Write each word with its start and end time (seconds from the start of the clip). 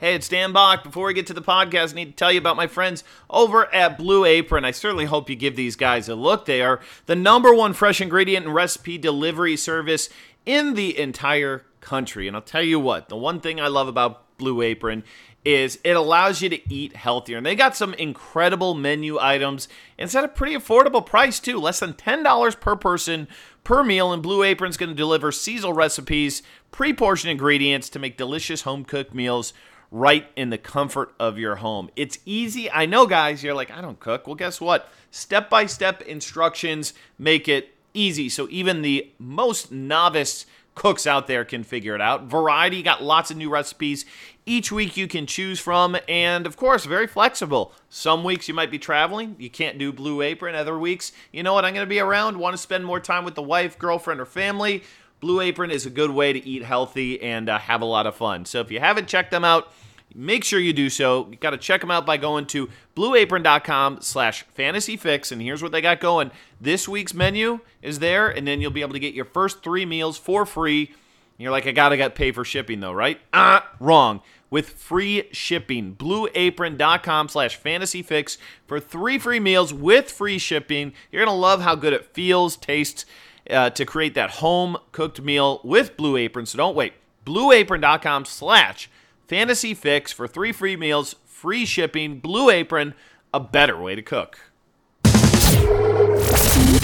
Hey, 0.00 0.14
it's 0.14 0.30
Dan 0.30 0.52
Bach. 0.52 0.82
Before 0.82 1.08
we 1.08 1.12
get 1.12 1.26
to 1.26 1.34
the 1.34 1.42
podcast, 1.42 1.92
I 1.92 1.96
need 1.96 2.06
to 2.06 2.12
tell 2.12 2.32
you 2.32 2.38
about 2.38 2.56
my 2.56 2.66
friends 2.66 3.04
over 3.28 3.66
at 3.66 3.98
Blue 3.98 4.24
Apron. 4.24 4.64
I 4.64 4.70
certainly 4.70 5.04
hope 5.04 5.28
you 5.28 5.36
give 5.36 5.56
these 5.56 5.76
guys 5.76 6.08
a 6.08 6.14
look. 6.14 6.46
They 6.46 6.62
are 6.62 6.80
the 7.04 7.14
number 7.14 7.52
one 7.52 7.74
fresh 7.74 8.00
ingredient 8.00 8.46
and 8.46 8.54
recipe 8.54 8.96
delivery 8.96 9.58
service 9.58 10.08
in 10.46 10.72
the 10.72 10.98
entire 10.98 11.66
country. 11.82 12.26
And 12.26 12.34
I'll 12.34 12.40
tell 12.40 12.62
you 12.62 12.80
what, 12.80 13.10
the 13.10 13.16
one 13.16 13.40
thing 13.40 13.60
I 13.60 13.68
love 13.68 13.88
about 13.88 14.38
Blue 14.38 14.62
Apron 14.62 15.04
is 15.44 15.78
it 15.84 15.96
allows 15.96 16.40
you 16.40 16.48
to 16.48 16.72
eat 16.72 16.96
healthier. 16.96 17.36
And 17.36 17.44
they 17.44 17.54
got 17.54 17.76
some 17.76 17.92
incredible 17.92 18.72
menu 18.72 19.18
items 19.20 19.68
and 19.98 20.06
it's 20.06 20.14
at 20.14 20.24
a 20.24 20.28
pretty 20.28 20.54
affordable 20.54 21.04
price 21.04 21.38
too, 21.38 21.60
less 21.60 21.80
than 21.80 21.92
$10 21.92 22.58
per 22.58 22.74
person 22.74 23.28
per 23.64 23.84
meal. 23.84 24.14
And 24.14 24.22
Blue 24.22 24.44
Apron's 24.44 24.78
going 24.78 24.88
to 24.88 24.94
deliver 24.94 25.30
seasonal 25.30 25.74
recipes, 25.74 26.42
pre-portioned 26.70 27.30
ingredients 27.30 27.90
to 27.90 27.98
make 27.98 28.16
delicious 28.16 28.62
home 28.62 28.86
cooked 28.86 29.14
meals 29.14 29.52
right 29.90 30.26
in 30.36 30.50
the 30.50 30.58
comfort 30.58 31.12
of 31.18 31.38
your 31.38 31.56
home. 31.56 31.90
It's 31.96 32.18
easy. 32.24 32.70
I 32.70 32.86
know, 32.86 33.06
guys, 33.06 33.42
you're 33.42 33.54
like, 33.54 33.70
I 33.70 33.80
don't 33.80 33.98
cook. 33.98 34.26
Well, 34.26 34.36
guess 34.36 34.60
what? 34.60 34.88
Step 35.10 35.50
by 35.50 35.66
step 35.66 36.02
instructions 36.02 36.94
make 37.18 37.48
it 37.48 37.74
easy. 37.92 38.28
So 38.28 38.46
even 38.50 38.82
the 38.82 39.10
most 39.18 39.72
novice 39.72 40.46
cooks 40.76 41.06
out 41.06 41.26
there 41.26 41.44
can 41.44 41.64
figure 41.64 41.94
it 41.94 42.00
out. 42.00 42.24
Variety, 42.24 42.82
got 42.82 43.02
lots 43.02 43.30
of 43.30 43.36
new 43.36 43.50
recipes 43.50 44.04
each 44.46 44.72
week 44.72 44.96
you 44.96 45.06
can 45.06 45.26
choose 45.26 45.60
from, 45.60 45.96
and 46.08 46.44
of 46.46 46.56
course, 46.56 46.84
very 46.84 47.06
flexible. 47.06 47.72
Some 47.88 48.24
weeks 48.24 48.48
you 48.48 48.54
might 48.54 48.70
be 48.70 48.80
traveling, 48.80 49.36
you 49.38 49.48
can't 49.48 49.78
do 49.78 49.92
Blue 49.92 50.22
Apron. 50.22 50.56
Other 50.56 50.78
weeks, 50.78 51.12
you 51.30 51.42
know 51.42 51.54
what, 51.54 51.64
I'm 51.64 51.72
going 51.72 51.86
to 51.86 51.90
be 51.90 52.00
around, 52.00 52.36
want 52.36 52.54
to 52.54 52.58
spend 52.62 52.84
more 52.84 52.98
time 52.98 53.24
with 53.24 53.36
the 53.36 53.42
wife, 53.42 53.78
girlfriend, 53.78 54.20
or 54.20 54.26
family. 54.26 54.82
Blue 55.20 55.40
Apron 55.40 55.70
is 55.70 55.86
a 55.86 55.90
good 55.90 56.10
way 56.10 56.32
to 56.32 56.46
eat 56.46 56.64
healthy 56.64 57.20
and 57.22 57.48
uh, 57.48 57.58
have 57.58 57.82
a 57.82 57.86
lot 57.86 58.06
of 58.06 58.16
fun. 58.16 58.44
So 58.46 58.60
if 58.60 58.70
you 58.70 58.80
haven't 58.80 59.06
checked 59.06 59.30
them 59.30 59.44
out, 59.44 59.72
make 60.14 60.44
sure 60.44 60.58
you 60.58 60.72
do 60.72 60.88
so. 60.88 61.28
You 61.30 61.36
got 61.36 61.50
to 61.50 61.58
check 61.58 61.80
them 61.82 61.90
out 61.90 62.06
by 62.06 62.16
going 62.16 62.46
to 62.46 62.68
blueapron.com 62.96 64.00
slash 64.00 64.44
fantasyfix. 64.56 65.30
And 65.30 65.42
here's 65.42 65.62
what 65.62 65.72
they 65.72 65.80
got 65.80 66.00
going. 66.00 66.30
This 66.60 66.88
week's 66.88 67.14
menu 67.14 67.60
is 67.82 67.98
there, 67.98 68.28
and 68.28 68.46
then 68.46 68.60
you'll 68.60 68.70
be 68.70 68.80
able 68.80 68.94
to 68.94 68.98
get 68.98 69.14
your 69.14 69.26
first 69.26 69.62
three 69.62 69.84
meals 69.84 70.16
for 70.18 70.46
free. 70.46 70.92
You're 71.36 71.50
like, 71.50 71.66
I 71.66 71.72
got 71.72 71.90
to 71.90 71.96
get 71.96 72.14
pay 72.14 72.32
for 72.32 72.44
shipping 72.44 72.80
though, 72.80 72.92
right? 72.92 73.18
Ah, 73.32 73.70
wrong. 73.80 74.20
With 74.50 74.70
free 74.70 75.28
shipping, 75.32 75.94
blueapron.com 75.94 77.28
slash 77.28 77.58
fantasyfix 77.58 78.36
for 78.66 78.80
three 78.80 79.18
free 79.18 79.40
meals 79.40 79.72
with 79.72 80.10
free 80.10 80.38
shipping. 80.38 80.92
You're 81.10 81.24
going 81.24 81.34
to 81.34 81.40
love 81.40 81.62
how 81.62 81.76
good 81.76 81.92
it 81.92 82.12
feels, 82.12 82.56
tastes, 82.56 83.06
uh, 83.48 83.70
to 83.70 83.84
create 83.84 84.14
that 84.14 84.30
home 84.30 84.76
cooked 84.92 85.20
meal 85.20 85.60
with 85.64 85.96
Blue 85.96 86.16
Apron. 86.16 86.46
So 86.46 86.56
don't 86.58 86.76
wait. 86.76 86.94
Blueapron.com 87.24 88.24
slash 88.24 88.90
fantasy 89.26 89.74
fix 89.74 90.12
for 90.12 90.26
three 90.26 90.52
free 90.52 90.76
meals, 90.76 91.16
free 91.24 91.64
shipping. 91.64 92.18
Blue 92.18 92.50
Apron, 92.50 92.94
a 93.32 93.40
better 93.40 93.80
way 93.80 93.94
to 93.94 94.02
cook. 94.02 94.38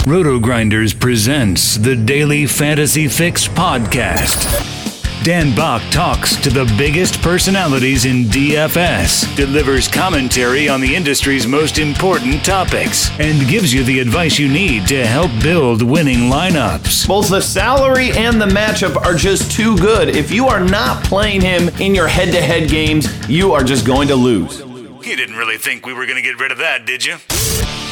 Roto 0.07 0.39
Grinders 0.39 0.93
presents 0.93 1.75
the 1.75 1.95
Daily 1.95 2.45
Fantasy 2.45 3.07
Fix 3.09 3.47
podcast. 3.47 4.76
Dan 5.23 5.53
Bach 5.55 5.81
talks 5.91 6.35
to 6.37 6.49
the 6.49 6.71
biggest 6.77 7.21
personalities 7.21 8.05
in 8.05 8.25
DFS, 8.25 9.35
delivers 9.35 9.87
commentary 9.87 10.69
on 10.69 10.79
the 10.79 10.95
industry's 10.95 11.45
most 11.45 11.79
important 11.79 12.45
topics, 12.45 13.09
and 13.19 13.47
gives 13.47 13.73
you 13.73 13.83
the 13.83 13.99
advice 13.99 14.39
you 14.39 14.47
need 14.47 14.87
to 14.87 15.05
help 15.05 15.31
build 15.41 15.81
winning 15.81 16.29
lineups. 16.29 17.07
Both 17.07 17.29
the 17.29 17.41
salary 17.41 18.11
and 18.11 18.39
the 18.39 18.45
matchup 18.45 18.95
are 18.95 19.15
just 19.15 19.51
too 19.51 19.75
good. 19.77 20.09
If 20.15 20.31
you 20.31 20.47
are 20.47 20.63
not 20.63 21.03
playing 21.03 21.41
him 21.41 21.69
in 21.79 21.93
your 21.93 22.07
head 22.07 22.31
to 22.31 22.41
head 22.41 22.69
games, 22.69 23.07
you 23.27 23.53
are 23.53 23.63
just 23.63 23.85
going 23.85 24.07
to 24.07 24.15
lose. 24.15 24.59
You 24.59 25.15
didn't 25.15 25.35
really 25.35 25.57
think 25.57 25.85
we 25.85 25.93
were 25.93 26.05
going 26.05 26.17
to 26.17 26.21
get 26.21 26.39
rid 26.39 26.51
of 26.51 26.57
that, 26.59 26.85
did 26.85 27.03
you? 27.03 27.17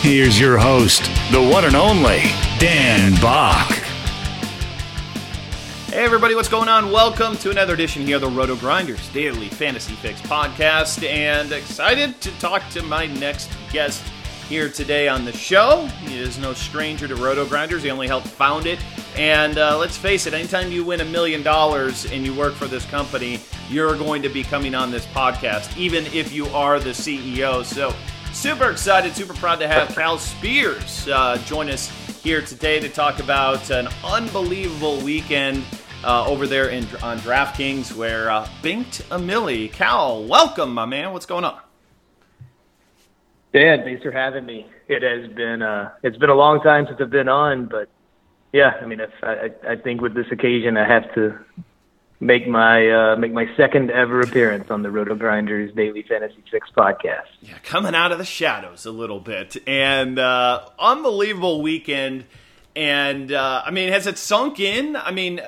Here's 0.01 0.39
your 0.39 0.57
host, 0.57 1.03
the 1.31 1.41
one 1.41 1.65
and 1.65 1.75
only 1.75 2.21
Dan 2.59 3.19
Bach. 3.19 3.84
Hey, 5.95 6.03
everybody, 6.03 6.35
what's 6.35 6.49
going 6.49 6.67
on? 6.67 6.91
Welcome 6.91 7.37
to 7.37 7.51
another 7.51 7.73
edition 7.73 8.05
here 8.05 8.17
of 8.17 8.21
the 8.21 8.27
Roto 8.27 8.57
Grinders 8.57 9.07
Daily 9.13 9.47
Fantasy 9.47 9.93
Fix 9.93 10.19
podcast. 10.23 11.07
And 11.07 11.53
excited 11.53 12.19
to 12.19 12.31
talk 12.37 12.67
to 12.71 12.83
my 12.83 13.05
next 13.05 13.49
guest 13.71 14.03
here 14.49 14.67
today 14.67 15.07
on 15.07 15.23
the 15.23 15.31
show. 15.31 15.85
He 16.01 16.19
is 16.19 16.37
no 16.37 16.53
stranger 16.53 17.07
to 17.07 17.15
Roto 17.15 17.45
Grinders, 17.45 17.81
he 17.81 17.91
only 17.91 18.07
helped 18.07 18.27
found 18.27 18.65
it. 18.65 18.77
And 19.15 19.57
uh, 19.57 19.77
let's 19.77 19.95
face 19.95 20.27
it, 20.27 20.33
anytime 20.33 20.69
you 20.69 20.83
win 20.83 20.99
a 20.99 21.05
million 21.05 21.41
dollars 21.41 22.11
and 22.11 22.25
you 22.25 22.35
work 22.35 22.55
for 22.55 22.65
this 22.65 22.83
company, 22.87 23.39
you're 23.69 23.97
going 23.97 24.21
to 24.21 24.29
be 24.29 24.43
coming 24.43 24.75
on 24.75 24.91
this 24.91 25.05
podcast, 25.05 25.77
even 25.77 26.05
if 26.07 26.33
you 26.33 26.45
are 26.47 26.77
the 26.77 26.89
CEO. 26.89 27.63
So, 27.63 27.95
super 28.33 28.69
excited, 28.69 29.15
super 29.15 29.33
proud 29.33 29.59
to 29.59 29.67
have 29.69 29.95
Cal 29.95 30.17
Spears 30.17 31.07
uh, 31.07 31.37
join 31.45 31.69
us 31.69 31.89
here 32.21 32.41
today 32.41 32.81
to 32.81 32.89
talk 32.89 33.19
about 33.19 33.69
an 33.69 33.87
unbelievable 34.03 34.99
weekend 34.99 35.63
uh, 36.05 36.25
over 36.27 36.47
there 36.47 36.69
in, 36.69 36.85
on 37.01 37.17
DraftKings 37.19 37.93
where 37.93 38.29
uh, 38.29 38.47
Binked 38.61 39.01
a 39.11 39.19
Millie. 39.19 39.67
Cal, 39.69 40.23
welcome, 40.23 40.73
my 40.73 40.85
man. 40.85 41.11
What's 41.11 41.25
going 41.25 41.43
on? 41.43 41.59
Dan, 43.53 43.83
thanks 43.83 44.03
for 44.03 44.11
having 44.11 44.45
me. 44.45 44.67
It 44.87 45.01
has 45.01 45.31
been 45.33 45.61
uh, 45.61 45.91
it's 46.03 46.17
been 46.17 46.29
a 46.29 46.35
long 46.35 46.61
time 46.61 46.85
since 46.87 46.99
I've 47.01 47.09
been 47.09 47.29
on, 47.29 47.65
but 47.65 47.89
yeah, 48.53 48.73
I 48.81 48.85
mean, 48.85 49.01
I, 49.23 49.51
I 49.67 49.75
think 49.75 50.01
with 50.01 50.13
this 50.13 50.27
occasion, 50.31 50.77
I 50.77 50.87
have 50.87 51.13
to 51.15 51.37
make 52.19 52.47
my 52.47 52.89
uh, 52.89 53.15
make 53.15 53.33
my 53.33 53.47
second 53.57 53.91
ever 53.91 54.21
appearance 54.21 54.69
on 54.69 54.81
the 54.81 54.91
Roto 54.91 55.15
Grinders 55.15 55.73
Daily 55.73 56.03
Fantasy 56.03 56.43
Fix 56.51 56.69
podcast. 56.75 57.27
Yeah, 57.41 57.57
coming 57.63 57.95
out 57.95 58.11
of 58.11 58.17
the 58.17 58.25
shadows 58.25 58.85
a 58.85 58.91
little 58.91 59.19
bit, 59.19 59.57
and 59.67 60.19
uh, 60.19 60.67
unbelievable 60.77 61.61
weekend. 61.61 62.25
And 62.75 63.31
uh, 63.31 63.63
I 63.65 63.71
mean, 63.71 63.91
has 63.91 64.05
it 64.05 64.17
sunk 64.17 64.59
in? 64.59 64.95
I 64.95 65.11
mean, 65.11 65.41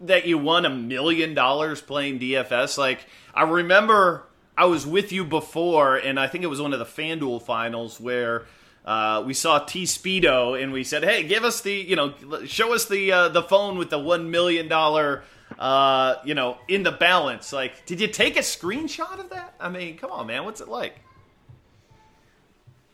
that 0.00 0.26
you 0.26 0.38
won 0.38 0.64
a 0.64 0.70
million 0.70 1.34
dollars 1.34 1.80
playing 1.80 2.18
DFS. 2.18 2.78
Like 2.78 3.06
I 3.34 3.42
remember 3.42 4.24
I 4.56 4.64
was 4.64 4.86
with 4.86 5.12
you 5.12 5.24
before, 5.24 5.96
and 5.96 6.18
I 6.18 6.26
think 6.26 6.44
it 6.44 6.48
was 6.48 6.60
one 6.60 6.72
of 6.72 6.78
the 6.78 6.84
FanDuel 6.84 7.42
finals 7.42 8.00
where 8.00 8.46
uh, 8.84 9.22
we 9.24 9.34
saw 9.34 9.58
T 9.60 9.84
Speedo, 9.84 10.60
and 10.60 10.72
we 10.72 10.82
said, 10.84 11.04
"Hey, 11.04 11.22
give 11.22 11.44
us 11.44 11.60
the 11.60 11.72
you 11.72 11.96
know, 11.96 12.14
show 12.46 12.74
us 12.74 12.86
the 12.86 13.12
uh, 13.12 13.28
the 13.28 13.42
phone 13.42 13.78
with 13.78 13.90
the 13.90 13.98
one 13.98 14.30
million 14.30 14.68
dollar." 14.68 15.24
Uh, 15.58 16.16
you 16.26 16.34
know, 16.34 16.58
in 16.68 16.82
the 16.82 16.92
balance, 16.92 17.54
like, 17.54 17.86
did 17.86 18.00
you 18.02 18.06
take 18.06 18.36
a 18.36 18.40
screenshot 18.40 19.18
of 19.18 19.30
that? 19.30 19.54
I 19.58 19.70
mean, 19.70 19.96
come 19.96 20.12
on, 20.12 20.26
man, 20.26 20.44
what's 20.44 20.60
it 20.60 20.68
like? 20.68 21.00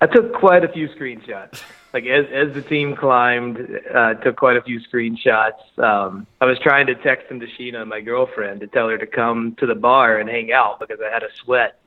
I 0.01 0.07
took 0.07 0.33
quite 0.35 0.65
a 0.65 0.69
few 0.69 0.89
screenshots. 0.89 1.63
like 1.95 2.07
as 2.07 2.27
as 2.35 2.53
the 2.53 2.61
team 2.61 2.97
climbed, 2.97 3.57
uh, 3.95 4.15
took 4.15 4.37
quite 4.37 4.57
a 4.57 4.63
few 4.63 4.81
screenshots. 4.81 5.79
Um, 5.79 6.27
I 6.41 6.45
was 6.45 6.59
trying 6.59 6.89
to 6.89 6.97
text 6.97 7.29
them 7.29 7.39
to 7.39 7.47
Sheena, 7.47 7.87
my 7.87 8.01
girlfriend, 8.01 8.61
to 8.61 8.67
tell 8.67 8.89
her 8.89 8.99
to 8.99 9.07
come 9.07 9.55
to 9.61 9.67
the 9.67 9.77
bar 9.77 10.19
and 10.19 10.29
hang 10.29 10.53
out 10.53 10.81
because 10.81 10.99
I 11.01 11.15
had 11.15 11.23
a 11.23 11.29
sweat, 11.45 11.79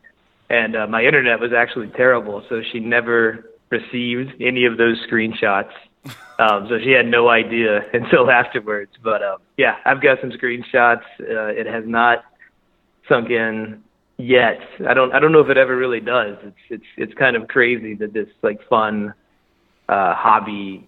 and 0.50 0.78
uh, 0.78 0.88
my 0.88 1.04
internet 1.04 1.42
was 1.42 1.52
actually 1.52 1.90
terrible, 1.90 2.42
so 2.48 2.62
she 2.72 2.80
never 2.80 3.52
received 3.70 4.42
any 4.42 4.66
of 4.66 4.78
those 4.78 4.98
screenshots. 5.08 5.72
Um, 6.40 6.68
so 6.70 6.78
she 6.78 6.92
had 6.92 7.08
no 7.08 7.30
idea 7.30 7.84
until 7.94 8.30
afterwards. 8.30 8.92
But 9.04 9.24
um, 9.24 9.38
yeah, 9.58 9.78
I've 9.86 10.04
got 10.04 10.22
some 10.22 10.30
screenshots. 10.30 11.02
Uh, 11.20 11.48
it 11.48 11.66
has 11.66 11.84
not 11.88 12.26
sunk 13.10 13.32
in 13.32 13.84
yet. 14.18 14.60
I 14.88 14.94
don't 14.94 15.12
I 15.14 15.20
don't 15.20 15.32
know 15.32 15.40
if 15.40 15.50
it 15.50 15.58
ever 15.58 15.76
really 15.76 16.00
does. 16.00 16.38
It's 16.44 16.58
it's 16.70 16.86
it's 16.96 17.14
kind 17.16 17.36
of 17.36 17.48
crazy 17.48 17.96
that 17.96 18.14
this 18.14 18.28
like 18.44 18.60
fun 18.70 19.16
uh, 19.90 20.14
hobby, 20.16 20.88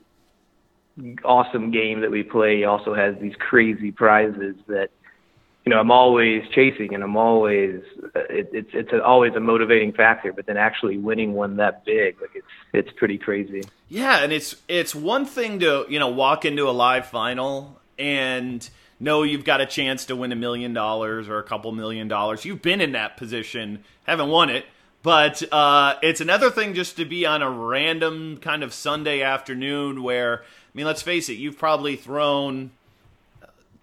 awesome 1.23 1.71
game 1.71 2.01
that 2.01 2.11
we 2.11 2.23
play 2.23 2.63
also 2.63 2.93
has 2.93 3.15
these 3.21 3.35
crazy 3.39 3.91
prizes 3.91 4.55
that 4.67 4.89
you 5.65 5.69
know 5.69 5.79
I'm 5.79 5.91
always 5.91 6.43
chasing, 6.49 6.93
and 6.93 7.03
I'm 7.03 7.15
always 7.15 7.81
uh, 8.15 8.19
it, 8.29 8.49
it's 8.53 8.69
it's 8.73 8.91
a, 8.91 9.03
always 9.03 9.33
a 9.35 9.39
motivating 9.39 9.93
factor. 9.93 10.33
But 10.33 10.45
then 10.45 10.57
actually 10.57 10.97
winning 10.97 11.33
one 11.33 11.57
that 11.57 11.85
big, 11.85 12.19
like 12.21 12.31
it's 12.33 12.47
it's 12.73 12.89
pretty 12.97 13.17
crazy. 13.17 13.63
Yeah, 13.87 14.23
and 14.23 14.33
it's 14.33 14.55
it's 14.67 14.95
one 14.95 15.25
thing 15.25 15.59
to 15.59 15.85
you 15.89 15.99
know 15.99 16.09
walk 16.09 16.45
into 16.45 16.67
a 16.67 16.71
live 16.71 17.07
final 17.07 17.79
and 17.97 18.67
know 18.99 19.23
you've 19.23 19.45
got 19.45 19.61
a 19.61 19.65
chance 19.65 20.05
to 20.05 20.15
win 20.15 20.31
a 20.31 20.35
million 20.35 20.73
dollars 20.73 21.29
or 21.29 21.39
a 21.39 21.43
couple 21.43 21.71
million 21.71 22.07
dollars. 22.07 22.45
You've 22.45 22.61
been 22.61 22.81
in 22.81 22.93
that 22.93 23.17
position, 23.17 23.83
haven't 24.03 24.29
won 24.29 24.49
it, 24.49 24.65
but 25.01 25.41
uh, 25.53 25.95
it's 26.01 26.21
another 26.21 26.49
thing 26.49 26.73
just 26.73 26.97
to 26.97 27.05
be 27.05 27.25
on 27.25 27.41
a 27.41 27.49
random 27.49 28.37
kind 28.37 28.63
of 28.63 28.73
Sunday 28.73 29.21
afternoon 29.21 30.03
where, 30.03 30.41
I 30.41 30.71
mean, 30.73 30.85
let's 30.85 31.01
face 31.01 31.29
it, 31.29 31.33
you've 31.33 31.57
probably 31.57 31.95
thrown 31.95 32.71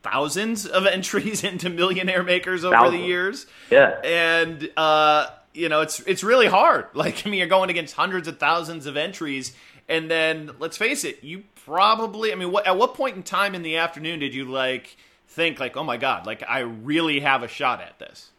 thousands 0.02 0.66
of 0.66 0.86
entries 0.86 1.42
into 1.42 1.68
millionaire 1.70 2.22
makers 2.22 2.64
over 2.64 2.74
Thousands. 2.76 3.00
the 3.00 3.06
years. 3.06 3.46
Yeah. 3.70 3.98
And 4.04 4.70
uh, 4.76 5.28
you 5.54 5.68
know, 5.68 5.80
it's 5.80 6.00
it's 6.00 6.22
really 6.22 6.46
hard. 6.46 6.86
Like 6.94 7.26
I 7.26 7.30
mean, 7.30 7.38
you're 7.38 7.48
going 7.48 7.70
against 7.70 7.94
hundreds 7.94 8.28
of 8.28 8.38
thousands 8.38 8.86
of 8.86 8.96
entries, 8.96 9.54
and 9.88 10.10
then 10.10 10.52
let's 10.58 10.76
face 10.76 11.04
it, 11.04 11.24
you 11.24 11.44
probably. 11.64 12.32
I 12.32 12.34
mean, 12.36 12.52
what 12.52 12.66
at 12.66 12.76
what 12.76 12.94
point 12.94 13.16
in 13.16 13.22
time 13.22 13.54
in 13.54 13.62
the 13.62 13.76
afternoon 13.76 14.20
did 14.20 14.34
you 14.34 14.44
like 14.44 14.96
think 15.28 15.58
like, 15.58 15.76
oh 15.76 15.84
my 15.84 15.96
god, 15.96 16.26
like 16.26 16.42
I 16.46 16.60
really 16.60 17.20
have 17.20 17.42
a 17.42 17.48
shot 17.48 17.80
at 17.80 17.98
this? 17.98 18.30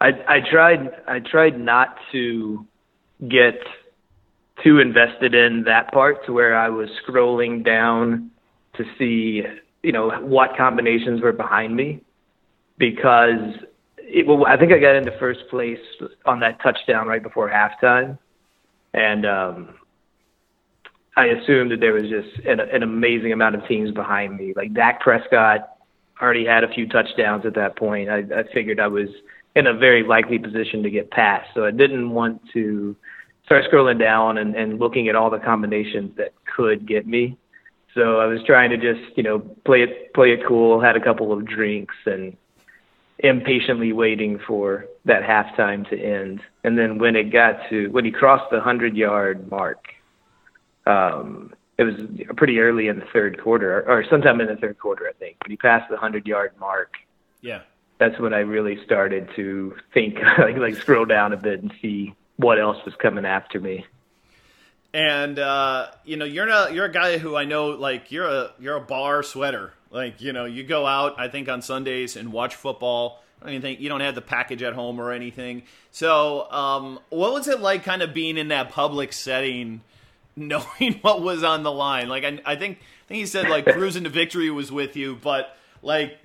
I 0.00 0.08
I 0.28 0.40
tried 0.50 0.90
I 1.06 1.20
tried 1.20 1.58
not 1.58 1.96
to 2.12 2.66
get 3.28 3.60
too 4.62 4.78
invested 4.78 5.34
in 5.34 5.64
that 5.64 5.92
part 5.92 6.24
to 6.26 6.32
where 6.32 6.56
I 6.56 6.68
was 6.68 6.88
scrolling 7.06 7.64
down 7.64 8.30
to 8.76 8.84
see 8.98 9.42
you 9.82 9.92
know 9.92 10.10
what 10.20 10.56
combinations 10.56 11.20
were 11.20 11.32
behind 11.32 11.74
me 11.74 12.02
because 12.78 13.54
it, 13.98 14.26
well, 14.26 14.46
I 14.46 14.56
think 14.56 14.72
I 14.72 14.78
got 14.78 14.96
into 14.96 15.16
first 15.18 15.40
place 15.50 15.78
on 16.24 16.40
that 16.40 16.60
touchdown 16.62 17.06
right 17.06 17.22
before 17.22 17.50
halftime, 17.50 18.18
and 18.94 19.26
um, 19.26 19.74
I 21.16 21.26
assumed 21.26 21.72
that 21.72 21.80
there 21.80 21.92
was 21.92 22.04
just 22.04 22.46
an, 22.46 22.60
an 22.60 22.82
amazing 22.82 23.32
amount 23.32 23.56
of 23.56 23.66
teams 23.68 23.90
behind 23.90 24.36
me. 24.36 24.54
Like 24.56 24.72
Dak 24.72 25.00
Prescott 25.00 25.76
already 26.22 26.46
had 26.46 26.64
a 26.64 26.68
few 26.68 26.88
touchdowns 26.88 27.44
at 27.44 27.54
that 27.54 27.76
point. 27.76 28.08
I, 28.08 28.18
I 28.18 28.44
figured 28.54 28.80
I 28.80 28.86
was 28.88 29.08
in 29.58 29.66
a 29.66 29.74
very 29.74 30.04
likely 30.04 30.38
position 30.38 30.84
to 30.84 30.90
get 30.90 31.10
past, 31.10 31.48
so 31.52 31.64
I 31.64 31.72
didn't 31.72 32.10
want 32.10 32.40
to 32.52 32.94
start 33.44 33.64
scrolling 33.64 33.98
down 33.98 34.38
and, 34.38 34.54
and 34.54 34.78
looking 34.78 35.08
at 35.08 35.16
all 35.16 35.30
the 35.30 35.38
combinations 35.38 36.16
that 36.16 36.32
could 36.44 36.86
get 36.86 37.08
me. 37.08 37.36
So 37.94 38.20
I 38.20 38.26
was 38.26 38.40
trying 38.46 38.70
to 38.70 38.76
just, 38.76 39.16
you 39.16 39.24
know, 39.24 39.40
play 39.64 39.82
it 39.82 40.14
play 40.14 40.32
it 40.32 40.40
cool, 40.46 40.80
had 40.80 40.96
a 40.96 41.00
couple 41.00 41.32
of 41.32 41.44
drinks 41.44 41.96
and 42.06 42.36
impatiently 43.18 43.92
waiting 43.92 44.38
for 44.46 44.86
that 45.06 45.22
halftime 45.22 45.88
to 45.90 46.00
end. 46.00 46.40
And 46.62 46.78
then 46.78 46.98
when 46.98 47.16
it 47.16 47.32
got 47.32 47.68
to 47.70 47.88
when 47.88 48.04
he 48.04 48.12
crossed 48.12 48.50
the 48.52 48.60
hundred 48.60 48.96
yard 48.96 49.50
mark, 49.50 49.82
um, 50.86 51.52
it 51.78 51.82
was 51.82 51.94
pretty 52.36 52.60
early 52.60 52.86
in 52.86 53.00
the 53.00 53.06
third 53.12 53.42
quarter, 53.42 53.80
or, 53.80 53.98
or 53.98 54.04
sometime 54.08 54.40
in 54.40 54.46
the 54.46 54.56
third 54.56 54.78
quarter, 54.78 55.08
I 55.08 55.12
think. 55.14 55.36
But 55.40 55.50
he 55.50 55.56
passed 55.56 55.90
the 55.90 55.96
hundred 55.96 56.28
yard 56.28 56.52
mark, 56.60 56.94
Yeah. 57.40 57.62
That's 57.98 58.18
when 58.18 58.32
I 58.32 58.40
really 58.40 58.82
started 58.84 59.28
to 59.36 59.76
think, 59.92 60.16
like, 60.38 60.56
like 60.56 60.74
scroll 60.76 61.04
down 61.04 61.32
a 61.32 61.36
bit 61.36 61.62
and 61.62 61.72
see 61.82 62.14
what 62.36 62.60
else 62.60 62.78
was 62.84 62.94
coming 62.96 63.24
after 63.24 63.60
me. 63.60 63.84
And 64.94 65.38
uh, 65.38 65.88
you 66.04 66.16
know, 66.16 66.24
you're 66.24 66.46
not 66.46 66.72
you're 66.72 66.86
a 66.86 66.92
guy 66.92 67.18
who 67.18 67.36
I 67.36 67.44
know 67.44 67.68
like 67.68 68.10
you're 68.10 68.26
a 68.26 68.52
you're 68.58 68.76
a 68.76 68.80
bar 68.80 69.22
sweater. 69.22 69.74
Like, 69.90 70.20
you 70.20 70.32
know, 70.32 70.44
you 70.44 70.64
go 70.64 70.86
out, 70.86 71.18
I 71.18 71.28
think 71.28 71.48
on 71.48 71.62
Sundays 71.62 72.16
and 72.16 72.32
watch 72.32 72.54
football. 72.54 73.22
Think 73.42 73.80
you 73.80 73.88
don't 73.88 74.00
have 74.00 74.16
the 74.16 74.20
package 74.20 74.62
at 74.64 74.74
home 74.74 75.00
or 75.00 75.12
anything. 75.12 75.62
So, 75.92 76.50
um, 76.50 76.98
what 77.08 77.32
was 77.32 77.46
it 77.46 77.60
like 77.60 77.84
kind 77.84 78.02
of 78.02 78.12
being 78.12 78.36
in 78.36 78.48
that 78.48 78.70
public 78.70 79.12
setting, 79.12 79.82
knowing 80.36 80.98
what 81.02 81.22
was 81.22 81.44
on 81.44 81.62
the 81.62 81.72
line? 81.72 82.08
Like 82.08 82.24
I, 82.24 82.40
I 82.44 82.56
think 82.56 82.78
I 82.78 83.08
think 83.08 83.20
he 83.20 83.26
said 83.26 83.48
like 83.48 83.66
cruising 83.66 84.04
to 84.04 84.10
victory 84.10 84.50
was 84.50 84.72
with 84.72 84.96
you, 84.96 85.16
but 85.16 85.56
like 85.82 86.18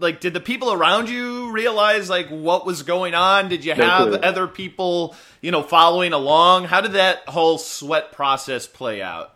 like 0.00 0.20
did 0.20 0.32
the 0.34 0.40
people 0.40 0.72
around 0.72 1.08
you 1.08 1.50
realize 1.50 2.08
like 2.10 2.28
what 2.28 2.64
was 2.66 2.82
going 2.82 3.14
on 3.14 3.48
did 3.48 3.64
you 3.64 3.74
No 3.74 3.84
have 3.84 4.08
clue. 4.08 4.16
other 4.18 4.46
people 4.46 5.14
you 5.40 5.50
know 5.50 5.62
following 5.62 6.12
along 6.12 6.64
how 6.64 6.80
did 6.80 6.92
that 6.92 7.28
whole 7.28 7.58
sweat 7.58 8.12
process 8.12 8.66
play 8.66 9.02
out 9.02 9.34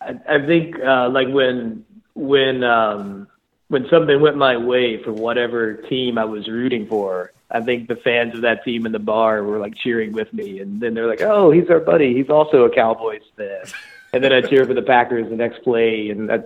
I, 0.00 0.14
I 0.28 0.46
think 0.46 0.76
uh, 0.78 1.08
like 1.08 1.28
when 1.28 1.84
when 2.14 2.62
um, 2.64 3.28
when 3.68 3.86
something 3.90 4.20
went 4.20 4.36
my 4.36 4.56
way 4.56 5.02
for 5.02 5.12
whatever 5.12 5.74
team 5.74 6.18
I 6.18 6.24
was 6.24 6.46
rooting 6.48 6.86
for, 6.86 7.32
I 7.50 7.60
think 7.62 7.88
the 7.88 7.96
fans 7.96 8.34
of 8.34 8.42
that 8.42 8.62
team 8.64 8.86
in 8.86 8.92
the 8.92 8.98
bar 8.98 9.42
were 9.42 9.58
like 9.58 9.74
cheering 9.74 10.12
with 10.12 10.32
me, 10.32 10.60
and 10.60 10.80
then 10.80 10.92
they're 10.94 11.08
like, 11.08 11.22
"Oh, 11.22 11.50
he's 11.50 11.68
our 11.70 11.80
buddy. 11.80 12.14
He's 12.14 12.28
also 12.30 12.64
a 12.64 12.70
Cowboys 12.74 13.22
fan." 13.36 13.64
And 14.16 14.24
then 14.24 14.32
I 14.32 14.40
cheer 14.40 14.64
for 14.64 14.72
the 14.72 14.80
Packers 14.80 15.28
the 15.28 15.36
next 15.36 15.62
play, 15.62 16.08
and 16.08 16.32
I, 16.32 16.38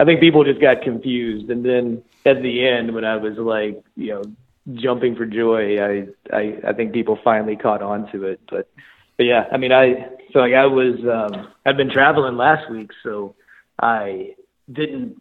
I 0.00 0.04
think 0.06 0.18
people 0.18 0.44
just 0.44 0.62
got 0.62 0.80
confused. 0.80 1.50
And 1.50 1.62
then 1.62 2.02
at 2.24 2.42
the 2.42 2.66
end, 2.66 2.94
when 2.94 3.04
I 3.04 3.16
was 3.16 3.36
like, 3.36 3.82
you 3.96 4.14
know, 4.14 4.22
jumping 4.74 5.14
for 5.14 5.26
joy, 5.26 5.78
I 5.78 6.06
I, 6.32 6.58
I 6.68 6.72
think 6.72 6.94
people 6.94 7.18
finally 7.22 7.54
caught 7.56 7.82
on 7.82 8.10
to 8.12 8.24
it. 8.24 8.40
But 8.50 8.70
but 9.18 9.26
yeah, 9.26 9.44
I 9.52 9.58
mean, 9.58 9.72
I 9.72 10.08
so 10.32 10.38
like 10.38 10.54
I 10.54 10.64
was 10.64 10.96
um, 11.04 11.52
I'd 11.66 11.76
been 11.76 11.90
traveling 11.90 12.38
last 12.38 12.70
week, 12.70 12.92
so 13.02 13.34
I 13.78 14.34
didn't 14.72 15.20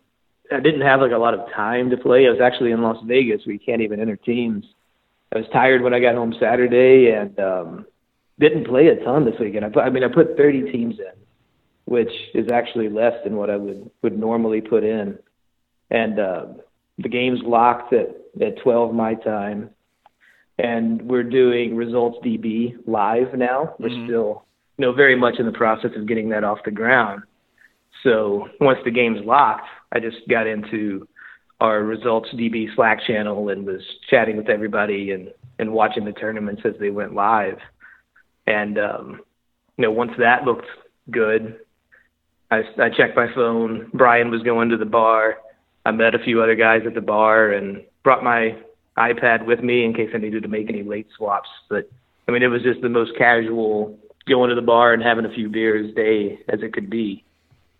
I 0.50 0.62
didn't 0.62 0.81
have 0.81 1.01
like 1.01 1.12
a 1.12 1.18
lot 1.18 1.33
of 1.33 1.51
time 1.51 1.89
to 1.89 1.98
play. 1.98 2.25
I 2.25 2.31
was 2.31 2.39
actually 2.39 2.71
in 2.71 2.81
Las 2.81 3.04
Vegas. 3.06 3.42
We 3.45 3.57
can't 3.57 3.81
even 3.81 4.00
enter 4.00 4.15
teams. 4.15 4.65
I 5.36 5.39
was 5.39 5.48
tired 5.51 5.81
when 5.81 5.94
I 5.94 6.00
got 6.00 6.15
home 6.15 6.33
Saturday 6.39 7.12
and 7.12 7.38
um, 7.38 7.86
didn't 8.39 8.65
play 8.65 8.88
a 8.88 9.04
ton 9.04 9.25
this 9.25 9.38
weekend. 9.39 9.65
I 9.65 9.69
put, 9.69 9.83
I 9.83 9.89
mean, 9.89 10.06
I 10.06 10.07
put 10.07 10.38
30 10.38 10.71
teams 10.71 11.00
in, 11.00 11.06
which 11.88 12.12
is 12.34 12.51
actually 12.51 12.89
less 12.89 13.13
than 13.24 13.38
what 13.38 13.50
I 13.50 13.56
would 13.56 13.89
would 14.01 14.19
normally 14.19 14.60
put 14.60 14.84
in. 14.84 15.18
And 15.89 16.19
uh, 16.19 16.45
the 16.98 17.07
game's 17.07 17.39
locked 17.44 17.94
at 17.94 18.10
at 18.42 18.62
12 18.62 18.94
my 18.94 19.13
time, 19.16 19.69
and 20.60 21.01
we're 21.01 21.24
doing 21.24 21.78
results 21.78 22.18
DB 22.25 22.75
live 22.86 23.34
now. 23.36 23.74
We're 23.80 24.06
still, 24.06 24.45
you 24.78 24.86
know, 24.86 24.92
very 24.92 25.16
much 25.16 25.36
in 25.39 25.45
the 25.45 25.54
process 25.54 25.92
of 25.95 26.07
getting 26.07 26.28
that 26.30 26.44
off 26.44 26.60
the 26.66 26.72
ground. 26.72 27.24
So 28.04 28.50
once 28.60 28.80
the 28.83 28.92
game's 28.92 29.25
locked, 29.25 29.68
I 29.94 30.01
just 30.01 30.18
got 30.30 30.45
into 30.45 31.07
our 31.62 31.83
results 31.83 32.28
DB 32.33 32.68
Slack 32.75 33.00
channel 33.07 33.48
and 33.48 33.66
was 33.66 33.81
chatting 34.10 34.36
with 34.36 34.50
everybody 34.50 35.12
and 35.12 35.31
and 35.57 35.72
watching 35.72 36.04
the 36.04 36.12
tournaments 36.12 36.63
as 36.66 36.74
they 36.81 36.90
went 36.90 37.16
live. 37.16 37.60
And 38.45 38.78
um, 38.78 39.22
you 39.78 39.83
know, 39.83 39.92
once 39.92 40.12
that 40.19 40.44
looked 40.44 40.68
good, 41.10 41.60
I, 42.50 42.64
I 42.78 42.90
checked 42.90 43.16
my 43.16 43.34
phone. 43.34 43.90
Brian 43.94 44.32
was 44.32 44.42
going 44.44 44.70
to 44.70 44.78
the 44.78 44.86
bar. 44.86 45.38
I 45.86 45.92
met 45.92 46.16
a 46.16 46.20
few 46.20 46.42
other 46.42 46.56
guys 46.56 46.84
at 46.86 46.94
the 46.94 47.02
bar 47.02 47.52
and 47.52 47.84
brought 48.04 48.24
my 48.24 48.58
iPad 48.98 49.46
with 49.46 49.62
me 49.62 49.84
in 49.84 49.94
case 49.94 50.10
I 50.14 50.18
needed 50.18 50.44
to 50.44 50.50
make 50.50 50.70
any 50.70 50.84
late 50.84 51.08
swaps. 51.16 51.50
But 51.69 51.90
I 52.28 52.31
mean, 52.31 52.44
it 52.44 52.48
was 52.48 52.64
just 52.64 52.81
the 52.81 52.90
most 52.90 53.18
casual 53.18 53.98
going 54.28 54.50
to 54.50 54.56
the 54.56 54.62
bar 54.62 54.94
and 54.94 55.02
having 55.02 55.26
a 55.26 55.33
few 55.33 55.50
beers 55.50 55.94
day 55.95 56.40
as 56.50 56.62
it 56.62 56.74
could 56.74 56.90
be. 56.90 57.24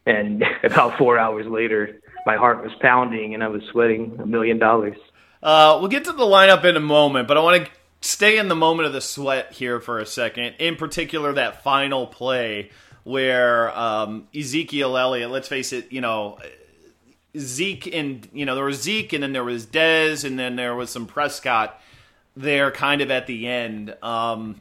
And 0.06 0.44
about 0.63 0.98
four 0.98 1.18
hours 1.18 1.46
later, 1.48 2.00
my 2.25 2.38
heart 2.38 2.63
was 2.63 2.72
pounding 2.82 3.34
and 3.34 3.44
I 3.44 3.48
was 3.48 3.62
sweating 3.72 4.18
a 4.22 4.25
million 4.25 4.60
dollars. 4.60 4.98
Uh, 5.41 5.77
we'll 5.80 5.89
get 5.89 6.06
to 6.06 6.13
the 6.13 6.24
lineup 6.24 6.65
in 6.65 6.75
a 6.75 6.82
moment, 6.82 7.27
but 7.27 7.38
I 7.38 7.41
want 7.41 7.65
to 7.65 7.72
stay 8.01 8.38
in 8.38 8.48
the 8.48 8.56
moment 8.56 8.88
of 8.88 8.94
the 8.94 9.01
sweat 9.01 9.53
here 9.53 9.80
for 9.80 10.00
a 10.00 10.06
second. 10.06 10.56
In 10.60 10.75
particular, 10.75 11.34
that 11.34 11.63
final 11.63 12.08
play 12.08 12.72
where 13.08 13.76
um, 13.78 14.28
Ezekiel 14.36 14.98
Elliott. 14.98 15.32
Let's 15.32 15.48
face 15.48 15.74
it, 15.74 15.92
you 15.92 16.02
know. 16.02 16.38
Zeke 17.38 17.94
and 17.94 18.28
you 18.34 18.46
know 18.46 18.56
there 18.56 18.64
was 18.64 18.82
Zeke 18.82 19.14
and 19.14 19.22
then 19.22 19.32
there 19.32 19.44
was 19.44 19.68
Dez 19.68 20.24
and 20.24 20.40
then 20.40 20.56
there 20.56 20.74
was 20.74 20.90
some 20.90 21.06
Prescott 21.06 21.80
there 22.36 22.72
kind 22.72 23.02
of 23.02 23.12
at 23.12 23.28
the 23.28 23.48
end. 23.48 23.96
Um, 24.02 24.60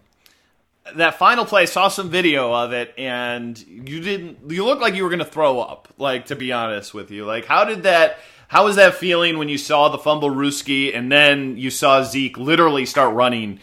that 0.94 1.18
final 1.18 1.44
play, 1.44 1.62
I 1.62 1.64
saw 1.66 1.88
some 1.88 2.10
video 2.10 2.52
of 2.52 2.72
it, 2.72 2.94
and 2.96 3.58
you 3.66 4.00
didn't. 4.00 4.50
You 4.50 4.64
looked 4.64 4.82
like 4.82 4.94
you 4.94 5.02
were 5.02 5.10
going 5.10 5.20
to 5.20 5.24
throw 5.24 5.60
up. 5.60 5.88
Like 5.98 6.26
to 6.26 6.36
be 6.36 6.52
honest 6.52 6.94
with 6.94 7.10
you, 7.10 7.24
like 7.24 7.46
how 7.46 7.64
did 7.64 7.84
that? 7.84 8.18
How 8.48 8.64
was 8.64 8.76
that 8.76 8.94
feeling 8.94 9.38
when 9.38 9.48
you 9.48 9.58
saw 9.58 9.88
the 9.88 9.98
fumble 9.98 10.30
Ruski, 10.30 10.94
and 10.96 11.10
then 11.10 11.56
you 11.56 11.70
saw 11.70 12.02
Zeke 12.04 12.38
literally 12.38 12.86
start 12.86 13.14
running 13.14 13.58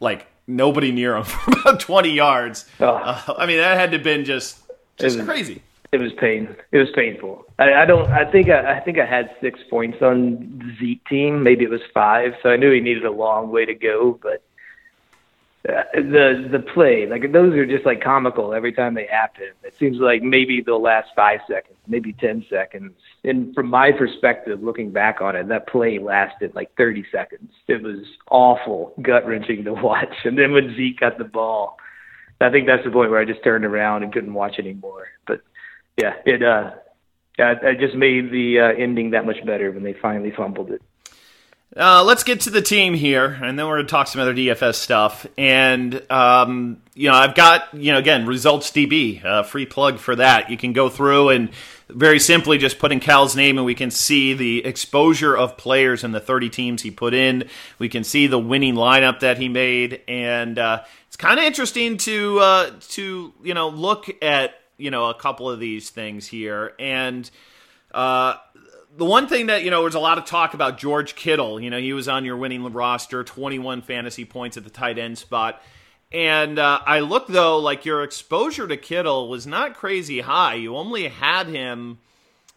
like 0.00 0.26
nobody 0.48 0.90
near 0.90 1.16
him 1.16 1.24
for 1.24 1.52
about 1.60 1.78
twenty 1.80 2.10
yards? 2.10 2.64
Oh. 2.80 2.86
Uh, 2.94 3.34
I 3.38 3.46
mean, 3.46 3.58
that 3.58 3.78
had 3.78 3.92
to 3.92 3.98
have 3.98 4.04
been 4.04 4.24
just 4.24 4.58
just 4.98 5.18
was- 5.18 5.26
crazy. 5.26 5.62
It 5.90 6.00
was 6.02 6.12
pain. 6.20 6.54
It 6.70 6.76
was 6.76 6.88
painful. 6.94 7.46
I, 7.58 7.72
I 7.72 7.84
don't. 7.86 8.10
I 8.10 8.30
think. 8.30 8.50
I, 8.50 8.76
I 8.76 8.80
think 8.80 8.98
I 8.98 9.06
had 9.06 9.30
six 9.40 9.58
points 9.70 10.02
on 10.02 10.58
the 10.58 10.76
Zeke 10.78 11.04
team. 11.06 11.42
Maybe 11.42 11.64
it 11.64 11.70
was 11.70 11.80
five. 11.94 12.34
So 12.42 12.50
I 12.50 12.56
knew 12.56 12.70
he 12.70 12.80
needed 12.80 13.06
a 13.06 13.10
long 13.10 13.50
way 13.50 13.64
to 13.64 13.74
go. 13.74 14.18
But 14.22 14.42
the 15.94 16.48
the 16.50 16.60
play, 16.60 17.06
like 17.06 17.30
those 17.32 17.52
are 17.54 17.66
just 17.66 17.84
like 17.84 18.02
comical 18.02 18.54
every 18.54 18.72
time 18.72 18.94
they 18.94 19.06
happen. 19.06 19.48
It 19.62 19.74
seems 19.78 19.98
like 19.98 20.22
maybe 20.22 20.62
they'll 20.62 20.80
last 20.80 21.10
five 21.14 21.40
seconds, 21.46 21.76
maybe 21.86 22.14
ten 22.14 22.44
seconds. 22.48 22.92
And 23.24 23.54
from 23.54 23.68
my 23.68 23.92
perspective, 23.92 24.62
looking 24.62 24.92
back 24.92 25.20
on 25.20 25.36
it, 25.36 25.48
that 25.48 25.68
play 25.68 25.98
lasted 25.98 26.54
like 26.54 26.74
thirty 26.76 27.04
seconds. 27.12 27.52
It 27.66 27.82
was 27.82 28.06
awful, 28.30 28.94
gut 29.02 29.26
wrenching 29.26 29.64
to 29.64 29.74
watch. 29.74 30.14
And 30.24 30.38
then 30.38 30.52
when 30.52 30.74
Zeke 30.74 31.00
got 31.00 31.18
the 31.18 31.24
ball, 31.24 31.76
I 32.40 32.50
think 32.50 32.66
that's 32.66 32.84
the 32.84 32.90
point 32.90 33.10
where 33.10 33.20
I 33.20 33.26
just 33.26 33.44
turned 33.44 33.66
around 33.66 34.04
and 34.04 34.12
couldn't 34.12 34.32
watch 34.34 34.58
anymore. 34.58 35.08
But 35.26 35.42
yeah, 35.98 36.14
it 36.24 36.42
uh 36.42 36.70
yeah, 37.38 37.54
I 37.62 37.74
just 37.74 37.94
made 37.94 38.32
the 38.32 38.58
uh, 38.58 38.82
ending 38.82 39.10
that 39.10 39.24
much 39.24 39.44
better 39.46 39.70
when 39.70 39.84
they 39.84 39.94
finally 40.02 40.32
fumbled 40.36 40.70
it. 40.70 40.82
Uh, 41.76 42.02
let's 42.02 42.24
get 42.24 42.40
to 42.40 42.50
the 42.50 42.62
team 42.62 42.94
here, 42.94 43.38
and 43.42 43.58
then 43.58 43.66
we're 43.66 43.76
going 43.76 43.86
to 43.86 43.90
talk 43.90 44.06
some 44.06 44.22
other 44.22 44.34
DFS 44.34 44.76
stuff. 44.76 45.26
And 45.36 46.10
um, 46.10 46.80
you 46.94 47.10
know, 47.10 47.14
I've 47.14 47.34
got 47.34 47.74
you 47.74 47.92
know 47.92 47.98
again 47.98 48.26
results 48.26 48.70
DB, 48.70 49.22
uh, 49.22 49.42
free 49.42 49.66
plug 49.66 49.98
for 49.98 50.16
that. 50.16 50.50
You 50.50 50.56
can 50.56 50.72
go 50.72 50.88
through 50.88 51.28
and 51.28 51.50
very 51.90 52.18
simply 52.18 52.56
just 52.56 52.78
put 52.78 52.90
in 52.90 53.00
Cal's 53.00 53.36
name, 53.36 53.58
and 53.58 53.66
we 53.66 53.74
can 53.74 53.90
see 53.90 54.32
the 54.32 54.64
exposure 54.64 55.36
of 55.36 55.58
players 55.58 56.04
in 56.04 56.12
the 56.12 56.20
30 56.20 56.48
teams 56.48 56.82
he 56.82 56.90
put 56.90 57.12
in. 57.12 57.44
We 57.78 57.90
can 57.90 58.02
see 58.02 58.26
the 58.26 58.38
winning 58.38 58.74
lineup 58.74 59.20
that 59.20 59.36
he 59.36 59.50
made, 59.50 60.00
and 60.08 60.58
uh, 60.58 60.84
it's 61.06 61.16
kind 61.16 61.38
of 61.38 61.44
interesting 61.44 61.98
to 61.98 62.38
uh, 62.38 62.70
to 62.90 63.34
you 63.42 63.52
know 63.52 63.68
look 63.68 64.06
at 64.22 64.54
you 64.78 64.90
know 64.90 65.10
a 65.10 65.14
couple 65.14 65.50
of 65.50 65.60
these 65.60 65.90
things 65.90 66.26
here 66.26 66.72
and. 66.78 67.30
Uh, 67.90 68.36
the 68.98 69.04
one 69.04 69.28
thing 69.28 69.46
that 69.46 69.62
you 69.62 69.70
know, 69.70 69.82
there's 69.82 69.94
a 69.94 70.00
lot 70.00 70.18
of 70.18 70.24
talk 70.24 70.54
about 70.54 70.76
George 70.76 71.14
Kittle. 71.14 71.60
You 71.60 71.70
know, 71.70 71.78
he 71.78 71.92
was 71.92 72.08
on 72.08 72.24
your 72.24 72.36
winning 72.36 72.64
roster, 72.72 73.22
21 73.22 73.82
fantasy 73.82 74.24
points 74.24 74.56
at 74.56 74.64
the 74.64 74.70
tight 74.70 74.98
end 74.98 75.16
spot. 75.16 75.62
And 76.10 76.58
uh, 76.58 76.80
I 76.84 77.00
look 77.00 77.28
though, 77.28 77.58
like 77.58 77.84
your 77.84 78.02
exposure 78.02 78.66
to 78.66 78.76
Kittle 78.76 79.28
was 79.28 79.46
not 79.46 79.74
crazy 79.74 80.20
high. 80.20 80.54
You 80.54 80.76
only 80.76 81.08
had 81.08 81.46
him, 81.46 81.98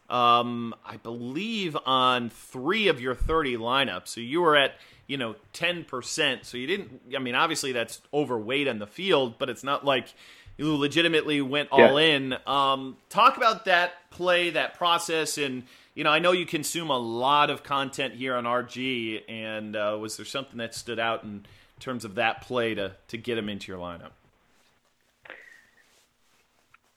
um, 0.10 0.74
I 0.86 0.98
believe, 0.98 1.78
on 1.86 2.30
three 2.30 2.88
of 2.88 3.00
your 3.00 3.14
30 3.14 3.58
lineups. 3.58 4.08
So 4.08 4.22
you 4.22 4.42
were 4.42 4.56
at 4.56 4.74
you 5.06 5.18
know 5.18 5.36
10%. 5.54 6.46
So 6.46 6.58
you 6.58 6.66
didn't. 6.66 7.02
I 7.16 7.20
mean, 7.20 7.36
obviously 7.36 7.72
that's 7.72 8.02
overweight 8.12 8.68
on 8.68 8.80
the 8.80 8.88
field, 8.88 9.36
but 9.38 9.48
it's 9.50 9.64
not 9.64 9.86
like 9.86 10.08
you 10.58 10.76
legitimately 10.76 11.42
went 11.42 11.70
all 11.72 12.00
yeah. 12.00 12.16
in. 12.16 12.36
Um, 12.48 12.98
talk 13.10 13.38
about 13.38 13.66
that 13.66 14.10
play, 14.10 14.50
that 14.52 14.76
process, 14.76 15.38
and 15.38 15.64
you 15.94 16.04
know, 16.04 16.10
I 16.10 16.20
know 16.20 16.32
you 16.32 16.46
consume 16.46 16.90
a 16.90 16.98
lot 16.98 17.50
of 17.50 17.64
content 17.64 18.14
here 18.14 18.36
on 18.36 18.46
RG, 18.46 19.24
and 19.28 19.76
uh, 19.76 19.98
was 20.00 20.18
there 20.18 20.26
something 20.26 20.58
that 20.58 20.74
stood 20.74 21.00
out 21.00 21.24
in 21.24 21.46
terms 21.80 22.06
of 22.06 22.16
that 22.16 22.42
play 22.42 22.76
to 22.76 22.96
to 23.10 23.18
get 23.18 23.38
him 23.38 23.50
into 23.50 23.72
your 23.72 23.80
lineup? 23.80 24.12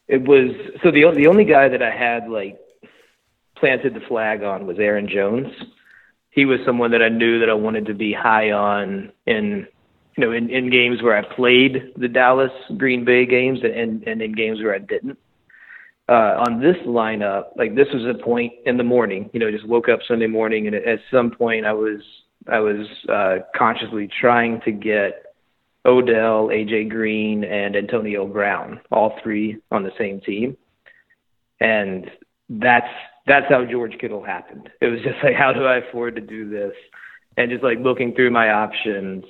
It 0.06 0.22
was 0.22 0.50
so 0.82 0.90
the 0.90 1.10
the 1.14 1.26
only 1.26 1.44
guy 1.44 1.68
that 1.68 1.82
I 1.82 1.90
had 1.90 2.28
like 2.28 2.58
planted 3.56 3.94
the 3.94 4.00
flag 4.00 4.42
on 4.42 4.66
was 4.66 4.78
Aaron 4.78 5.08
Jones. 5.08 5.48
He 6.30 6.44
was 6.44 6.60
someone 6.66 6.90
that 6.92 7.02
I 7.02 7.08
knew 7.08 7.40
that 7.40 7.48
I 7.48 7.54
wanted 7.54 7.86
to 7.86 7.94
be 7.94 8.12
high 8.12 8.52
on 8.52 9.12
in 9.26 9.66
you 10.16 10.24
know 10.24 10.30
in, 10.30 10.50
in 10.50 10.70
games 10.70 11.02
where 11.02 11.16
I 11.16 11.22
played 11.34 11.94
the 11.96 12.08
Dallas 12.08 12.52
Green 12.76 13.04
Bay 13.04 13.26
games 13.26 13.60
and 13.64 14.06
and 14.06 14.22
in 14.22 14.32
games 14.32 14.62
where 14.62 14.74
I 14.74 14.78
didn't 14.78 15.18
uh, 16.08 16.44
on 16.46 16.60
this 16.60 16.76
lineup, 16.86 17.56
like 17.56 17.74
this 17.74 17.88
was 17.92 18.04
a 18.04 18.22
point 18.22 18.52
in 18.66 18.76
the 18.76 18.84
morning, 18.84 19.30
you 19.32 19.40
know, 19.40 19.50
just 19.50 19.66
woke 19.66 19.88
up 19.88 20.00
Sunday 20.06 20.26
morning 20.26 20.66
and 20.66 20.76
at 20.76 20.98
some 21.10 21.30
point 21.30 21.64
I 21.64 21.72
was, 21.72 22.00
I 22.46 22.60
was, 22.60 22.86
uh, 23.08 23.36
consciously 23.56 24.08
trying 24.20 24.60
to 24.62 24.72
get 24.72 25.34
Odell, 25.86 26.48
AJ 26.48 26.90
Green 26.90 27.44
and 27.44 27.74
Antonio 27.74 28.26
Brown, 28.26 28.80
all 28.90 29.18
three 29.22 29.58
on 29.70 29.82
the 29.82 29.92
same 29.98 30.20
team. 30.20 30.56
And 31.60 32.10
that's, 32.50 32.88
that's 33.26 33.46
how 33.48 33.64
George 33.64 33.96
Kittle 33.98 34.22
happened. 34.22 34.68
It 34.82 34.86
was 34.88 35.00
just 35.00 35.16
like, 35.22 35.34
how 35.34 35.52
do 35.52 35.64
I 35.64 35.78
afford 35.78 36.16
to 36.16 36.20
do 36.20 36.50
this? 36.50 36.72
And 37.38 37.50
just 37.50 37.64
like 37.64 37.78
looking 37.78 38.14
through 38.14 38.30
my 38.30 38.50
options, 38.50 39.24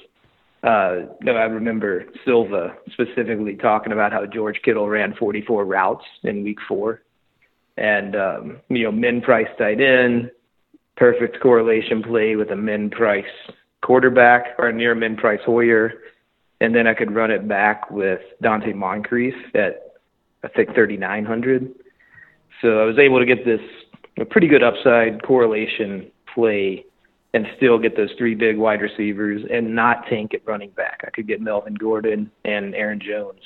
uh, 0.64 1.06
no, 1.20 1.32
I 1.32 1.44
remember 1.44 2.06
Silva 2.24 2.74
specifically 2.92 3.54
talking 3.54 3.92
about 3.92 4.12
how 4.12 4.24
George 4.24 4.60
Kittle 4.64 4.88
ran 4.88 5.14
44 5.14 5.64
routes 5.66 6.04
in 6.22 6.42
week 6.42 6.58
four. 6.66 7.02
And, 7.76 8.16
um, 8.16 8.56
you 8.70 8.84
know, 8.84 8.92
min 8.92 9.20
price 9.20 9.48
tight 9.58 9.80
end, 9.80 10.30
perfect 10.96 11.40
correlation 11.40 12.02
play 12.02 12.36
with 12.36 12.50
a 12.50 12.56
min 12.56 12.88
price 12.88 13.24
quarterback 13.82 14.54
or 14.58 14.72
near 14.72 14.94
min 14.94 15.16
price 15.16 15.40
Hoyer. 15.44 15.92
And 16.62 16.74
then 16.74 16.86
I 16.86 16.94
could 16.94 17.14
run 17.14 17.30
it 17.30 17.46
back 17.46 17.90
with 17.90 18.20
Donte 18.42 18.74
Moncrief 18.74 19.34
at, 19.54 19.92
I 20.44 20.48
think, 20.48 20.74
3,900. 20.74 21.74
So 22.62 22.80
I 22.80 22.84
was 22.84 22.98
able 22.98 23.18
to 23.18 23.26
get 23.26 23.44
this 23.44 23.60
a 24.18 24.24
pretty 24.24 24.46
good 24.46 24.62
upside 24.62 25.22
correlation 25.24 26.10
play 26.32 26.86
and 27.34 27.48
still 27.56 27.78
get 27.78 27.96
those 27.96 28.10
three 28.16 28.36
big 28.36 28.56
wide 28.56 28.80
receivers 28.80 29.42
and 29.50 29.74
not 29.74 30.06
tank 30.06 30.32
at 30.34 30.46
running 30.46 30.70
back. 30.70 31.00
I 31.04 31.10
could 31.10 31.26
get 31.26 31.40
Melvin 31.40 31.74
Gordon 31.74 32.30
and 32.44 32.76
Aaron 32.76 33.00
Jones. 33.00 33.40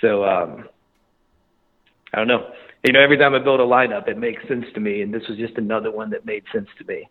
So 0.00 0.24
um, 0.24 0.68
I 2.12 2.16
don't 2.16 2.26
know. 2.26 2.50
You 2.82 2.92
know, 2.92 3.00
every 3.00 3.18
time 3.18 3.34
I 3.34 3.38
build 3.38 3.60
a 3.60 3.64
lineup, 3.64 4.08
it 4.08 4.18
makes 4.18 4.46
sense 4.48 4.64
to 4.74 4.80
me, 4.80 5.02
and 5.02 5.12
this 5.12 5.22
was 5.28 5.38
just 5.38 5.56
another 5.58 5.90
one 5.90 6.10
that 6.10 6.24
made 6.24 6.44
sense 6.52 6.68
to 6.78 6.84
me. 6.84 7.08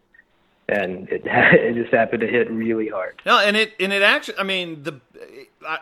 And 0.68 1.08
it 1.10 1.22
it 1.26 1.76
just 1.76 1.94
happened 1.94 2.22
to 2.22 2.28
hit 2.28 2.50
really 2.50 2.90
hard. 2.90 3.22
No, 3.24 3.38
and 3.40 3.56
it 3.56 3.74
and 3.80 3.94
it 3.94 4.02
actually, 4.02 4.40
I 4.40 4.44
mean, 4.44 4.82
the 4.84 5.00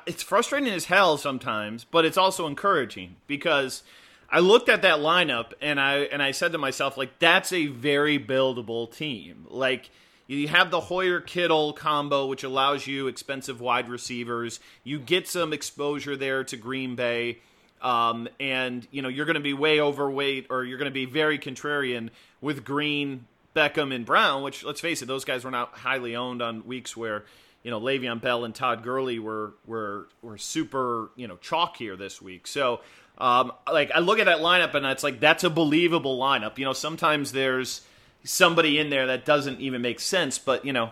it's 0.05 0.23
frustrating 0.23 0.73
as 0.73 0.85
hell 0.85 1.17
sometimes, 1.17 1.85
but 1.85 2.03
it's 2.03 2.17
also 2.17 2.47
encouraging 2.47 3.15
because 3.27 3.83
I 4.31 4.39
looked 4.39 4.69
at 4.69 4.83
that 4.83 4.99
lineup 4.99 5.51
and 5.61 5.79
I 5.79 5.97
and 6.03 6.23
I 6.23 6.31
said 6.31 6.53
to 6.53 6.57
myself, 6.57 6.97
like, 6.97 7.19
that's 7.19 7.51
a 7.51 7.67
very 7.67 8.17
buildable 8.17 8.95
team. 8.95 9.45
Like 9.49 9.89
you 10.27 10.47
have 10.47 10.71
the 10.71 10.79
Hoyer 10.79 11.19
Kittle 11.19 11.73
combo, 11.73 12.25
which 12.25 12.45
allows 12.45 12.87
you 12.87 13.07
expensive 13.07 13.59
wide 13.59 13.89
receivers. 13.89 14.61
You 14.85 14.97
get 14.97 15.27
some 15.27 15.51
exposure 15.51 16.15
there 16.15 16.45
to 16.45 16.55
Green 16.55 16.95
Bay. 16.95 17.39
Um, 17.81 18.29
and 18.39 18.87
you 18.91 19.01
know 19.01 19.09
you're 19.09 19.25
going 19.25 19.35
to 19.35 19.41
be 19.41 19.53
way 19.53 19.81
overweight, 19.81 20.47
or 20.51 20.63
you're 20.63 20.77
going 20.77 20.85
to 20.85 20.93
be 20.93 21.05
very 21.05 21.39
contrarian 21.39 22.11
with 22.39 22.63
Green, 22.63 23.25
Beckham, 23.55 23.93
and 23.93 24.05
Brown. 24.05 24.43
Which, 24.43 24.63
let's 24.63 24.79
face 24.79 25.01
it, 25.01 25.07
those 25.07 25.25
guys 25.25 25.43
were 25.43 25.51
not 25.51 25.73
highly 25.73 26.15
owned 26.15 26.43
on 26.43 26.63
weeks 26.67 26.95
where 26.95 27.25
you 27.63 27.71
know 27.71 27.81
Le'Veon 27.81 28.21
Bell 28.21 28.45
and 28.45 28.53
Todd 28.53 28.83
Gurley 28.83 29.17
were 29.17 29.53
were 29.65 30.07
were 30.21 30.37
super 30.37 31.09
you 31.15 31.27
know 31.27 31.37
chalk 31.37 31.75
here 31.75 31.95
this 31.95 32.21
week. 32.21 32.45
So 32.45 32.81
um, 33.21 33.51
like 33.71 33.91
I 33.93 33.99
look 33.99 34.17
at 34.17 34.25
that 34.25 34.39
lineup 34.39 34.73
and 34.73 34.83
it's 34.87 35.03
like 35.03 35.19
that's 35.19 35.43
a 35.43 35.49
believable 35.49 36.17
lineup. 36.17 36.57
You 36.57 36.65
know, 36.65 36.73
sometimes 36.73 37.31
there's 37.31 37.81
somebody 38.23 38.79
in 38.79 38.89
there 38.89 39.05
that 39.07 39.25
doesn't 39.25 39.61
even 39.61 39.81
make 39.81 39.99
sense, 39.99 40.39
but 40.39 40.65
you 40.65 40.73
know, 40.73 40.91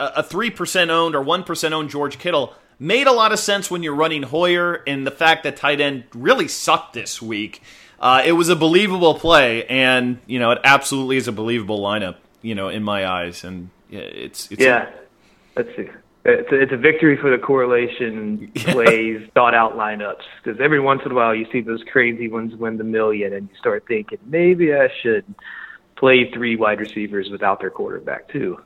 a 0.00 0.22
three 0.22 0.50
percent 0.50 0.90
owned 0.90 1.14
or 1.14 1.22
one 1.22 1.44
percent 1.44 1.72
owned 1.72 1.90
George 1.90 2.18
Kittle 2.18 2.54
made 2.80 3.06
a 3.06 3.12
lot 3.12 3.30
of 3.30 3.38
sense 3.38 3.70
when 3.70 3.84
you're 3.84 3.94
running 3.94 4.24
Hoyer, 4.24 4.82
and 4.84 5.06
the 5.06 5.12
fact 5.12 5.44
that 5.44 5.56
tight 5.56 5.80
end 5.80 6.04
really 6.12 6.48
sucked 6.48 6.92
this 6.92 7.22
week. 7.22 7.62
Uh, 8.00 8.22
it 8.26 8.32
was 8.32 8.48
a 8.48 8.56
believable 8.56 9.14
play, 9.14 9.64
and 9.66 10.18
you 10.26 10.40
know, 10.40 10.50
it 10.50 10.58
absolutely 10.64 11.16
is 11.16 11.28
a 11.28 11.32
believable 11.32 11.78
lineup. 11.78 12.16
You 12.42 12.56
know, 12.56 12.68
in 12.68 12.82
my 12.82 13.06
eyes, 13.06 13.44
and 13.44 13.70
it's, 13.90 14.50
it's 14.50 14.60
yeah. 14.60 14.88
A, 14.88 15.60
Let's 15.60 15.76
see 15.76 15.88
it's 16.24 16.50
a, 16.50 16.60
it's 16.60 16.72
a 16.72 16.76
victory 16.76 17.16
for 17.16 17.30
the 17.30 17.38
correlation 17.38 18.50
plays, 18.54 19.28
thought 19.34 19.54
out 19.54 19.76
lineups. 19.76 20.22
Because 20.42 20.60
every 20.60 20.80
once 20.80 21.02
in 21.04 21.12
a 21.12 21.14
while 21.14 21.34
you 21.34 21.46
see 21.52 21.60
those 21.60 21.82
crazy 21.90 22.28
ones 22.28 22.54
win 22.56 22.78
the 22.78 22.84
million, 22.84 23.32
and 23.32 23.48
you 23.50 23.56
start 23.58 23.84
thinking 23.86 24.18
maybe 24.26 24.74
I 24.74 24.88
should 25.02 25.24
play 25.96 26.30
three 26.32 26.56
wide 26.56 26.80
receivers 26.80 27.28
without 27.30 27.60
their 27.60 27.70
quarterback 27.70 28.28
too. 28.28 28.58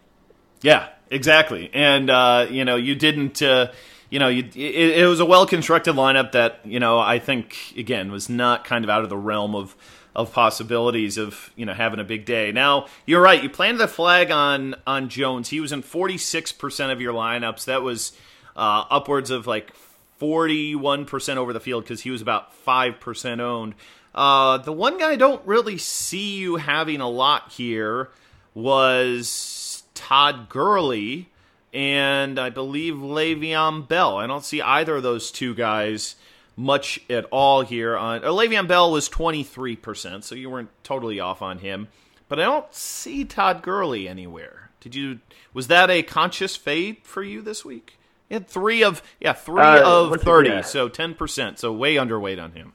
Yeah, 0.63 0.89
exactly. 1.11 1.71
And 1.73 2.11
uh, 2.11 2.47
you 2.51 2.65
know, 2.65 2.77
you 2.77 2.95
didn't. 2.95 3.43
Uh, 3.43 3.73
you 4.11 4.19
know, 4.19 4.29
you, 4.29 4.45
it, 4.55 4.99
it 5.01 5.07
was 5.07 5.21
a 5.21 5.27
well 5.27 5.47
constructed 5.47 5.95
lineup 5.95 6.33
that 6.33 6.61
you 6.65 6.81
know 6.81 6.99
I 6.99 7.19
think 7.19 7.75
again 7.77 8.11
was 8.11 8.29
not 8.29 8.65
kind 8.65 8.85
of 8.85 8.91
out 8.91 9.03
of 9.03 9.11
the 9.11 9.19
realm 9.19 9.55
of 9.55 9.77
of 10.19 10.33
possibilities 10.33 11.17
of 11.17 11.53
you 11.55 11.65
know 11.65 11.73
having 11.73 12.01
a 12.01 12.05
big 12.05 12.25
day. 12.25 12.51
Now 12.51 12.87
you're 13.07 13.23
right. 13.23 13.41
You 13.41 13.49
planted 13.49 13.79
the 13.79 13.87
flag 13.87 14.33
on 14.33 14.75
on 14.85 15.09
Jones. 15.09 15.49
He 15.49 15.61
was 15.61 15.71
in 15.71 15.81
46 15.81 16.51
percent 16.53 16.91
of 16.91 17.01
your 17.01 17.15
lineups. 17.15 17.67
That 17.67 17.83
was 17.83 18.13
uh, 18.57 18.85
upwards 18.91 19.31
of 19.31 19.47
like 19.47 19.73
41 20.17 21.05
percent 21.05 21.39
over 21.39 21.53
the 21.53 21.61
field 21.61 21.85
because 21.85 22.01
he 22.01 22.11
was 22.11 22.21
about 22.21 22.53
five 22.53 22.99
percent 22.99 23.41
owned. 23.41 23.77
Uh, 24.13 24.59
the 24.59 24.73
one 24.73 24.99
guy 24.99 25.13
I 25.13 25.17
don't 25.17 25.47
really 25.47 25.79
see 25.79 26.37
you 26.37 26.57
having 26.57 27.01
a 27.01 27.09
lot 27.09 27.53
here 27.53 28.11
was 28.55 29.85
Todd 29.95 30.49
Gurley 30.49 31.29
and 31.73 32.41
I 32.41 32.51
believe 32.51 32.95
Le'Veon 32.95 33.87
Bell. 33.87 34.17
I 34.17 34.27
don't 34.27 34.45
see 34.45 34.61
either 34.61 34.97
of 34.97 35.05
those 35.05 35.31
two 35.31 35.55
guys 35.55 36.17
much 36.59 37.01
at 37.09 37.25
all 37.27 37.63
here. 37.63 37.97
On 37.97 38.23
uh, 38.23 38.29
Le'Veon 38.29 38.67
Bell 38.67 38.91
was 38.91 39.09
23%, 39.09 40.25
so 40.25 40.35
you 40.35 40.51
weren't 40.51 40.71
totally 40.83 41.21
off 41.21 41.41
on 41.41 41.59
him. 41.59 41.89
But 42.29 42.41
I 42.41 42.43
don't 42.43 42.75
see 42.75 43.25
Todd 43.25 43.63
Gurley 43.63 44.09
anywhere. 44.09 44.71
Did 44.81 44.95
you? 44.95 45.21
Was 45.55 45.69
that 45.69 45.91
a 45.91 46.03
conscious 46.03 46.57
fade 46.57 46.99
for 47.03 47.23
you 47.23 47.41
this 47.41 47.65
week? 47.65 47.99
You 48.29 48.35
had 48.35 48.49
three 48.49 48.85
of 48.85 49.03
yeah 49.19 49.33
three 49.33 49.63
uh, 49.63 50.11
of 50.13 50.21
thirty, 50.21 50.63
so 50.63 50.89
ten 50.89 51.15
percent, 51.15 51.59
so 51.59 51.73
way 51.73 51.95
underweight 51.95 52.43
on 52.43 52.53
him. 52.53 52.75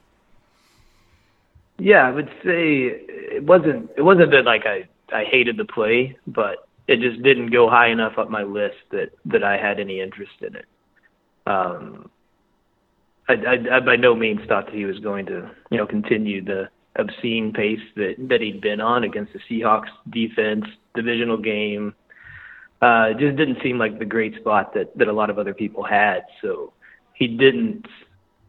Yeah, 1.78 2.06
I 2.06 2.10
would 2.10 2.28
say 2.44 2.82
it 2.82 3.44
wasn't 3.44 3.90
it 3.96 4.02
wasn't 4.02 4.32
that 4.32 4.44
like 4.44 4.66
I 4.66 4.88
I 5.12 5.24
hated 5.24 5.56
the 5.56 5.64
play, 5.64 6.16
but 6.26 6.68
it 6.88 7.00
just 7.00 7.22
didn't 7.22 7.50
go 7.50 7.70
high 7.70 7.88
enough 7.88 8.18
up 8.18 8.28
my 8.28 8.42
list 8.42 8.76
that 8.90 9.12
that 9.26 9.44
I 9.44 9.56
had 9.56 9.78
any 9.78 10.00
interest 10.00 10.32
in 10.40 10.56
it. 10.56 10.66
Um, 11.46 12.10
I, 13.28 13.32
I, 13.32 13.76
I 13.76 13.80
by 13.80 13.96
no 13.96 14.14
means 14.14 14.40
thought 14.48 14.66
that 14.66 14.74
he 14.74 14.84
was 14.84 14.98
going 14.98 15.26
to, 15.26 15.50
you 15.70 15.78
know, 15.78 15.86
continue 15.86 16.44
the 16.44 16.68
obscene 16.96 17.52
pace 17.52 17.80
that 17.96 18.14
that 18.18 18.40
he'd 18.40 18.60
been 18.60 18.80
on 18.80 19.04
against 19.04 19.32
the 19.32 19.40
Seahawks 19.50 19.88
defense, 20.10 20.64
divisional 20.94 21.38
game. 21.38 21.94
Uh, 22.82 23.08
it 23.10 23.18
just 23.18 23.36
didn't 23.36 23.58
seem 23.62 23.78
like 23.78 23.98
the 23.98 24.04
great 24.04 24.34
spot 24.36 24.74
that 24.74 24.96
that 24.98 25.08
a 25.08 25.12
lot 25.12 25.30
of 25.30 25.38
other 25.38 25.54
people 25.54 25.82
had. 25.82 26.24
So 26.42 26.72
he 27.14 27.26
didn't, 27.26 27.86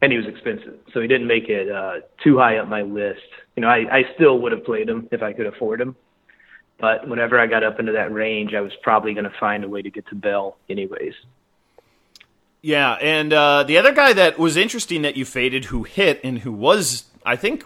and 0.02 0.12
he 0.12 0.18
was 0.18 0.26
expensive, 0.26 0.78
so 0.92 1.00
he 1.00 1.08
didn't 1.08 1.26
make 1.26 1.48
it 1.48 1.70
uh, 1.70 2.00
too 2.22 2.38
high 2.38 2.58
up 2.58 2.68
my 2.68 2.82
list. 2.82 3.20
You 3.56 3.62
know, 3.62 3.68
I, 3.68 3.86
I 3.90 4.02
still 4.14 4.40
would 4.40 4.52
have 4.52 4.64
played 4.64 4.88
him 4.88 5.08
if 5.10 5.22
I 5.22 5.32
could 5.32 5.46
afford 5.46 5.80
him, 5.80 5.96
but 6.78 7.08
whenever 7.08 7.40
I 7.40 7.46
got 7.46 7.64
up 7.64 7.80
into 7.80 7.92
that 7.92 8.12
range, 8.12 8.52
I 8.54 8.60
was 8.60 8.72
probably 8.82 9.14
going 9.14 9.24
to 9.24 9.32
find 9.40 9.64
a 9.64 9.68
way 9.68 9.80
to 9.82 9.90
get 9.90 10.06
to 10.08 10.14
Bell 10.14 10.58
anyways. 10.68 11.14
Yeah, 12.66 12.94
and 12.94 13.32
uh, 13.32 13.62
the 13.62 13.78
other 13.78 13.92
guy 13.92 14.12
that 14.14 14.40
was 14.40 14.56
interesting 14.56 15.02
that 15.02 15.16
you 15.16 15.24
faded, 15.24 15.66
who 15.66 15.84
hit 15.84 16.20
and 16.24 16.40
who 16.40 16.50
was, 16.50 17.04
I 17.24 17.36
think, 17.36 17.62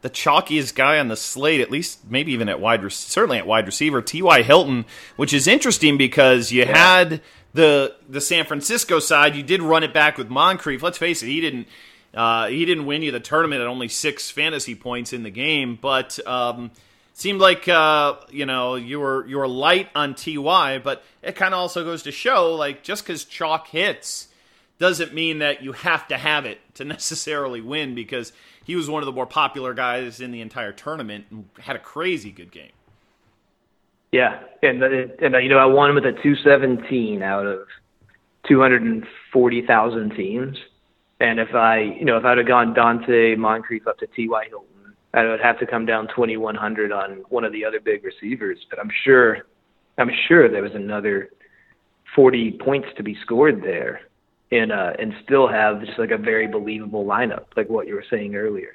the 0.00 0.10
chalkiest 0.10 0.74
guy 0.74 0.98
on 0.98 1.06
the 1.06 1.14
slate, 1.14 1.60
at 1.60 1.70
least 1.70 2.00
maybe 2.10 2.32
even 2.32 2.48
at 2.48 2.58
wide, 2.58 2.90
certainly 2.90 3.38
at 3.38 3.46
wide 3.46 3.66
receiver, 3.66 4.02
T.Y. 4.02 4.42
Hilton, 4.42 4.84
which 5.14 5.32
is 5.32 5.46
interesting 5.46 5.96
because 5.96 6.50
you 6.50 6.64
yeah. 6.64 6.76
had 6.76 7.20
the 7.54 7.94
the 8.08 8.20
San 8.20 8.44
Francisco 8.44 8.98
side, 8.98 9.36
you 9.36 9.44
did 9.44 9.62
run 9.62 9.84
it 9.84 9.94
back 9.94 10.18
with 10.18 10.28
Moncrief. 10.28 10.82
Let's 10.82 10.98
face 10.98 11.22
it, 11.22 11.26
he 11.28 11.40
didn't 11.40 11.68
uh, 12.12 12.48
he 12.48 12.64
didn't 12.64 12.86
win 12.86 13.02
you 13.02 13.12
the 13.12 13.20
tournament 13.20 13.60
at 13.60 13.68
only 13.68 13.86
six 13.86 14.28
fantasy 14.28 14.74
points 14.74 15.12
in 15.12 15.22
the 15.22 15.30
game, 15.30 15.78
but 15.80 16.18
um, 16.26 16.72
seemed 17.12 17.40
like 17.40 17.68
uh, 17.68 18.16
you 18.28 18.44
know 18.44 18.74
you 18.74 18.98
were 18.98 19.24
you 19.24 19.38
were 19.38 19.46
light 19.46 19.88
on 19.94 20.16
Ty. 20.16 20.80
But 20.82 21.04
it 21.22 21.36
kind 21.36 21.54
of 21.54 21.60
also 21.60 21.84
goes 21.84 22.02
to 22.02 22.10
show 22.10 22.56
like 22.56 22.82
just 22.82 23.04
because 23.04 23.24
chalk 23.24 23.68
hits 23.68 24.30
doesn't 24.82 25.14
mean 25.14 25.38
that 25.38 25.62
you 25.62 25.70
have 25.70 26.08
to 26.08 26.18
have 26.18 26.44
it 26.44 26.58
to 26.74 26.84
necessarily 26.96 27.60
win 27.60 27.94
because 27.94 28.32
he 28.64 28.74
was 28.74 28.90
one 28.90 29.00
of 29.00 29.06
the 29.06 29.12
more 29.12 29.26
popular 29.26 29.74
guys 29.74 30.20
in 30.20 30.32
the 30.32 30.40
entire 30.40 30.72
tournament 30.72 31.24
and 31.30 31.48
had 31.60 31.76
a 31.76 31.78
crazy 31.78 32.32
good 32.32 32.50
game. 32.50 32.72
Yeah, 34.10 34.40
and 34.60 34.82
uh, 34.82 34.88
and 35.22 35.36
uh, 35.36 35.38
you 35.38 35.48
know 35.48 35.58
I 35.58 35.66
won 35.66 35.94
with 35.94 36.04
a 36.04 36.12
217 36.12 37.22
out 37.22 37.46
of 37.46 37.60
240,000 38.46 40.10
teams, 40.10 40.58
and 41.20 41.38
if 41.38 41.54
I 41.54 41.78
you 41.78 42.04
know 42.04 42.18
if 42.18 42.24
I'd 42.24 42.36
have 42.36 42.48
gone 42.48 42.74
Donte 42.74 43.38
Moncrief 43.38 43.86
up 43.86 43.98
to 43.98 44.06
T.Y. 44.08 44.46
Hilton, 44.48 44.94
I 45.14 45.24
would 45.24 45.40
have 45.40 45.60
to 45.60 45.66
come 45.66 45.86
down 45.86 46.08
2,100 46.08 46.92
on 46.92 47.22
one 47.30 47.44
of 47.44 47.52
the 47.52 47.64
other 47.64 47.80
big 47.80 48.04
receivers. 48.04 48.58
But 48.68 48.80
I'm 48.80 48.90
sure 49.04 49.46
I'm 49.96 50.10
sure 50.26 50.50
there 50.50 50.62
was 50.62 50.74
another 50.74 51.30
40 52.16 52.58
points 52.62 52.88
to 52.96 53.02
be 53.02 53.16
scored 53.22 53.62
there 53.62 54.00
and 54.52 54.70
uh, 54.70 54.92
and 54.98 55.14
still 55.24 55.48
have 55.48 55.80
just 55.80 55.98
like 55.98 56.10
a 56.10 56.18
very 56.18 56.46
believable 56.46 57.04
lineup, 57.04 57.46
like 57.56 57.68
what 57.68 57.88
you 57.88 57.94
were 57.94 58.04
saying 58.08 58.36
earlier. 58.36 58.74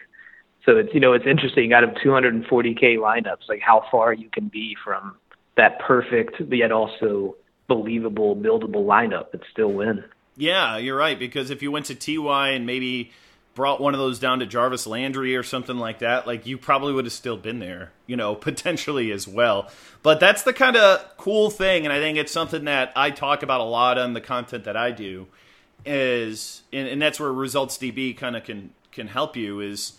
So 0.66 0.76
it's 0.78 0.94
you 0.94 1.00
know 1.00 1.14
it's 1.14 1.26
interesting 1.26 1.72
out 1.72 1.84
of 1.84 1.92
240k 1.92 2.98
lineups, 2.98 3.48
like 3.48 3.62
how 3.62 3.86
far 3.90 4.12
you 4.12 4.30
can 4.30 4.50
be 4.50 4.76
from 4.84 5.16
that 5.56 5.80
perfect 5.80 6.42
yet 6.52 6.72
also 6.72 7.36
believable, 7.68 8.36
buildable 8.36 8.86
lineup 8.86 9.34
and 9.34 9.42
still 9.52 9.72
win. 9.72 10.04
Yeah, 10.36 10.78
you're 10.78 10.98
right 10.98 11.18
because 11.18 11.50
if 11.52 11.62
you 11.62 11.72
went 11.72 11.86
to 11.88 11.96
TY 11.96 12.50
and 12.50 12.66
maybe 12.66 13.12
brought 13.56 13.82
one 13.82 13.96
of 13.96 14.00
those 14.00 14.20
down 14.20 14.40
to 14.40 14.46
Jarvis 14.46 14.86
Landry 14.86 15.36
or 15.36 15.42
something 15.42 15.78
like 15.78 16.00
that, 16.00 16.28
like 16.28 16.46
you 16.46 16.58
probably 16.58 16.94
would 16.94 17.06
have 17.06 17.14
still 17.14 17.38
been 17.38 17.60
there, 17.60 17.92
you 18.06 18.16
know, 18.16 18.36
potentially 18.50 19.12
as 19.12 19.28
well. 19.28 19.70
But 20.02 20.20
that's 20.20 20.44
the 20.44 20.54
kind 20.54 20.76
of 20.76 21.18
cool 21.18 21.50
thing, 21.52 21.86
and 21.86 21.94
I 21.94 22.00
think 22.00 22.18
it's 22.18 22.32
something 22.32 22.66
that 22.66 22.92
I 22.96 23.12
talk 23.12 23.44
about 23.44 23.62
a 23.62 23.66
lot 23.66 23.98
on 23.98 24.14
the 24.14 24.22
content 24.22 24.64
that 24.66 24.78
I 24.78 24.92
do 24.92 25.28
is, 25.86 26.64
and, 26.74 26.88
and 26.88 27.02
that's 27.02 27.20
where 27.20 27.32
Results 27.32 27.78
DB 27.78 28.18
kind 28.18 28.36
of 28.36 28.44
can 28.44 28.72
can 28.92 29.08
help 29.08 29.38
you 29.38 29.60
is 29.60 29.94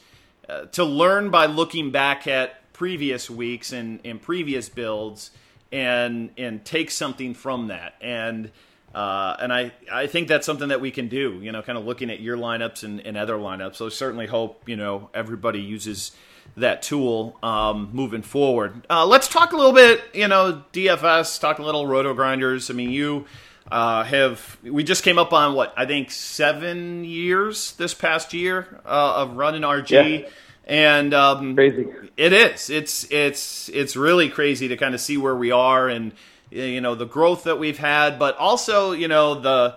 uh, 0.48 0.62
to 0.66 0.84
learn 0.84 1.30
by 1.30 1.46
looking 1.46 1.90
back 1.90 2.26
at 2.26 2.72
previous 2.72 3.30
weeks 3.30 3.72
and, 3.72 4.00
and 4.04 4.20
previous 4.20 4.68
builds 4.68 5.30
and 5.70 6.30
and 6.36 6.64
take 6.64 6.90
something 6.90 7.34
from 7.34 7.68
that 7.68 7.94
and 8.00 8.50
uh, 8.94 9.36
and 9.38 9.52
I, 9.52 9.72
I 9.92 10.06
think 10.06 10.28
that's 10.28 10.46
something 10.46 10.68
that 10.70 10.80
we 10.80 10.90
can 10.90 11.08
do, 11.08 11.38
you 11.42 11.52
know, 11.52 11.60
kind 11.62 11.76
of 11.76 11.84
looking 11.84 12.10
at 12.10 12.20
your 12.20 12.36
lineups 12.36 12.84
and, 12.84 13.00
and 13.00 13.18
other 13.18 13.36
lineups. 13.36 13.76
So 13.76 13.90
certainly 13.90 14.26
hope, 14.26 14.66
you 14.66 14.76
know, 14.76 15.10
everybody 15.12 15.60
uses 15.60 16.12
that 16.56 16.80
tool 16.82 17.36
um, 17.42 17.90
moving 17.92 18.22
forward. 18.22 18.86
Uh, 18.88 19.04
let's 19.04 19.28
talk 19.28 19.52
a 19.52 19.56
little 19.56 19.74
bit, 19.74 20.02
you 20.14 20.26
know, 20.26 20.64
DFS, 20.72 21.38
talk 21.38 21.58
a 21.58 21.62
little 21.62 21.86
roto 21.86 22.14
grinders. 22.14 22.70
I 22.70 22.74
mean, 22.74 22.90
you 22.90 23.26
uh, 23.70 24.04
have 24.04 24.58
we 24.62 24.82
just 24.84 25.04
came 25.04 25.18
up 25.18 25.32
on 25.32 25.54
what 25.54 25.74
I 25.76 25.86
think 25.86 26.10
seven 26.10 27.04
years 27.04 27.72
this 27.72 27.94
past 27.94 28.32
year 28.32 28.80
uh, 28.86 29.14
of 29.16 29.36
running 29.36 29.62
RG, 29.62 30.20
yeah. 30.20 30.28
and 30.66 31.12
um, 31.12 31.54
crazy. 31.54 31.86
It 32.16 32.32
is. 32.32 32.70
It's 32.70 33.10
it's 33.10 33.68
it's 33.68 33.96
really 33.96 34.28
crazy 34.28 34.68
to 34.68 34.76
kind 34.76 34.94
of 34.94 35.00
see 35.00 35.16
where 35.16 35.36
we 35.36 35.50
are 35.50 35.88
and 35.88 36.12
you 36.50 36.80
know 36.80 36.94
the 36.94 37.06
growth 37.06 37.44
that 37.44 37.58
we've 37.58 37.78
had, 37.78 38.18
but 38.18 38.36
also 38.38 38.92
you 38.92 39.08
know 39.08 39.34
the 39.34 39.76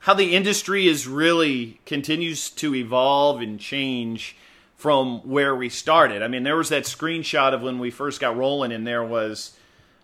how 0.00 0.14
the 0.14 0.34
industry 0.34 0.86
is 0.86 1.06
really 1.06 1.80
continues 1.84 2.48
to 2.50 2.74
evolve 2.74 3.40
and 3.40 3.58
change 3.58 4.36
from 4.76 5.18
where 5.28 5.54
we 5.54 5.68
started. 5.68 6.22
I 6.22 6.28
mean, 6.28 6.42
there 6.42 6.56
was 6.56 6.68
that 6.68 6.84
screenshot 6.84 7.52
of 7.52 7.62
when 7.62 7.78
we 7.78 7.90
first 7.90 8.20
got 8.20 8.36
rolling, 8.36 8.72
and 8.72 8.86
there 8.86 9.04
was 9.04 9.56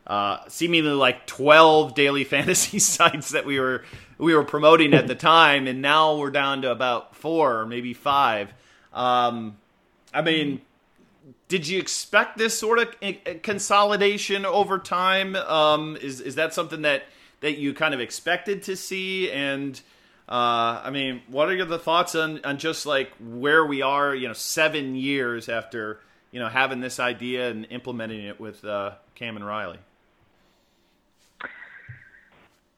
uh, 0.06 0.38
seemingly 0.48 0.92
like 0.92 1.26
12 1.26 1.94
daily 1.94 2.24
fantasy 2.34 2.78
sites 2.78 3.30
that 3.30 3.44
we 3.44 3.60
were 3.60 3.84
we 4.18 4.34
were 4.34 4.44
promoting 4.44 4.94
at 4.94 5.08
the 5.08 5.14
time, 5.16 5.66
and 5.66 5.82
now 5.82 6.16
we're 6.16 6.30
down 6.30 6.62
to 6.62 6.70
about 6.70 7.16
four 7.16 7.60
or 7.60 7.66
maybe 7.66 7.94
five. 7.94 8.52
Um, 8.92 9.56
I 10.14 10.22
mean, 10.22 10.60
did 11.48 11.66
you 11.66 11.78
expect 11.78 12.38
this 12.38 12.58
sort 12.58 12.78
of 12.78 12.94
eh, 13.02 13.14
eh, 13.26 13.34
consolidation 13.42 14.44
over 14.44 14.78
time? 14.78 15.36
Um, 15.36 15.96
is 16.00 16.20
is 16.20 16.34
that 16.36 16.54
something 16.54 16.82
that 16.82 17.04
that 17.40 17.58
you 17.58 17.74
kind 17.74 17.94
of 17.94 18.00
expected 18.00 18.62
to 18.64 18.76
see? 18.76 19.30
And 19.30 19.80
uh, 20.28 20.80
I 20.84 20.90
mean, 20.90 21.22
what 21.28 21.48
are 21.48 21.64
the 21.64 21.78
thoughts 21.78 22.14
on 22.14 22.40
on 22.44 22.58
just 22.58 22.86
like 22.86 23.12
where 23.20 23.64
we 23.64 23.82
are? 23.82 24.14
You 24.14 24.28
know, 24.28 24.34
seven 24.34 24.94
years 24.94 25.48
after 25.48 26.00
you 26.30 26.40
know 26.40 26.48
having 26.48 26.80
this 26.80 27.00
idea 27.00 27.50
and 27.50 27.66
implementing 27.70 28.24
it 28.24 28.40
with 28.40 28.64
uh, 28.64 28.92
Cam 29.14 29.36
and 29.36 29.46
Riley. 29.46 29.78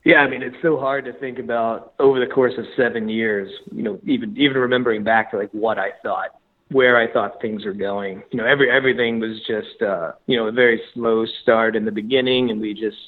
Yeah, 0.05 0.17
I 0.17 0.29
mean 0.29 0.43
it's 0.43 0.57
so 0.61 0.79
hard 0.79 1.07
to 1.07 1.15
think 1.15 1.39
about 1.39 1.95
over 1.99 2.21
the 2.21 2.33
course 2.33 2.53
of 2.59 2.67
seven 2.77 3.09
years. 3.09 3.51
You 3.73 3.83
know, 3.83 4.01
even 4.05 4.37
even 4.37 4.59
remembering 4.59 5.03
back 5.03 5.31
to 5.31 5.39
like 5.39 5.51
what 5.53 5.79
I 5.79 5.91
thought, 6.03 6.39
where 6.71 6.99
I 6.99 7.11
thought 7.11 7.41
things 7.41 7.65
were 7.65 7.73
going. 7.73 8.23
You 8.31 8.39
know, 8.39 8.47
every 8.47 8.71
everything 8.71 9.19
was 9.19 9.39
just 9.47 9.81
uh, 9.81 10.13
you 10.27 10.37
know 10.37 10.49
a 10.49 10.53
very 10.53 10.81
slow 10.93 11.25
start 11.43 11.75
in 11.75 11.87
the 11.87 11.91
beginning, 11.91 12.51
and 12.51 12.61
we 12.61 12.75
just 12.75 12.99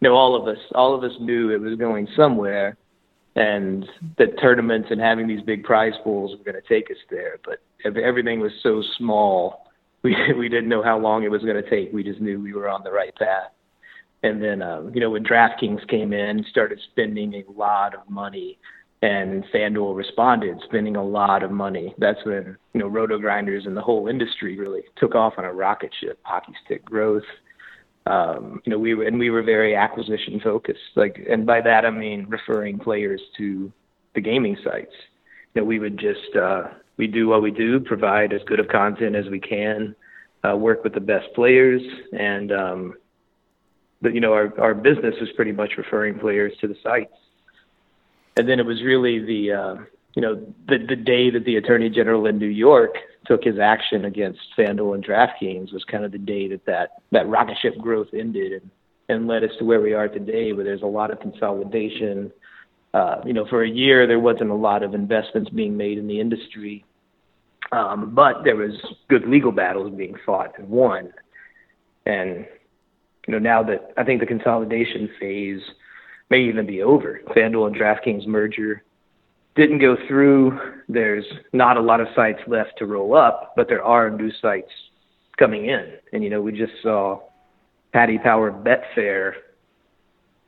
you 0.00 0.08
know 0.08 0.14
all 0.14 0.36
of 0.36 0.46
us 0.46 0.62
all 0.74 0.94
of 0.94 1.02
us 1.02 1.16
knew 1.18 1.50
it 1.50 1.60
was 1.62 1.78
going 1.78 2.06
somewhere, 2.14 2.76
and 3.36 3.86
the 4.18 4.26
tournaments 4.42 4.88
and 4.90 5.00
having 5.00 5.26
these 5.26 5.42
big 5.42 5.64
prize 5.64 5.94
pools 6.04 6.36
were 6.36 6.44
going 6.44 6.62
to 6.62 6.68
take 6.68 6.90
us 6.90 6.98
there. 7.10 7.38
But 7.42 7.60
everything 7.86 8.40
was 8.40 8.52
so 8.62 8.82
small, 8.98 9.70
we 10.02 10.14
we 10.36 10.50
didn't 10.50 10.68
know 10.68 10.82
how 10.82 10.98
long 10.98 11.24
it 11.24 11.30
was 11.30 11.42
going 11.42 11.62
to 11.62 11.70
take. 11.70 11.90
We 11.90 12.04
just 12.04 12.20
knew 12.20 12.38
we 12.38 12.52
were 12.52 12.68
on 12.68 12.84
the 12.84 12.92
right 12.92 13.14
path. 13.16 13.50
And 14.24 14.42
then, 14.42 14.62
um, 14.62 14.90
you 14.94 15.02
know, 15.02 15.10
when 15.10 15.22
DraftKings 15.22 15.86
came 15.86 16.14
in, 16.14 16.46
started 16.48 16.80
spending 16.90 17.34
a 17.34 17.52
lot 17.52 17.94
of 17.94 18.08
money, 18.08 18.58
and 19.02 19.44
FanDuel 19.54 19.94
responded, 19.94 20.56
spending 20.64 20.96
a 20.96 21.04
lot 21.04 21.42
of 21.42 21.50
money. 21.50 21.94
That's 21.98 22.24
when, 22.24 22.56
you 22.72 22.80
know, 22.80 22.86
roto 22.86 23.18
grinders 23.18 23.66
and 23.66 23.76
the 23.76 23.82
whole 23.82 24.08
industry 24.08 24.58
really 24.58 24.80
took 24.96 25.14
off 25.14 25.34
on 25.36 25.44
a 25.44 25.52
rocket 25.52 25.90
ship, 26.00 26.18
hockey 26.22 26.54
stick 26.64 26.82
growth. 26.86 27.22
Um, 28.06 28.62
you 28.64 28.70
know, 28.72 28.78
we 28.78 28.94
were, 28.94 29.04
and 29.04 29.18
we 29.18 29.28
were 29.28 29.42
very 29.42 29.76
acquisition 29.76 30.40
focused. 30.42 30.80
Like, 30.96 31.22
and 31.28 31.44
by 31.44 31.60
that 31.60 31.84
I 31.84 31.90
mean 31.90 32.24
referring 32.26 32.78
players 32.78 33.20
to 33.36 33.70
the 34.14 34.22
gaming 34.22 34.56
sites. 34.64 34.94
You 35.52 35.60
know, 35.60 35.66
we 35.66 35.78
would 35.78 35.98
just 35.98 36.34
uh, 36.34 36.68
we 36.96 37.08
do 37.08 37.28
what 37.28 37.42
we 37.42 37.50
do, 37.50 37.78
provide 37.78 38.32
as 38.32 38.40
good 38.46 38.58
of 38.58 38.68
content 38.68 39.16
as 39.16 39.26
we 39.28 39.38
can, 39.38 39.94
uh, 40.48 40.56
work 40.56 40.82
with 40.82 40.94
the 40.94 41.00
best 41.00 41.26
players, 41.34 41.82
and 42.18 42.52
um, 42.52 42.94
but 44.04 44.14
you 44.14 44.20
know 44.20 44.34
our 44.34 44.52
our 44.60 44.74
business 44.74 45.14
was 45.18 45.30
pretty 45.34 45.50
much 45.50 45.72
referring 45.78 46.18
players 46.18 46.52
to 46.60 46.68
the 46.68 46.76
sites, 46.82 47.16
and 48.36 48.46
then 48.46 48.60
it 48.60 48.66
was 48.66 48.82
really 48.82 49.18
the 49.18 49.52
uh, 49.52 49.74
you 50.14 50.20
know 50.20 50.34
the 50.68 50.76
the 50.86 50.94
day 50.94 51.30
that 51.30 51.44
the 51.46 51.56
attorney 51.56 51.88
general 51.88 52.26
in 52.26 52.38
New 52.38 52.46
York 52.46 52.96
took 53.26 53.42
his 53.42 53.58
action 53.58 54.04
against 54.04 54.38
FanDuel 54.58 54.94
and 54.94 55.04
DraftKings 55.04 55.72
was 55.72 55.82
kind 55.90 56.04
of 56.04 56.12
the 56.12 56.18
day 56.18 56.48
that 56.48 56.66
that 56.66 56.90
that 57.12 57.26
rocket 57.26 57.56
ship 57.62 57.78
growth 57.78 58.08
ended 58.12 58.52
and 58.52 58.70
and 59.08 59.26
led 59.26 59.42
us 59.42 59.50
to 59.58 59.64
where 59.64 59.80
we 59.80 59.94
are 59.94 60.08
today, 60.08 60.52
where 60.52 60.64
there's 60.64 60.82
a 60.82 60.86
lot 60.86 61.10
of 61.10 61.18
consolidation. 61.20 62.30
Uh, 62.92 63.16
you 63.24 63.32
know, 63.32 63.46
for 63.48 63.64
a 63.64 63.68
year 63.68 64.06
there 64.06 64.20
wasn't 64.20 64.50
a 64.50 64.54
lot 64.54 64.82
of 64.82 64.94
investments 64.94 65.50
being 65.50 65.78
made 65.78 65.96
in 65.96 66.06
the 66.06 66.20
industry, 66.20 66.84
um, 67.72 68.14
but 68.14 68.44
there 68.44 68.56
was 68.56 68.72
good 69.08 69.26
legal 69.26 69.50
battles 69.50 69.92
being 69.96 70.14
fought 70.26 70.58
and 70.58 70.68
won. 70.68 71.10
And 72.06 72.46
you 73.26 73.32
know, 73.32 73.38
now 73.38 73.62
that 73.62 73.92
I 73.96 74.04
think 74.04 74.20
the 74.20 74.26
consolidation 74.26 75.08
phase 75.18 75.60
may 76.30 76.40
even 76.40 76.66
be 76.66 76.82
over, 76.82 77.20
FanDuel 77.28 77.68
and 77.68 77.76
DraftKings 77.76 78.26
merger 78.26 78.82
didn't 79.56 79.78
go 79.78 79.96
through. 80.08 80.58
There's 80.88 81.24
not 81.52 81.76
a 81.76 81.80
lot 81.80 82.00
of 82.00 82.08
sites 82.14 82.40
left 82.46 82.72
to 82.78 82.86
roll 82.86 83.16
up, 83.16 83.54
but 83.56 83.68
there 83.68 83.84
are 83.84 84.10
new 84.10 84.30
sites 84.42 84.70
coming 85.38 85.66
in. 85.66 85.94
And 86.12 86.22
you 86.22 86.30
know, 86.30 86.42
we 86.42 86.52
just 86.52 86.72
saw 86.82 87.20
Paddy 87.92 88.18
Power 88.18 88.50
Betfair, 88.50 89.34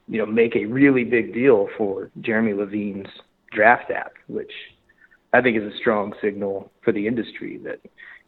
you 0.09 0.19
know, 0.19 0.27
make 0.27 0.57
a 0.57 0.67
really 0.67 1.05
big 1.05 1.33
deal 1.33 1.69
for 1.79 2.11
Jeremy 2.21 2.53
Levine's 2.53 3.09
draft 3.53 3.91
app, 3.91 4.13
which 4.29 4.53
I 5.33 5.41
think 5.41 5.57
is 5.57 5.63
a 5.63 5.77
strong 5.79 6.13
signal 6.21 6.71
for 6.83 6.93
the 6.93 7.07
industry 7.07 7.59
that 7.65 7.81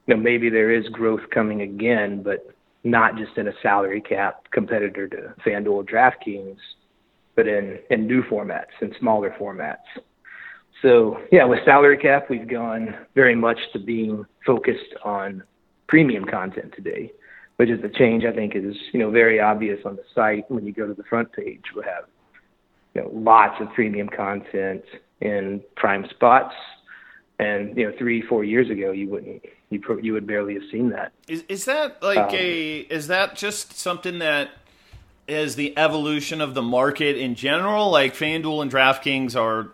you 0.07 0.15
know 0.15 0.21
maybe 0.21 0.49
there 0.49 0.71
is 0.71 0.89
growth 0.89 1.23
coming 1.31 1.63
again, 1.63 2.23
but 2.23 2.47
not 2.85 3.17
just 3.17 3.37
in 3.37 3.49
a 3.49 3.53
salary 3.63 4.01
cap 4.01 4.45
competitor 4.51 5.09
to 5.09 5.35
FanDuel 5.45 5.89
DraftKings, 5.89 6.57
but 7.35 7.47
in 7.47 7.79
in 7.91 8.07
new 8.07 8.23
formats 8.25 8.75
and 8.81 8.95
smaller 8.99 9.35
formats. 9.39 9.77
So 10.83 11.19
yeah, 11.33 11.45
with 11.45 11.61
salary 11.65 11.99
cap, 11.99 12.31
we've 12.31 12.49
gone 12.49 12.95
very 13.15 13.35
much 13.35 13.59
to 13.73 13.79
being 13.79 14.25
focused 14.47 14.95
on 15.05 15.43
premium 15.89 16.25
content 16.25 16.73
today, 16.77 17.13
which 17.57 17.71
is 17.71 17.83
a 17.83 17.89
change 17.89 18.25
I 18.25 18.33
think 18.33 18.55
is 18.55 18.77
you 18.93 19.01
know 19.01 19.11
very 19.11 19.41
obvious 19.41 19.81
on 19.85 19.97
the 19.97 20.05
site 20.15 20.51
when 20.51 20.67
you 20.67 20.73
go 20.73 20.87
to 20.87 20.95
the 20.95 21.05
front 21.05 21.33
page. 21.33 21.63
We 21.75 21.83
have 21.85 22.05
you 22.95 23.03
know 23.03 23.11
lots 23.13 23.61
of 23.61 23.73
premium 23.75 24.09
content 24.09 24.83
in 25.21 25.63
prime 25.77 26.07
spots, 26.11 26.55
and 27.39 27.77
you 27.77 27.89
know 27.89 27.93
three 27.99 28.23
four 28.23 28.45
years 28.45 28.71
ago 28.71 28.93
you 28.93 29.09
wouldn't 29.09 29.43
you 29.71 29.81
pro- 29.81 29.99
you 29.99 30.13
would 30.15 30.27
barely 30.27 30.55
have 30.55 30.65
seen 30.71 30.91
that. 30.91 31.13
Is 31.29 31.45
is 31.49 31.65
that 31.67 32.03
like 32.03 32.19
um, 32.19 32.35
a 32.35 32.79
is 32.79 33.09
that 33.09 33.37
just 33.37 33.79
something 33.79 34.19
that 34.21 34.51
is 35.27 35.57
the 35.57 35.77
evolution 35.77 36.41
of 36.41 36.55
the 36.55 36.63
market 36.63 37.17
in 37.17 37.35
general? 37.35 37.91
Like 37.91 38.15
FanDuel 38.15 38.63
and 38.63 38.71
DraftKings 38.71 39.37
are 39.37 39.71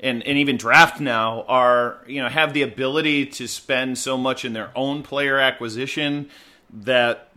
and, 0.00 0.22
and 0.22 0.38
even 0.38 0.56
draft 0.56 1.00
now 1.00 1.44
are 1.48 1.98
you 2.06 2.22
know 2.22 2.28
have 2.28 2.52
the 2.52 2.62
ability 2.62 3.26
to 3.26 3.48
spend 3.48 3.98
so 3.98 4.16
much 4.16 4.44
in 4.44 4.52
their 4.52 4.70
own 4.76 5.02
player 5.02 5.38
acquisition 5.38 6.28
that 6.72 7.28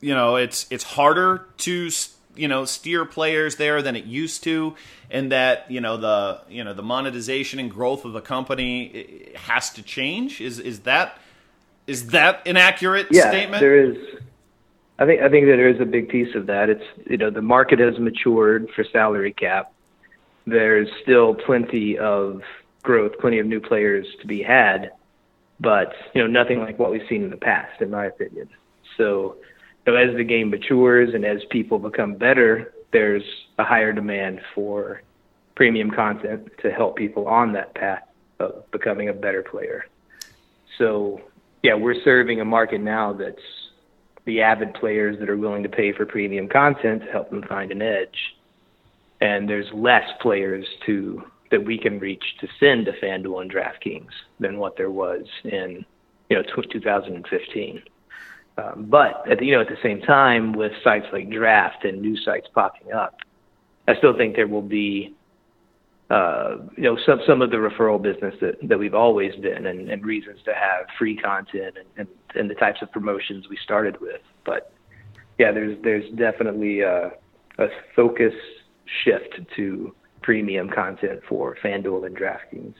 you 0.00 0.14
know 0.14 0.36
it's 0.36 0.66
it's 0.70 0.84
harder 0.84 1.46
to 1.58 1.90
you 2.36 2.48
know 2.48 2.64
steer 2.64 3.04
players 3.04 3.56
there 3.56 3.80
than 3.80 3.96
it 3.96 4.04
used 4.04 4.42
to 4.42 4.74
and 5.10 5.32
that 5.32 5.70
you 5.70 5.80
know 5.80 5.96
the 5.96 6.40
you 6.48 6.64
know 6.64 6.74
the 6.74 6.82
monetization 6.82 7.58
and 7.58 7.70
growth 7.70 8.04
of 8.04 8.12
the 8.12 8.20
company 8.20 9.32
has 9.36 9.70
to 9.70 9.82
change 9.82 10.40
is 10.40 10.58
is 10.58 10.80
that 10.80 11.18
is 11.86 12.08
that 12.08 12.46
an 12.46 12.56
accurate 12.56 13.08
yeah, 13.10 13.30
statement 13.30 13.60
there 13.60 13.78
is 13.78 13.96
I 14.98 15.06
think 15.06 15.22
I 15.22 15.28
think 15.28 15.46
that 15.46 15.56
there 15.56 15.68
is 15.68 15.80
a 15.80 15.84
big 15.84 16.08
piece 16.08 16.34
of 16.34 16.46
that. 16.46 16.70
It's 16.70 16.84
you 17.06 17.16
know 17.16 17.30
the 17.30 17.42
market 17.42 17.78
has 17.78 17.98
matured 17.98 18.70
for 18.74 18.84
salary 18.84 19.32
cap 19.32 19.74
there's 20.46 20.88
still 21.02 21.34
plenty 21.34 21.98
of 21.98 22.42
growth, 22.82 23.12
plenty 23.18 23.38
of 23.38 23.46
new 23.46 23.60
players 23.60 24.06
to 24.20 24.26
be 24.26 24.42
had, 24.42 24.92
but 25.60 25.94
you 26.14 26.20
know 26.20 26.26
nothing 26.26 26.60
like 26.60 26.78
what 26.78 26.90
we've 26.90 27.06
seen 27.08 27.22
in 27.22 27.30
the 27.30 27.36
past, 27.36 27.80
in 27.80 27.90
my 27.90 28.06
opinion. 28.06 28.48
So, 28.96 29.36
you 29.86 29.92
know, 29.92 29.98
as 29.98 30.14
the 30.16 30.24
game 30.24 30.50
matures 30.50 31.14
and 31.14 31.24
as 31.24 31.42
people 31.50 31.78
become 31.78 32.14
better, 32.14 32.72
there's 32.92 33.24
a 33.58 33.64
higher 33.64 33.92
demand 33.92 34.40
for 34.54 35.02
premium 35.54 35.90
content 35.90 36.50
to 36.62 36.70
help 36.70 36.96
people 36.96 37.26
on 37.26 37.52
that 37.52 37.74
path 37.74 38.02
of 38.38 38.70
becoming 38.70 39.08
a 39.08 39.12
better 39.12 39.42
player. 39.42 39.86
So, 40.78 41.22
yeah, 41.64 41.74
we're 41.74 42.00
serving 42.04 42.40
a 42.40 42.44
market 42.44 42.80
now 42.80 43.12
that's 43.12 43.42
the 44.24 44.40
avid 44.40 44.72
players 44.74 45.18
that 45.18 45.28
are 45.28 45.36
willing 45.36 45.64
to 45.64 45.68
pay 45.68 45.92
for 45.92 46.06
premium 46.06 46.48
content 46.48 47.02
to 47.02 47.10
help 47.10 47.28
them 47.30 47.42
find 47.42 47.72
an 47.72 47.82
edge 47.82 48.36
and 49.20 49.48
there's 49.48 49.66
less 49.72 50.08
players 50.20 50.66
to 50.84 51.22
that 51.50 51.64
we 51.64 51.78
can 51.78 51.98
reach 51.98 52.24
to 52.40 52.48
send 52.60 52.84
to 52.86 52.92
FanDuel 52.92 53.42
and 53.42 53.50
DraftKings 53.50 54.10
than 54.38 54.58
what 54.58 54.76
there 54.76 54.90
was 54.90 55.24
in 55.44 55.84
you 56.28 56.36
know 56.36 56.42
2015. 56.42 57.82
Um, 58.56 58.86
but 58.88 59.28
at 59.30 59.38
the, 59.38 59.46
you 59.46 59.52
know 59.52 59.62
at 59.62 59.68
the 59.68 59.78
same 59.82 60.00
time, 60.00 60.52
with 60.52 60.72
sites 60.82 61.06
like 61.12 61.30
Draft 61.30 61.84
and 61.84 62.00
new 62.00 62.16
sites 62.16 62.48
popping 62.54 62.92
up, 62.92 63.16
I 63.88 63.96
still 63.96 64.16
think 64.16 64.36
there 64.36 64.46
will 64.46 64.62
be 64.62 65.14
uh, 66.10 66.56
you 66.76 66.84
know 66.84 66.98
some 67.06 67.20
some 67.26 67.40
of 67.42 67.50
the 67.50 67.56
referral 67.56 68.00
business 68.00 68.34
that, 68.40 68.56
that 68.62 68.78
we've 68.78 68.94
always 68.94 69.34
been 69.36 69.66
and, 69.66 69.88
and 69.90 70.04
reasons 70.04 70.38
to 70.44 70.52
have 70.52 70.86
free 70.98 71.16
content 71.16 71.76
and, 71.78 71.86
and, 71.96 72.08
and 72.34 72.50
the 72.50 72.54
types 72.54 72.82
of 72.82 72.92
promotions 72.92 73.48
we 73.48 73.56
started 73.56 74.00
with. 74.00 74.20
But 74.44 74.72
yeah, 75.38 75.52
there's 75.52 75.82
there's 75.82 76.10
definitely 76.12 76.80
a, 76.80 77.12
a 77.58 77.68
focus 77.96 78.34
shift 79.04 79.40
to 79.56 79.94
premium 80.22 80.70
content 80.70 81.20
for 81.28 81.56
FanDuel 81.62 82.06
and 82.06 82.16
DraftKings. 82.16 82.74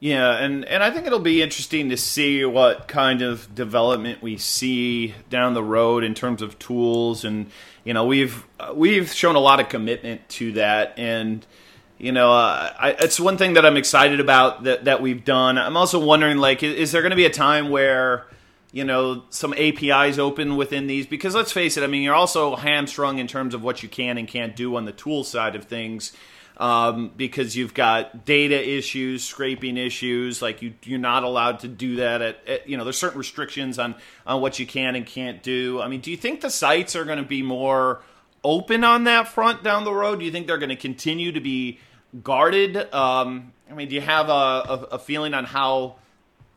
Yeah, 0.00 0.38
and, 0.38 0.64
and 0.64 0.82
I 0.82 0.90
think 0.90 1.06
it'll 1.06 1.18
be 1.18 1.42
interesting 1.42 1.90
to 1.90 1.96
see 1.98 2.42
what 2.46 2.88
kind 2.88 3.20
of 3.20 3.54
development 3.54 4.22
we 4.22 4.38
see 4.38 5.14
down 5.28 5.52
the 5.52 5.62
road 5.62 6.04
in 6.04 6.14
terms 6.14 6.40
of 6.40 6.58
tools, 6.58 7.22
and 7.22 7.50
you 7.84 7.92
know 7.92 8.06
we've 8.06 8.46
we've 8.74 9.12
shown 9.12 9.36
a 9.36 9.40
lot 9.40 9.60
of 9.60 9.68
commitment 9.68 10.26
to 10.30 10.52
that, 10.52 10.98
and 10.98 11.46
you 12.00 12.12
know 12.12 12.32
uh, 12.32 12.72
I, 12.78 12.90
it's 12.98 13.20
one 13.20 13.36
thing 13.36 13.52
that 13.54 13.66
I'm 13.66 13.76
excited 13.76 14.20
about 14.20 14.64
that 14.64 14.86
that 14.86 15.02
we've 15.02 15.22
done. 15.22 15.58
I'm 15.58 15.76
also 15.76 16.02
wondering 16.02 16.38
like 16.38 16.62
is, 16.62 16.74
is 16.74 16.92
there 16.92 17.02
going 17.02 17.10
to 17.10 17.16
be 17.16 17.26
a 17.26 17.30
time 17.30 17.68
where 17.68 18.26
you 18.72 18.84
know 18.84 19.24
some 19.28 19.52
APIs 19.52 20.18
open 20.18 20.56
within 20.56 20.86
these 20.86 21.06
because 21.06 21.34
let's 21.34 21.52
face 21.52 21.76
it, 21.76 21.84
I 21.84 21.86
mean 21.86 22.02
you're 22.02 22.14
also 22.14 22.56
hamstrung 22.56 23.18
in 23.18 23.26
terms 23.26 23.54
of 23.54 23.62
what 23.62 23.82
you 23.82 23.88
can 23.88 24.16
and 24.16 24.26
can't 24.26 24.56
do 24.56 24.76
on 24.76 24.86
the 24.86 24.92
tool 24.92 25.22
side 25.22 25.54
of 25.54 25.64
things. 25.64 26.12
Um, 26.56 27.12
because 27.16 27.56
you've 27.56 27.72
got 27.72 28.26
data 28.26 28.68
issues, 28.76 29.24
scraping 29.24 29.78
issues, 29.78 30.42
like 30.42 30.60
you 30.60 30.74
you're 30.84 30.98
not 30.98 31.22
allowed 31.22 31.60
to 31.60 31.68
do 31.68 31.96
that 31.96 32.20
at, 32.20 32.46
at, 32.46 32.68
you 32.68 32.76
know 32.76 32.84
there's 32.84 32.98
certain 32.98 33.18
restrictions 33.18 33.78
on 33.78 33.94
on 34.26 34.42
what 34.42 34.58
you 34.58 34.66
can 34.66 34.94
and 34.94 35.06
can't 35.06 35.42
do. 35.42 35.80
I 35.80 35.88
mean, 35.88 36.00
do 36.00 36.10
you 36.10 36.18
think 36.18 36.40
the 36.40 36.50
sites 36.50 36.96
are 36.96 37.04
going 37.04 37.18
to 37.18 37.24
be 37.24 37.42
more 37.42 38.02
open 38.44 38.84
on 38.84 39.04
that 39.04 39.28
front 39.28 39.62
down 39.62 39.84
the 39.84 39.92
road? 39.92 40.18
Do 40.18 40.24
you 40.24 40.30
think 40.30 40.46
they're 40.46 40.58
going 40.58 40.70
to 40.70 40.76
continue 40.76 41.32
to 41.32 41.40
be 41.40 41.78
guarded? 42.22 42.76
Um, 42.92 43.52
I 43.70 43.74
mean, 43.74 43.88
do 43.88 43.94
you 43.94 44.00
have 44.00 44.28
a, 44.28 44.32
a, 44.32 44.88
a 44.92 44.98
feeling 44.98 45.34
on 45.34 45.44
how 45.44 45.96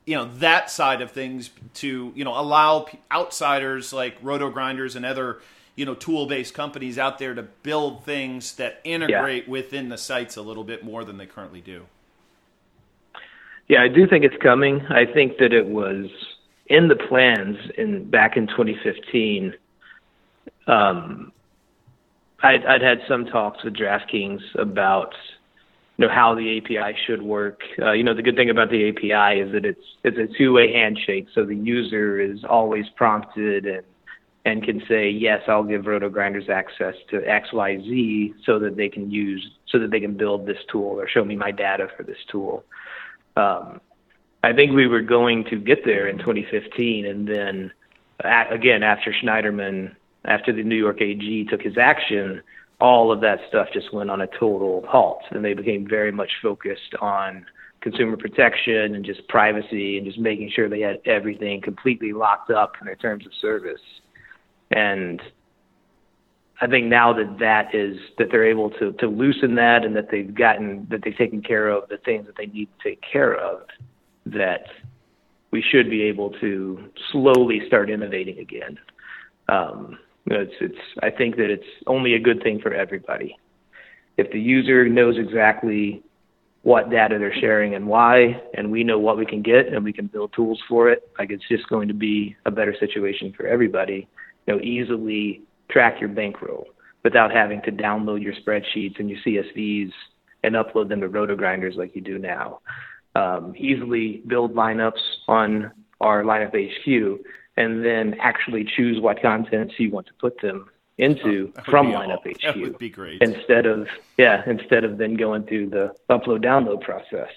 you 0.05 0.15
know 0.15 0.25
that 0.39 0.69
side 0.69 1.01
of 1.01 1.11
things 1.11 1.49
to 1.75 2.11
you 2.15 2.23
know 2.23 2.37
allow 2.39 2.87
outsiders 3.11 3.93
like 3.93 4.17
roto 4.21 4.49
grinders 4.49 4.95
and 4.95 5.05
other 5.05 5.39
you 5.75 5.85
know 5.85 5.95
tool 5.95 6.25
based 6.25 6.53
companies 6.53 6.97
out 6.97 7.19
there 7.19 7.33
to 7.33 7.43
build 7.43 8.03
things 8.03 8.55
that 8.55 8.81
integrate 8.83 9.45
yeah. 9.45 9.49
within 9.49 9.89
the 9.89 9.97
sites 9.97 10.35
a 10.35 10.41
little 10.41 10.63
bit 10.63 10.83
more 10.83 11.03
than 11.03 11.17
they 11.17 11.25
currently 11.25 11.61
do 11.61 11.85
yeah 13.67 13.81
i 13.81 13.87
do 13.87 14.07
think 14.07 14.25
it's 14.25 14.41
coming 14.41 14.81
i 14.89 15.05
think 15.05 15.37
that 15.37 15.53
it 15.53 15.67
was 15.67 16.07
in 16.67 16.87
the 16.87 16.95
plans 16.95 17.57
in 17.77 18.09
back 18.09 18.35
in 18.35 18.47
2015 18.47 19.53
um 20.67 21.31
I'd, 22.45 22.65
I'd 22.65 22.81
had 22.81 22.99
some 23.07 23.25
talks 23.25 23.63
with 23.63 23.73
draftkings 23.73 24.41
about 24.55 25.15
you 25.97 26.07
know 26.07 26.13
how 26.13 26.33
the 26.33 26.57
API 26.57 26.97
should 27.05 27.21
work. 27.21 27.61
Uh, 27.79 27.91
you 27.91 28.03
know 28.03 28.15
the 28.15 28.23
good 28.23 28.35
thing 28.35 28.49
about 28.49 28.69
the 28.69 28.89
API 28.89 29.39
is 29.39 29.51
that 29.53 29.65
it's 29.65 29.85
it's 30.03 30.17
a 30.17 30.37
two-way 30.37 30.73
handshake, 30.73 31.27
so 31.33 31.45
the 31.45 31.55
user 31.55 32.19
is 32.19 32.43
always 32.43 32.85
prompted 32.95 33.65
and 33.65 33.83
and 34.45 34.63
can 34.63 34.81
say 34.89 35.09
yes, 35.09 35.41
I'll 35.47 35.63
give 35.63 35.85
Roto 35.85 36.09
Grinders 36.09 36.49
access 36.49 36.95
to 37.11 37.21
X 37.27 37.53
Y 37.53 37.77
Z 37.77 38.33
so 38.45 38.59
that 38.59 38.75
they 38.75 38.89
can 38.89 39.09
use 39.09 39.45
so 39.67 39.79
that 39.79 39.91
they 39.91 39.99
can 39.99 40.17
build 40.17 40.45
this 40.45 40.57
tool 40.71 40.99
or 40.99 41.07
show 41.07 41.23
me 41.23 41.35
my 41.35 41.51
data 41.51 41.87
for 41.95 42.03
this 42.03 42.17
tool. 42.29 42.63
Um, 43.35 43.79
I 44.43 44.51
think 44.51 44.73
we 44.73 44.87
were 44.87 45.01
going 45.01 45.45
to 45.45 45.55
get 45.57 45.85
there 45.85 46.07
in 46.07 46.17
2015, 46.17 47.05
and 47.05 47.27
then 47.27 47.71
uh, 48.23 48.43
again 48.49 48.83
after 48.83 49.13
Schneiderman, 49.13 49.95
after 50.25 50.51
the 50.51 50.63
New 50.63 50.75
York 50.75 51.01
AG 51.01 51.45
took 51.45 51.61
his 51.61 51.77
action 51.77 52.41
all 52.83 53.13
of 53.13 53.21
that 53.21 53.39
stuff 53.47 53.69
just 53.73 53.93
went 53.93 54.11
on 54.11 54.19
a 54.19 54.27
total 54.27 54.85
halt 54.89 55.21
and 55.31 55.43
they 55.43 55.53
became 55.53 55.87
very 55.87 56.11
much 56.11 56.29
focused 56.41 56.93
on 56.99 57.45
consumer 57.79 58.17
protection 58.17 58.93
and 58.93 59.05
just 59.05 59.25
privacy 59.29 59.97
and 59.97 60.05
just 60.05 60.19
making 60.19 60.51
sure 60.53 60.67
they 60.67 60.81
had 60.81 60.99
everything 61.05 61.61
completely 61.61 62.11
locked 62.11 62.51
up 62.51 62.73
in 62.81 62.85
their 62.85 62.97
terms 62.97 63.25
of 63.25 63.31
service 63.41 63.79
and 64.71 65.21
I 66.59 66.67
think 66.67 66.87
now 66.87 67.13
that 67.13 67.39
that 67.39 67.73
is 67.73 67.97
that 68.17 68.27
they're 68.29 68.45
able 68.45 68.69
to 68.71 68.91
to 68.93 69.07
loosen 69.07 69.55
that 69.55 69.85
and 69.85 69.95
that 69.95 70.11
they've 70.11 70.33
gotten 70.33 70.85
that 70.89 71.01
they've 71.03 71.17
taken 71.17 71.41
care 71.41 71.69
of 71.69 71.87
the 71.87 71.97
things 71.97 72.25
that 72.25 72.35
they 72.37 72.47
need 72.47 72.67
to 72.77 72.89
take 72.89 73.01
care 73.01 73.33
of 73.33 73.61
that 74.25 74.65
we 75.51 75.61
should 75.61 75.89
be 75.89 76.03
able 76.03 76.31
to 76.41 76.89
slowly 77.11 77.61
start 77.67 77.89
innovating 77.89 78.39
again. 78.39 78.77
Um, 79.47 79.99
it's, 80.27 80.53
it's, 80.61 80.77
I 81.01 81.09
think 81.09 81.35
that 81.37 81.49
it's 81.49 81.65
only 81.87 82.13
a 82.13 82.19
good 82.19 82.41
thing 82.43 82.59
for 82.59 82.73
everybody. 82.73 83.37
If 84.17 84.31
the 84.31 84.39
user 84.39 84.87
knows 84.87 85.17
exactly 85.17 86.03
what 86.61 86.89
data 86.89 87.17
they're 87.19 87.33
sharing 87.33 87.75
and 87.75 87.87
why, 87.87 88.41
and 88.53 88.71
we 88.71 88.83
know 88.83 88.97
what 88.97 89.17
we 89.17 89.25
can 89.25 89.41
get 89.41 89.67
and 89.67 89.83
we 89.83 89.91
can 89.91 90.07
build 90.07 90.31
tools 90.33 90.61
for 90.69 90.89
it, 90.89 91.09
like 91.19 91.29
it's 91.29 91.43
just 91.49 91.67
going 91.67 91.89
to 91.89 91.93
be 91.93 92.35
a 92.45 92.51
better 92.51 92.75
situation 92.79 93.33
for 93.35 93.45
everybody. 93.45 94.07
You 94.47 94.55
know, 94.55 94.61
easily 94.61 95.41
track 95.69 95.99
your 95.99 96.09
bankroll 96.09 96.67
without 97.03 97.31
having 97.31 97.61
to 97.63 97.71
download 97.71 98.23
your 98.23 98.33
spreadsheets 98.33 98.99
and 98.99 99.09
your 99.09 99.19
CSVs 99.25 99.91
and 100.43 100.55
upload 100.55 100.89
them 100.89 101.01
to 101.01 101.09
RotoGrinders 101.09 101.75
like 101.75 101.95
you 101.95 102.01
do 102.01 102.17
now. 102.17 102.59
Um, 103.15 103.53
easily 103.57 104.23
build 104.27 104.55
lineups 104.55 104.93
on 105.27 105.71
our 106.01 106.23
lineup 106.23 106.53
HQ, 106.53 107.19
and 107.57 107.83
then 107.85 108.15
actually 108.19 108.63
choose 108.75 108.99
what 108.99 109.21
contents 109.21 109.75
you 109.77 109.91
want 109.91 110.07
to 110.07 110.13
put 110.19 110.39
them 110.41 110.69
into 110.97 111.51
Oh, 111.57 111.61
from 111.69 111.87
lineup 111.87 112.19
HQ 112.25 112.41
That 112.43 112.57
would 112.59 112.77
be 112.77 112.89
great. 112.89 113.21
instead 113.21 113.65
of 113.65 113.87
yeah 114.17 114.43
instead 114.47 114.83
of 114.83 114.97
then 114.97 115.15
going 115.15 115.43
through 115.43 115.69
the 115.69 115.91
upload 116.09 116.43
download 116.43 116.81
process 116.81 117.29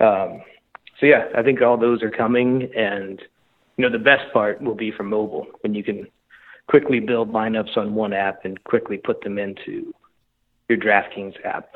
um, 0.00 0.42
so 1.00 1.06
yeah 1.06 1.26
i 1.36 1.42
think 1.42 1.60
all 1.60 1.76
those 1.76 2.02
are 2.02 2.10
coming 2.10 2.70
and 2.76 3.20
you 3.76 3.82
know 3.84 3.90
the 3.90 3.98
best 4.02 4.32
part 4.32 4.60
will 4.62 4.74
be 4.76 4.90
for 4.92 5.02
mobile 5.02 5.46
when 5.62 5.74
you 5.74 5.82
can 5.82 6.06
quickly 6.68 7.00
build 7.00 7.32
lineups 7.32 7.76
on 7.76 7.94
one 7.94 8.12
app 8.12 8.44
and 8.44 8.62
quickly 8.64 8.96
put 8.96 9.22
them 9.22 9.38
into 9.38 9.92
your 10.68 10.78
draftkings 10.78 11.34
app 11.44 11.74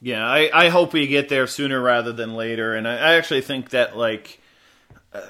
Yeah, 0.00 0.24
I, 0.26 0.50
I 0.52 0.68
hope 0.68 0.92
we 0.92 1.06
get 1.06 1.28
there 1.28 1.46
sooner 1.46 1.80
rather 1.80 2.12
than 2.12 2.34
later. 2.34 2.74
And 2.74 2.86
I, 2.88 2.94
I 2.96 3.14
actually 3.14 3.42
think 3.42 3.70
that, 3.70 3.96
like, 3.96 4.40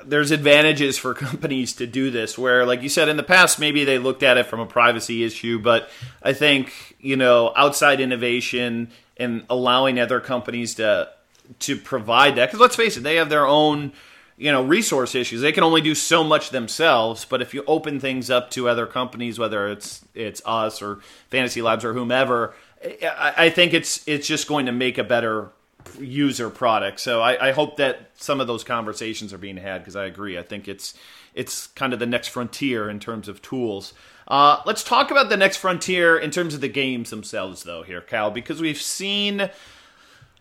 there's 0.05 0.31
advantages 0.31 0.99
for 0.99 1.15
companies 1.29 1.73
to 1.75 1.87
do 1.87 2.11
this 2.11 2.37
where, 2.37 2.67
like 2.67 2.83
you 2.83 2.89
said, 2.89 3.09
in 3.09 3.17
the 3.17 3.23
past, 3.23 3.59
maybe 3.59 3.85
they 3.85 3.99
looked 3.99 4.23
at 4.23 4.37
it 4.37 4.47
from 4.47 4.61
a 4.61 4.67
privacy 4.67 5.25
issue. 5.25 5.59
But 5.59 5.89
I 6.23 6.33
think, 6.33 6.97
you 7.01 7.17
know, 7.17 7.53
outside 7.57 8.01
innovation 8.01 8.91
and 9.17 9.45
allowing 9.49 9.99
other 9.99 10.21
companies 10.21 10.75
to 10.77 11.11
to 11.59 11.77
provide 11.77 12.37
that, 12.37 12.47
because 12.47 12.61
let's 12.61 12.77
face 12.77 12.97
it, 12.97 13.03
they 13.03 13.17
have 13.17 13.29
their 13.29 13.47
own 13.47 13.93
you 14.37 14.51
know 14.51 14.63
resource 14.63 15.15
issues 15.15 15.43
they 15.43 15.53
can 15.53 15.63
only 15.63 15.83
do 15.83 15.95
so 15.95 16.25
much 16.25 16.49
themselves 16.49 17.27
but 17.27 17.43
if 17.43 17.53
you 17.53 17.63
open 17.67 18.01
things 18.01 18.31
up 18.31 18.51
to 18.51 18.71
other 18.71 18.87
companies 18.87 19.39
whether 19.39 19.69
it's 19.69 20.03
it's 20.15 20.41
us 20.47 20.81
or 20.81 21.01
fantasy 21.29 21.61
labs 21.61 21.85
or 21.85 21.93
whomever 21.93 22.55
i, 22.83 23.35
I 23.37 23.51
think 23.51 23.75
it's 23.75 24.03
it's 24.09 24.27
just 24.27 24.49
going 24.49 24.65
to 24.65 24.73
make 24.73 24.97
a 24.97 25.05
better 25.05 25.51
user 25.99 26.51
product 26.51 27.01
so 27.01 27.21
I, 27.21 27.49
I 27.49 27.53
hope 27.53 27.77
that 27.77 28.11
some 28.17 28.41
of 28.41 28.47
those 28.47 28.65
conversations 28.65 29.33
are 29.33 29.39
being 29.39 29.57
had 29.57 29.79
because 29.79 29.97
i 29.97 30.05
agree 30.05 30.39
i 30.39 30.43
think 30.43 30.69
it's 30.69 30.95
it's 31.35 31.69
kind 31.69 31.93
of 31.93 31.99
the 31.99 32.07
next 32.07 32.29
frontier 32.29 32.89
in 32.91 33.01
terms 33.01 33.29
of 33.29 33.43
tools 33.43 33.95
uh, 34.29 34.63
let's 34.65 34.85
talk 34.85 35.11
about 35.11 35.29
the 35.29 35.37
next 35.37 35.57
frontier 35.57 36.17
in 36.17 36.31
terms 36.31 36.55
of 36.55 36.61
the 36.61 36.69
games 36.69 37.11
themselves 37.11 37.65
though 37.65 37.83
here 37.83 38.01
cal 38.01 38.31
because 38.31 38.61
we've 38.61 38.81
seen 38.81 39.51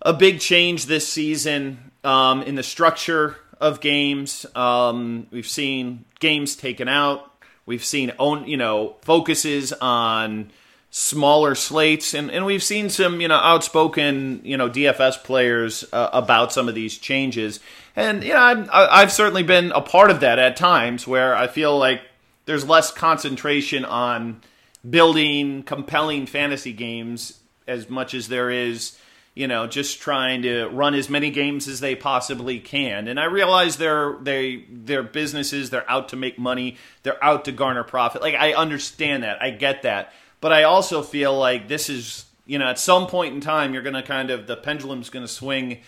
a 0.02 0.13
big 0.13 0.39
change 0.39 0.86
this 0.86 1.08
season 1.08 1.91
um, 2.04 2.41
in 2.43 2.56
the 2.56 2.63
structure 2.63 3.36
of 3.60 3.82
games. 3.82 4.45
Um, 4.56 5.28
we've 5.32 5.47
seen 5.47 6.06
games 6.19 6.56
taken 6.56 6.88
out. 6.88 7.25
We've 7.65 7.84
seen 7.84 8.12
own 8.17 8.47
you 8.47 8.58
know 8.58 8.95
focuses 9.02 9.73
on 9.73 10.52
smaller 10.91 11.56
slates, 11.56 12.13
and, 12.13 12.32
and 12.32 12.45
we've 12.45 12.63
seen 12.63 12.89
some 12.89 13.21
you 13.21 13.28
know 13.28 13.36
outspoken 13.36 14.41
you 14.43 14.58
know 14.58 14.69
DFS 14.69 15.23
players 15.23 15.86
uh, 15.93 16.10
about 16.13 16.52
some 16.52 16.67
of 16.67 16.75
these 16.75 16.97
changes. 16.97 17.60
And 17.95 18.23
you 18.23 18.34
know 18.34 18.41
I've, 18.41 18.69
I've 18.71 19.12
certainly 19.12 19.43
been 19.43 19.71
a 19.71 19.82
part 19.82 20.12
of 20.12 20.19
that 20.21 20.39
at 20.39 20.56
times 20.56 21.08
where 21.08 21.36
I 21.36 21.47
feel 21.47 21.78
like 21.78 22.02
there's 22.45 22.67
less 22.67 22.91
concentration 22.91 23.86
on 23.86 24.41
building 24.89 25.63
compelling 25.63 26.25
fantasy 26.25 26.73
games 26.73 27.39
as 27.67 27.89
much 27.89 28.13
as 28.13 28.28
there 28.28 28.49
is 28.49 28.97
you 29.39 29.47
know, 29.47 29.67
just 29.67 30.02
trying 30.02 30.41
to 30.41 30.65
run 30.67 30.93
as 30.93 31.10
many 31.10 31.32
games 31.32 31.69
as 31.69 31.80
they 31.80 31.95
possibly 31.95 32.60
can. 32.60 33.08
And 33.08 33.17
I 33.17 33.23
realize 33.23 33.78
they're 33.78 34.17
they 34.21 34.65
they're 34.69 35.02
businesses, 35.02 35.69
they're 35.69 35.89
out 35.89 36.10
to 36.10 36.17
make 36.17 36.38
money, 36.38 36.75
they're 37.04 37.23
out 37.23 37.45
to 37.45 37.54
garner 37.54 37.86
profit. 37.86 38.21
Like 38.21 38.36
I 38.36 38.54
understand 38.54 39.23
that. 39.23 39.41
I 39.41 39.52
get 39.52 39.84
that. 39.84 40.12
But 40.41 40.54
I 40.54 40.63
also 40.63 41.02
feel 41.02 41.38
like 41.38 41.67
this 41.67 41.89
is, 41.89 42.25
you 42.45 42.60
know, 42.60 42.67
at 42.67 42.80
some 42.80 43.08
point 43.08 43.36
in 43.36 43.41
time 43.41 43.73
you're 43.73 43.84
going 43.84 43.95
to 43.95 44.04
kind 44.04 44.30
of 44.30 44.47
the 44.47 44.56
pendulum's 44.56 45.10
going 45.10 45.25
to 45.25 45.32
swing 45.32 45.80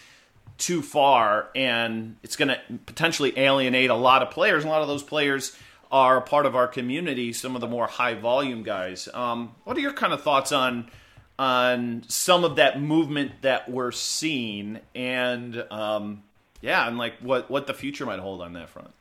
too 0.57 0.81
far 0.81 1.49
and 1.55 2.17
it's 2.21 2.35
going 2.35 2.49
to 2.49 2.59
potentially 2.85 3.37
alienate 3.37 3.89
a 3.89 3.95
lot 3.95 4.21
of 4.21 4.31
players. 4.31 4.63
A 4.63 4.67
lot 4.67 4.81
of 4.81 4.87
those 4.87 5.03
players 5.03 5.57
are 5.91 6.21
part 6.21 6.45
of 6.45 6.55
our 6.55 6.67
community, 6.67 7.33
some 7.33 7.55
of 7.55 7.61
the 7.61 7.67
more 7.67 7.87
high 7.87 8.13
volume 8.13 8.63
guys. 8.63 9.09
Um, 9.13 9.55
what 9.63 9.75
are 9.75 9.81
your 9.81 9.93
kind 9.93 10.13
of 10.13 10.21
thoughts 10.21 10.51
on 10.51 10.89
on 11.39 12.03
some 12.07 12.43
of 12.43 12.57
that 12.57 12.79
movement 12.79 13.31
that 13.41 13.67
we're 13.67 13.91
seeing 13.91 14.79
and 14.93 15.65
um, 15.71 16.21
yeah 16.61 16.87
and 16.87 16.99
like 16.99 17.13
what 17.19 17.49
what 17.49 17.65
the 17.65 17.73
future 17.73 18.05
might 18.05 18.19
hold 18.19 18.41
on 18.41 18.53
that 18.53 18.69
front 18.69 18.91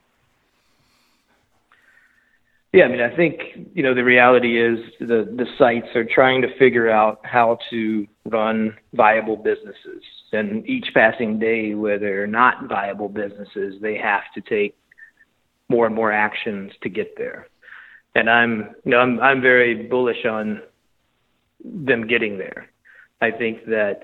Yeah, 2.73 2.85
I 2.85 2.89
mean, 2.89 3.01
I 3.01 3.15
think 3.17 3.41
you 3.75 3.83
know 3.83 3.95
the 3.95 4.05
reality 4.05 4.63
is 4.63 4.79
the 5.01 5.29
the 5.37 5.47
sites 5.59 5.89
are 5.97 6.05
trying 6.05 6.41
to 6.43 6.57
figure 6.57 6.89
out 6.89 7.21
how 7.25 7.59
to 7.71 8.07
run 8.27 8.77
viable 8.93 9.37
businesses, 9.37 10.05
and 10.33 10.65
each 10.69 10.87
passing 10.95 11.41
day 11.41 11.75
where 11.75 11.99
they're 11.99 12.29
not 12.29 12.69
viable 12.69 13.09
businesses, 13.09 13.75
they 13.83 13.97
have 13.97 14.23
to 14.35 14.41
take 14.41 14.77
more 15.69 15.87
and 15.87 15.95
more 15.95 16.13
actions 16.13 16.71
to 16.83 16.89
get 16.89 17.17
there. 17.17 17.49
And 18.15 18.31
I'm 18.31 18.75
you 18.85 18.93
know 18.93 18.99
I'm 18.99 19.19
I'm 19.19 19.41
very 19.43 19.89
bullish 19.89 20.25
on 20.25 20.63
them 21.65 22.07
getting 22.07 22.39
there. 22.39 22.71
I 23.21 23.33
think 23.33 23.65
that 23.67 24.03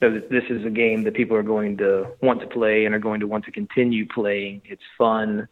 this 0.00 0.44
is 0.50 0.66
a 0.66 0.70
game 0.70 1.04
that 1.04 1.14
people 1.14 1.36
are 1.36 1.42
going 1.42 1.76
to 1.78 2.08
want 2.20 2.40
to 2.40 2.46
play 2.48 2.84
and 2.84 2.94
are 2.94 2.98
going 2.98 3.20
to 3.20 3.28
want 3.28 3.44
to 3.44 3.52
continue 3.52 4.06
playing. 4.06 4.62
It's 4.64 4.82
fun. 4.98 5.48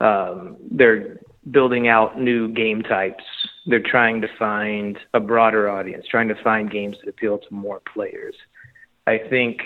Um, 0.00 0.56
they're 0.70 1.18
building 1.50 1.88
out 1.88 2.20
new 2.20 2.48
game 2.48 2.82
types. 2.82 3.24
They're 3.66 3.82
trying 3.82 4.20
to 4.22 4.28
find 4.38 4.98
a 5.14 5.20
broader 5.20 5.68
audience, 5.68 6.06
trying 6.10 6.28
to 6.28 6.42
find 6.42 6.70
games 6.70 6.96
that 7.00 7.08
appeal 7.08 7.38
to 7.38 7.54
more 7.54 7.80
players. 7.92 8.34
I 9.06 9.18
think 9.18 9.60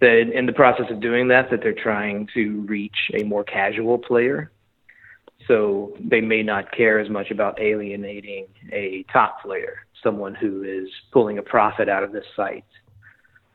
that 0.00 0.30
in 0.32 0.46
the 0.46 0.52
process 0.52 0.86
of 0.90 1.00
doing 1.00 1.28
that, 1.28 1.50
that 1.50 1.60
they're 1.62 1.72
trying 1.72 2.28
to 2.34 2.62
reach 2.62 2.96
a 3.18 3.24
more 3.24 3.44
casual 3.44 3.98
player. 3.98 4.52
So 5.46 5.96
they 5.98 6.20
may 6.20 6.42
not 6.42 6.70
care 6.72 6.98
as 6.98 7.08
much 7.08 7.30
about 7.30 7.60
alienating 7.60 8.46
a 8.72 9.04
top 9.12 9.42
player, 9.42 9.86
someone 10.02 10.34
who 10.34 10.62
is 10.62 10.88
pulling 11.10 11.38
a 11.38 11.42
profit 11.42 11.88
out 11.88 12.04
of 12.04 12.12
this 12.12 12.26
site. 12.36 12.64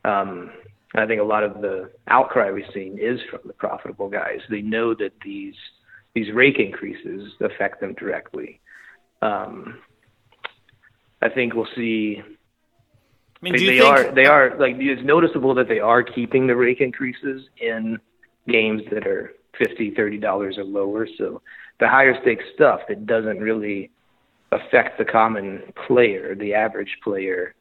Um, 0.03 0.51
I 0.95 1.07
think 1.07 1.21
a 1.21 1.25
lot 1.25 1.43
of 1.43 1.61
the 1.61 1.91
outcry 2.07 2.51
we've 2.51 2.65
seen 2.73 2.99
is 2.99 3.19
from 3.29 3.39
the 3.45 3.53
profitable 3.53 4.09
guys. 4.09 4.39
They 4.49 4.61
know 4.61 4.93
that 4.93 5.11
these 5.23 5.55
these 6.13 6.31
rake 6.33 6.59
increases 6.59 7.31
affect 7.41 7.81
them 7.81 7.93
directly. 7.95 8.61
Um, 9.21 9.79
I 11.21 11.29
think 11.29 11.55
we'll 11.55 11.67
see. 11.75 12.21
i 12.21 12.25
mean 13.41 13.53
They, 13.53 13.65
they 13.65 13.79
think 13.79 13.85
are 13.85 14.11
they 14.13 14.25
are 14.25 14.57
like 14.59 14.75
it's 14.77 15.01
noticeable 15.03 15.55
that 15.55 15.67
they 15.67 15.79
are 15.79 16.03
keeping 16.03 16.45
the 16.45 16.55
rake 16.55 16.81
increases 16.81 17.41
in 17.59 17.97
games 18.47 18.83
that 18.91 19.07
are 19.07 19.33
fifty, 19.57 19.91
thirty 19.95 20.17
dollars 20.17 20.57
or 20.57 20.63
lower. 20.63 21.07
So 21.17 21.41
the 21.79 21.87
higher 21.87 22.19
stakes 22.21 22.45
stuff 22.53 22.81
that 22.87 23.07
doesn't 23.07 23.39
really 23.39 23.89
affect 24.51 24.99
the 24.99 25.05
common 25.05 25.63
player, 25.87 26.35
the 26.35 26.53
average 26.53 26.97
player, 27.03 27.55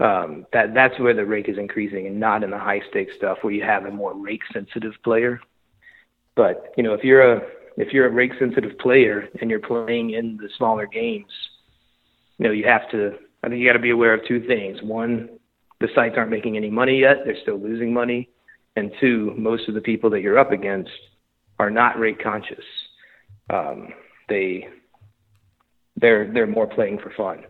um, 0.00 0.46
that 0.52 0.74
that's 0.74 0.98
where 0.98 1.14
the 1.14 1.24
rake 1.24 1.48
is 1.48 1.58
increasing, 1.58 2.06
and 2.06 2.18
not 2.18 2.42
in 2.42 2.50
the 2.50 2.58
high 2.58 2.80
stakes 2.90 3.14
stuff 3.16 3.38
where 3.42 3.52
you 3.52 3.62
have 3.62 3.84
a 3.84 3.90
more 3.90 4.14
rake 4.14 4.42
sensitive 4.52 4.94
player. 5.04 5.40
But 6.34 6.72
you 6.76 6.82
know, 6.82 6.94
if 6.94 7.04
you're 7.04 7.34
a 7.34 7.42
if 7.76 7.92
you're 7.92 8.06
a 8.06 8.10
rake 8.10 8.32
sensitive 8.38 8.76
player 8.78 9.28
and 9.40 9.50
you're 9.50 9.60
playing 9.60 10.10
in 10.10 10.36
the 10.36 10.48
smaller 10.56 10.86
games, 10.86 11.30
you 12.38 12.46
know, 12.46 12.52
you 12.52 12.66
have 12.66 12.90
to. 12.90 13.14
I 13.42 13.48
think 13.48 13.60
you 13.60 13.68
got 13.68 13.74
to 13.74 13.78
be 13.78 13.90
aware 13.90 14.14
of 14.14 14.26
two 14.26 14.46
things. 14.46 14.82
One, 14.82 15.28
the 15.80 15.88
sites 15.94 16.14
aren't 16.16 16.30
making 16.30 16.56
any 16.56 16.70
money 16.70 17.00
yet; 17.00 17.18
they're 17.24 17.40
still 17.42 17.58
losing 17.58 17.92
money. 17.92 18.30
And 18.76 18.90
two, 19.00 19.32
most 19.36 19.68
of 19.68 19.74
the 19.74 19.80
people 19.80 20.10
that 20.10 20.20
you're 20.20 20.38
up 20.38 20.50
against 20.50 20.90
are 21.60 21.70
not 21.70 21.98
rake 21.98 22.20
conscious. 22.20 22.64
Um, 23.50 23.90
they 24.28 24.68
they're 25.96 26.32
they're 26.32 26.46
more 26.46 26.66
playing 26.66 26.98
for 26.98 27.12
fun. 27.16 27.44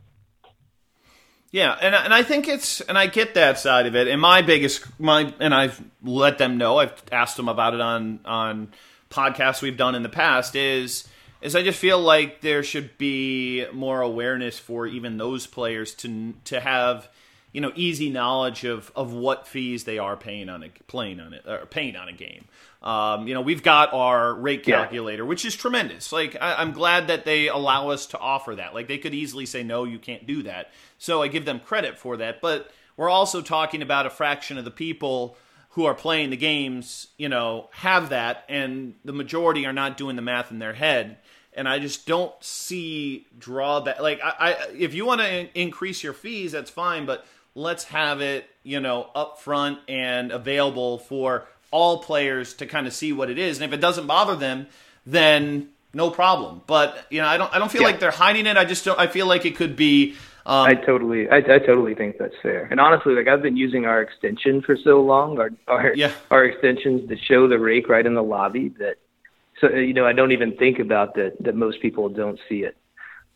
Yeah, 1.54 1.78
and 1.80 1.94
and 1.94 2.12
I 2.12 2.24
think 2.24 2.48
it's 2.48 2.80
and 2.80 2.98
I 2.98 3.06
get 3.06 3.34
that 3.34 3.60
side 3.60 3.86
of 3.86 3.94
it. 3.94 4.08
And 4.08 4.20
my 4.20 4.42
biggest 4.42 4.84
my 4.98 5.32
and 5.38 5.54
I've 5.54 5.80
let 6.02 6.36
them 6.36 6.58
know. 6.58 6.78
I've 6.78 7.00
asked 7.12 7.36
them 7.36 7.48
about 7.48 7.74
it 7.74 7.80
on 7.80 8.18
on 8.24 8.72
podcasts 9.08 9.62
we've 9.62 9.76
done 9.76 9.94
in 9.94 10.02
the 10.02 10.08
past. 10.08 10.56
Is 10.56 11.06
is 11.42 11.54
I 11.54 11.62
just 11.62 11.78
feel 11.78 12.00
like 12.00 12.40
there 12.40 12.64
should 12.64 12.98
be 12.98 13.66
more 13.72 14.00
awareness 14.00 14.58
for 14.58 14.88
even 14.88 15.16
those 15.16 15.46
players 15.46 15.94
to 15.94 16.34
to 16.46 16.58
have 16.58 17.08
you 17.52 17.60
know 17.60 17.70
easy 17.76 18.10
knowledge 18.10 18.64
of 18.64 18.90
of 18.96 19.12
what 19.12 19.46
fees 19.46 19.84
they 19.84 19.98
are 19.98 20.16
paying 20.16 20.48
on 20.48 20.64
a 20.64 20.70
playing 20.88 21.20
on 21.20 21.34
it 21.34 21.44
or 21.46 21.66
paying 21.66 21.94
on 21.94 22.08
a 22.08 22.12
game. 22.12 22.46
Um, 22.82 23.26
you 23.26 23.32
know, 23.32 23.40
we've 23.40 23.62
got 23.62 23.94
our 23.94 24.34
rake 24.34 24.66
Yeah. 24.66 24.80
calculator, 24.82 25.24
which 25.24 25.46
is 25.46 25.56
tremendous. 25.56 26.12
Like, 26.12 26.36
I, 26.38 26.56
I'm 26.56 26.72
glad 26.72 27.06
that 27.06 27.24
they 27.24 27.48
allow 27.48 27.88
us 27.88 28.04
to 28.08 28.18
offer 28.18 28.56
that. 28.56 28.74
Like, 28.74 28.88
they 28.88 28.98
could 28.98 29.14
easily 29.14 29.46
say, 29.46 29.62
no, 29.62 29.84
you 29.84 29.98
can't 29.98 30.26
do 30.26 30.42
that. 30.42 30.70
So 31.04 31.22
I 31.22 31.28
give 31.28 31.44
them 31.44 31.60
credit 31.60 31.98
for 31.98 32.16
that. 32.16 32.40
But 32.40 32.70
we're 32.96 33.10
also 33.10 33.42
talking 33.42 33.82
about 33.82 34.06
a 34.06 34.10
fraction 34.10 34.56
of 34.58 34.64
the 34.64 34.70
people 34.70 35.36
who 35.70 35.84
are 35.84 35.94
playing 35.94 36.30
the 36.30 36.36
games, 36.36 37.08
you 37.18 37.28
know, 37.28 37.68
have 37.72 38.08
that, 38.10 38.44
and 38.48 38.94
the 39.04 39.12
majority 39.12 39.66
are 39.66 39.72
not 39.72 39.96
doing 39.96 40.14
the 40.16 40.22
math 40.22 40.50
in 40.52 40.58
their 40.60 40.72
head. 40.74 41.18
and 41.56 41.68
I 41.68 41.78
just 41.78 42.06
don't 42.06 42.32
see 42.42 43.26
drawback. 43.38 44.00
Like, 44.00 44.20
I, 44.24 44.34
I 44.38 44.56
if 44.76 44.94
you 44.94 45.04
want 45.06 45.20
to 45.20 45.28
in- 45.32 45.48
increase 45.54 46.02
your 46.02 46.12
fees, 46.12 46.52
that's 46.52 46.70
fine, 46.70 47.06
but 47.06 47.24
let's 47.54 47.84
have 47.84 48.20
it, 48.20 48.48
you 48.64 48.80
know, 48.80 49.08
up 49.14 49.40
front 49.40 49.78
and 49.88 50.32
available 50.32 50.98
for 50.98 51.46
all 51.70 51.98
players 52.02 52.54
to 52.54 52.66
kind 52.66 52.86
of 52.86 52.92
see 52.92 53.12
what 53.12 53.28
it 53.30 53.38
is. 53.38 53.58
And 53.58 53.64
if 53.64 53.72
it 53.72 53.80
doesn't 53.80 54.06
bother 54.06 54.34
them, 54.36 54.66
then 55.06 55.68
no 55.92 56.10
problem. 56.10 56.62
But 56.66 57.04
you 57.10 57.20
know, 57.20 57.26
I 57.28 57.36
don't 57.36 57.52
I 57.54 57.58
don't 57.58 57.70
feel 57.70 57.82
Yeah. 57.82 57.88
like 57.88 58.00
they're 58.00 58.10
hiding 58.12 58.46
it. 58.46 58.56
I 58.56 58.64
just 58.64 58.84
don't. 58.84 58.98
I 58.98 59.06
feel 59.08 59.26
like 59.26 59.44
it 59.44 59.56
could 59.56 59.74
be. 59.76 60.14
Um, 60.46 60.66
I 60.66 60.74
totally, 60.74 61.28
I, 61.30 61.38
I 61.38 61.58
totally 61.58 61.94
think 61.94 62.18
that's 62.18 62.34
fair. 62.42 62.68
And 62.70 62.78
honestly, 62.78 63.14
like 63.14 63.28
I've 63.28 63.40
been 63.42 63.56
using 63.56 63.86
our 63.86 64.02
extension 64.02 64.60
for 64.60 64.76
so 64.76 65.00
long, 65.00 65.38
our 65.38 65.50
our 65.68 65.94
Yeah. 65.94 66.12
our 66.30 66.44
extensions 66.44 67.08
that 67.08 67.18
show 67.20 67.48
the 67.48 67.58
rake 67.58 67.88
right 67.88 68.04
in 68.04 68.14
the 68.14 68.22
lobby 68.22 68.68
that, 68.78 68.96
so 69.60 69.70
you 69.70 69.94
know, 69.94 70.06
I 70.06 70.12
don't 70.12 70.32
even 70.32 70.54
think 70.56 70.78
about 70.78 71.14
that 71.14 71.42
that 71.42 71.54
most 71.54 71.80
people 71.80 72.08
don't 72.10 72.38
see 72.48 72.64
it. 72.64 72.76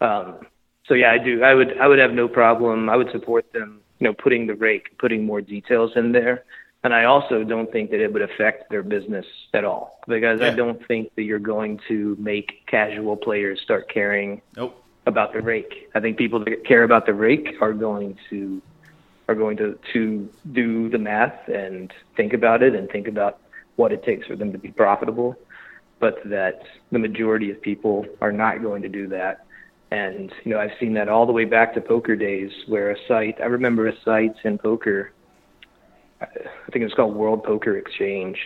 Um, 0.01 0.41
so 0.87 0.95
yeah, 0.95 1.11
I 1.13 1.19
do. 1.19 1.43
I 1.43 1.55
would, 1.55 1.79
I 1.79 1.87
would 1.87 1.99
have 1.99 2.13
no 2.13 2.29
problem. 2.29 2.89
I 2.91 2.97
would 2.97 3.11
support 3.11 3.53
them, 3.53 3.81
you 3.99 4.07
know, 4.07 4.15
putting 4.15 4.47
the 4.47 4.55
rake, 4.55 4.97
putting 4.99 5.25
more 5.25 5.41
details 5.41 5.93
in 5.97 6.13
there. 6.13 6.45
And 6.85 6.95
I 6.95 7.05
also 7.05 7.43
don't 7.43 7.71
think 7.73 7.91
that 7.91 8.01
it 8.01 8.13
would 8.13 8.23
affect 8.23 8.71
their 8.71 8.83
business 8.85 9.27
at 9.53 9.65
all 9.65 10.01
because 10.07 10.41
Yeah. 10.41 10.49
I 10.49 10.51
don't 10.55 10.87
think 10.87 11.15
that 11.17 11.23
you're 11.25 11.41
going 11.41 11.81
to 11.89 12.17
make 12.21 12.67
casual 12.67 13.17
players 13.17 13.61
start 13.63 13.89
caring 13.93 14.41
nope. 14.57 14.81
About 15.09 15.33
the 15.33 15.41
rake. 15.41 15.91
I 15.95 16.01
think 16.01 16.17
people 16.17 16.45
that 16.45 16.65
care 16.65 16.85
about 16.85 17.07
the 17.07 17.15
rake 17.15 17.57
are 17.61 17.73
going 17.73 18.17
to 18.31 18.63
are 19.29 19.35
going 19.35 19.57
to 19.57 19.79
to 19.93 20.29
do 20.53 20.89
the 20.89 20.99
math 20.99 21.49
and 21.49 21.93
think 22.17 22.33
about 22.33 22.63
it 22.63 22.75
and 22.75 22.89
think 22.89 23.09
about 23.09 23.41
what 23.77 23.93
it 23.93 24.03
takes 24.05 24.27
for 24.27 24.37
them 24.37 24.53
to 24.53 24.59
be 24.59 24.71
profitable. 24.71 25.37
But 26.01 26.19
that 26.27 26.63
the 26.93 26.99
majority 26.99 27.51
of 27.51 27.61
people 27.61 28.07
are 28.21 28.33
not 28.33 28.63
going 28.63 28.83
to 28.83 28.89
do 28.89 29.09
that. 29.09 29.45
And 29.91 30.33
you 30.45 30.53
know, 30.53 30.61
I've 30.61 30.77
seen 30.79 30.95
that 30.95 31.09
all 31.09 31.27
the 31.27 31.33
way 31.33 31.45
back 31.45 31.75
to 31.75 31.81
poker 31.81 32.15
days, 32.15 32.51
where 32.69 32.91
a 32.91 32.97
site 33.09 33.41
I 33.41 33.47
remember 33.47 33.89
a 33.89 34.01
site 34.05 34.37
in 34.45 34.59
poker, 34.59 35.13
I 36.21 36.27
think 36.27 36.83
it 36.83 36.85
was 36.85 36.95
called 36.95 37.15
World 37.15 37.43
Poker 37.43 37.77
Exchange, 37.77 38.39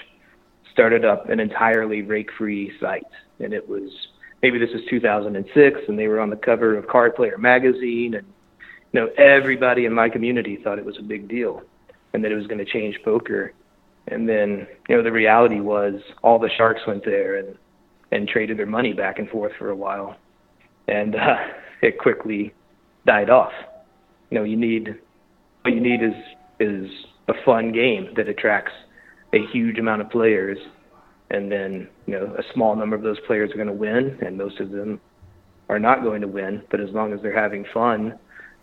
started 0.72 1.04
up 1.04 1.28
an 1.28 1.40
entirely 1.40 2.02
rake-free 2.02 2.72
site, 2.80 3.02
and 3.40 3.52
it 3.52 3.68
was 3.68 3.90
maybe 4.42 4.58
this 4.58 4.70
was 4.72 4.82
2006, 4.90 5.80
and 5.88 5.98
they 5.98 6.08
were 6.08 6.20
on 6.20 6.30
the 6.30 6.36
cover 6.36 6.76
of 6.76 6.86
Card 6.88 7.14
Player 7.14 7.38
magazine, 7.38 8.14
and 8.14 8.26
you 8.92 9.00
know 9.00 9.08
everybody 9.16 9.84
in 9.84 9.92
my 9.92 10.08
community 10.08 10.58
thought 10.62 10.78
it 10.78 10.84
was 10.84 10.98
a 10.98 11.02
big 11.02 11.28
deal, 11.28 11.62
and 12.12 12.22
that 12.24 12.32
it 12.32 12.36
was 12.36 12.46
going 12.46 12.64
to 12.64 12.70
change 12.70 12.98
poker. 13.04 13.52
And 14.08 14.28
then 14.28 14.66
you 14.88 14.96
know 14.96 15.02
the 15.02 15.12
reality 15.12 15.60
was 15.60 15.94
all 16.22 16.38
the 16.38 16.50
sharks 16.56 16.80
went 16.86 17.04
there 17.04 17.36
and 17.36 17.56
and 18.10 18.28
traded 18.28 18.58
their 18.58 18.66
money 18.66 18.92
back 18.92 19.18
and 19.18 19.28
forth 19.28 19.52
for 19.58 19.70
a 19.70 19.76
while, 19.76 20.16
and 20.88 21.14
uh, 21.14 21.36
it 21.82 21.98
quickly 21.98 22.52
died 23.06 23.30
off. 23.30 23.52
You 24.30 24.38
know 24.38 24.44
you 24.44 24.56
need 24.56 24.96
what 25.62 25.74
you 25.74 25.80
need 25.80 26.02
is 26.02 26.14
is 26.58 26.90
a 27.28 27.34
fun 27.44 27.72
game 27.72 28.08
that 28.16 28.28
attracts 28.28 28.72
a 29.32 29.38
huge 29.52 29.78
amount 29.78 30.02
of 30.02 30.10
players 30.10 30.58
and 31.32 31.50
then 31.50 31.88
you 32.06 32.12
know 32.12 32.34
a 32.38 32.42
small 32.52 32.76
number 32.76 32.94
of 32.94 33.02
those 33.02 33.18
players 33.20 33.50
are 33.50 33.56
going 33.56 33.66
to 33.66 33.72
win 33.72 34.18
and 34.24 34.36
most 34.36 34.60
of 34.60 34.70
them 34.70 35.00
are 35.68 35.78
not 35.78 36.02
going 36.02 36.20
to 36.20 36.28
win 36.28 36.62
but 36.70 36.80
as 36.80 36.90
long 36.90 37.12
as 37.12 37.20
they're 37.22 37.38
having 37.38 37.64
fun 37.72 38.16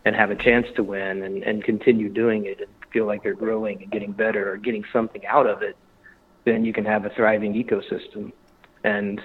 and 0.06 0.16
have 0.16 0.32
a 0.32 0.36
chance 0.36 0.66
to 0.76 0.84
win 0.84 1.24
and, 1.24 1.44
and 1.44 1.64
continue 1.64 2.08
doing 2.08 2.46
it 2.46 2.60
and 2.62 2.70
feel 2.94 3.06
like 3.06 3.22
they're 3.24 3.34
growing 3.34 3.82
and 3.82 3.92
getting 3.92 4.12
better 4.12 4.52
or 4.52 4.58
getting 4.58 4.84
something 4.94 5.26
out 5.26 5.48
of 5.48 5.62
it 5.62 5.76
then 6.46 6.64
you 6.64 6.72
can 6.72 6.86
have 6.86 7.06
a 7.06 7.10
thriving 7.10 7.54
ecosystem 7.54 8.32
and 8.84 9.22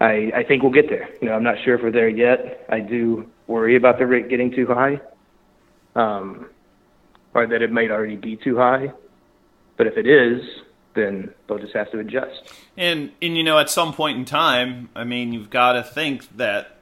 I, 0.00 0.30
I 0.34 0.44
think 0.44 0.62
we'll 0.62 0.72
get 0.72 0.88
there. 0.90 1.08
You 1.22 1.28
know, 1.28 1.34
I'm 1.34 1.42
not 1.42 1.56
sure 1.64 1.74
if 1.74 1.82
we're 1.82 1.90
there 1.90 2.08
yet. 2.08 2.66
I 2.68 2.80
do 2.80 3.30
worry 3.46 3.76
about 3.76 3.98
the 3.98 4.06
rake 4.06 4.28
getting 4.28 4.50
too 4.54 4.66
high, 4.66 5.00
um, 5.94 6.50
or 7.32 7.46
that 7.46 7.62
it 7.62 7.72
might 7.72 7.90
already 7.90 8.16
be 8.16 8.36
too 8.36 8.58
high. 8.58 8.92
But 9.78 9.86
if 9.86 9.96
it 9.96 10.06
is, 10.06 10.42
then 10.96 11.32
they'll 11.46 11.58
just 11.58 11.74
have 11.74 11.92
to 11.92 12.00
adjust. 12.00 12.52
And 12.76 13.12
and 13.22 13.36
you 13.36 13.44
know, 13.44 13.58
at 13.58 13.70
some 13.70 13.92
point 13.92 14.18
in 14.18 14.24
time, 14.24 14.88
I 14.96 15.04
mean, 15.04 15.32
you've 15.32 15.50
got 15.50 15.74
to 15.74 15.84
think 15.84 16.36
that 16.36 16.78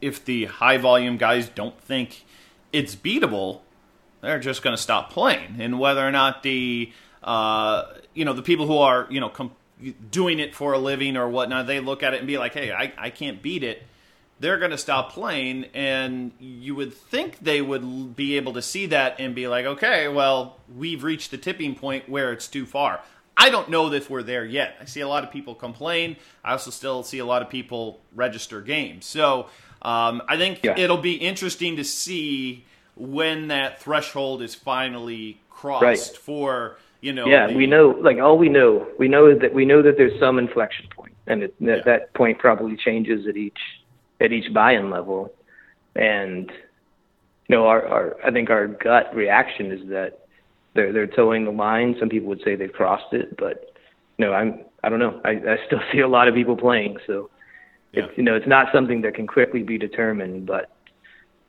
if 0.00 0.24
the 0.24 0.46
high 0.46 0.78
volume 0.78 1.18
guys 1.18 1.48
don't 1.48 1.78
think 1.82 2.24
it's 2.72 2.96
beatable, 2.96 3.60
they're 4.22 4.38
just 4.38 4.62
going 4.62 4.74
to 4.74 4.82
stop 4.82 5.10
playing. 5.10 5.56
And 5.58 5.78
whether 5.78 6.06
or 6.06 6.10
not 6.10 6.42
the 6.42 6.92
uh, 7.22 7.84
you 8.14 8.24
know 8.24 8.32
the 8.32 8.42
people 8.42 8.66
who 8.66 8.78
are 8.78 9.06
you 9.10 9.20
know 9.20 9.28
com- 9.28 9.52
doing 10.10 10.38
it 10.38 10.54
for 10.54 10.72
a 10.72 10.78
living 10.78 11.16
or 11.16 11.28
whatnot, 11.28 11.66
they 11.66 11.80
look 11.80 12.02
at 12.02 12.14
it 12.14 12.18
and 12.18 12.26
be 12.26 12.38
like, 12.38 12.54
hey, 12.54 12.72
I, 12.72 12.92
I 12.96 13.10
can't 13.10 13.42
beat 13.42 13.62
it. 13.62 13.82
They're 14.38 14.58
going 14.58 14.70
to 14.70 14.78
stop 14.78 15.12
playing, 15.12 15.64
and 15.72 16.30
you 16.38 16.74
would 16.74 16.92
think 16.92 17.38
they 17.38 17.62
would 17.62 18.14
be 18.14 18.36
able 18.36 18.52
to 18.52 18.62
see 18.62 18.86
that 18.86 19.18
and 19.18 19.34
be 19.34 19.48
like, 19.48 19.64
okay, 19.64 20.08
well, 20.08 20.58
we've 20.74 21.04
reached 21.04 21.30
the 21.30 21.38
tipping 21.38 21.74
point 21.74 22.06
where 22.06 22.32
it's 22.32 22.46
too 22.46 22.66
far. 22.66 23.00
I 23.36 23.50
don't 23.50 23.68
know 23.68 23.92
if 23.92 24.08
we're 24.08 24.22
there 24.22 24.44
yet. 24.44 24.76
I 24.80 24.86
see 24.86 25.00
a 25.00 25.08
lot 25.08 25.22
of 25.24 25.30
people 25.30 25.54
complain. 25.54 26.16
I 26.44 26.52
also 26.52 26.70
still 26.70 27.02
see 27.02 27.18
a 27.18 27.24
lot 27.26 27.42
of 27.42 27.50
people 27.50 28.00
register 28.14 28.60
games. 28.62 29.04
So 29.06 29.46
um, 29.82 30.22
I 30.28 30.36
think 30.36 30.64
Yeah. 30.64 30.74
it'll 30.78 30.96
be 30.96 31.14
interesting 31.14 31.76
to 31.76 31.84
see 31.84 32.64
when 32.96 33.48
that 33.48 33.80
threshold 33.80 34.40
is 34.42 34.54
finally 34.54 35.38
crossed 35.50 35.82
Right. 35.82 35.98
for 35.98 36.78
you 37.02 37.12
know. 37.12 37.26
Yeah, 37.26 37.48
the- 37.48 37.54
we 37.54 37.66
know. 37.66 37.90
Like 37.90 38.18
all 38.18 38.38
we 38.38 38.48
know, 38.48 38.88
we 38.98 39.06
know 39.06 39.34
that 39.38 39.52
we 39.52 39.66
know 39.66 39.82
that 39.82 39.96
there's 39.98 40.18
some 40.18 40.38
inflection 40.38 40.86
point, 40.96 41.12
and 41.26 41.42
it, 41.42 41.54
that 41.60 41.76
Yeah. 41.78 41.82
that 41.84 42.14
point 42.14 42.38
probably 42.38 42.76
changes 42.76 43.26
at 43.26 43.36
each 43.36 43.58
at 44.18 44.32
each 44.32 44.52
buy-in 44.54 44.88
level. 44.90 45.32
And 45.94 46.50
you 47.48 47.54
know, 47.56 47.66
our, 47.66 47.86
our 47.86 48.16
I 48.24 48.30
think 48.30 48.48
our 48.48 48.66
gut 48.66 49.14
reaction 49.14 49.70
is 49.70 49.86
that 49.90 50.25
they're 50.76 50.92
they're 50.92 51.06
toeing 51.06 51.44
the 51.44 51.50
line. 51.50 51.96
Some 51.98 52.08
people 52.08 52.28
would 52.28 52.42
say 52.44 52.54
they've 52.54 52.72
crossed 52.72 53.12
it, 53.12 53.36
but 53.36 53.72
know, 54.18 54.32
I'm 54.32 54.60
I 54.84 54.88
don't 54.88 54.98
know. 54.98 55.20
I, 55.24 55.30
I 55.30 55.56
still 55.66 55.80
see 55.92 56.00
a 56.00 56.08
lot 56.08 56.28
of 56.28 56.34
people 56.34 56.56
playing, 56.56 56.98
so 57.06 57.30
Yeah. 57.92 58.04
it's 58.04 58.16
you 58.18 58.22
know 58.24 58.34
it's 58.36 58.46
not 58.46 58.68
something 58.72 59.02
that 59.02 59.14
can 59.14 59.26
quickly 59.26 59.62
be 59.62 59.78
determined, 59.78 60.46
but 60.46 60.70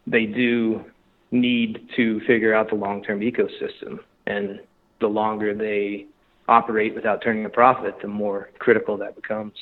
they 0.06 0.26
do 0.26 0.84
need 1.32 1.90
to 1.98 2.22
figure 2.22 2.56
out 2.56 2.70
the 2.70 2.76
long-term 2.76 3.20
ecosystem, 3.20 4.00
and 4.26 4.62
the 5.00 5.08
longer 5.08 5.54
they 5.54 6.06
operate 6.48 6.96
without 6.96 7.22
turning 7.22 7.46
a 7.46 7.50
profit, 7.50 7.96
the 8.02 8.08
more 8.08 8.50
critical 8.58 8.98
that 8.98 9.16
becomes. 9.16 9.54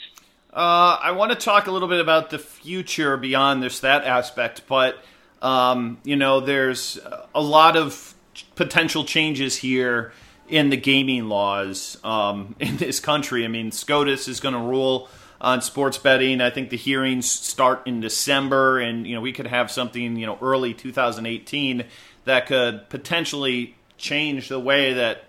Uh, 0.53 0.97
I 1.01 1.11
want 1.11 1.31
to 1.31 1.37
talk 1.37 1.67
a 1.67 1.71
little 1.71 1.87
bit 1.89 1.99
about 1.99 2.29
the 2.29 2.39
future 2.39 3.17
beyond 3.17 3.61
this 3.61 3.79
that 3.81 4.05
aspect, 4.05 4.61
but 4.67 4.95
um, 5.41 5.97
you 6.03 6.15
know, 6.15 6.39
there's 6.39 6.97
a 7.33 7.41
lot 7.41 7.75
of 7.75 8.14
potential 8.55 9.03
changes 9.03 9.57
here 9.57 10.11
in 10.47 10.69
the 10.69 10.77
gaming 10.77 11.27
laws 11.27 11.97
um, 12.03 12.55
in 12.59 12.77
this 12.77 12.99
country. 12.99 13.45
I 13.45 13.47
mean, 13.47 13.71
SCOTUS 13.71 14.27
is 14.27 14.39
going 14.39 14.53
to 14.53 14.59
rule 14.59 15.09
on 15.41 15.61
sports 15.61 15.97
betting. 15.97 16.41
I 16.41 16.49
think 16.49 16.69
the 16.69 16.77
hearings 16.77 17.29
start 17.29 17.85
in 17.85 17.99
December, 17.99 18.79
and 18.79 19.05
you 19.05 19.15
know, 19.15 19.21
we 19.21 19.33
could 19.33 19.47
have 19.47 19.69
something 19.71 20.15
you 20.15 20.25
know 20.25 20.37
early 20.41 20.73
2018 20.73 21.85
that 22.25 22.47
could 22.47 22.89
potentially 22.89 23.75
change 23.97 24.49
the 24.49 24.59
way 24.59 24.93
that 24.93 25.25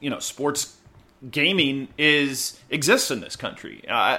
you 0.00 0.10
know 0.10 0.18
sports 0.18 0.76
gaming 1.30 1.88
is 1.98 2.58
exists 2.70 3.10
in 3.10 3.20
this 3.20 3.36
country. 3.36 3.84
Uh, 3.88 4.18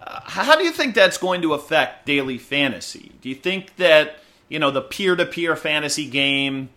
uh, 0.00 0.20
how 0.24 0.56
do 0.56 0.64
you 0.64 0.70
think 0.70 0.94
that's 0.94 1.18
going 1.18 1.42
to 1.42 1.54
affect 1.54 2.06
daily 2.06 2.38
fantasy? 2.38 3.12
Do 3.20 3.28
you 3.28 3.34
think 3.34 3.76
that 3.76 4.18
you 4.48 4.58
know 4.58 4.70
the 4.70 4.82
peer-to-peer 4.82 5.56
fantasy 5.56 6.08
game 6.08 6.70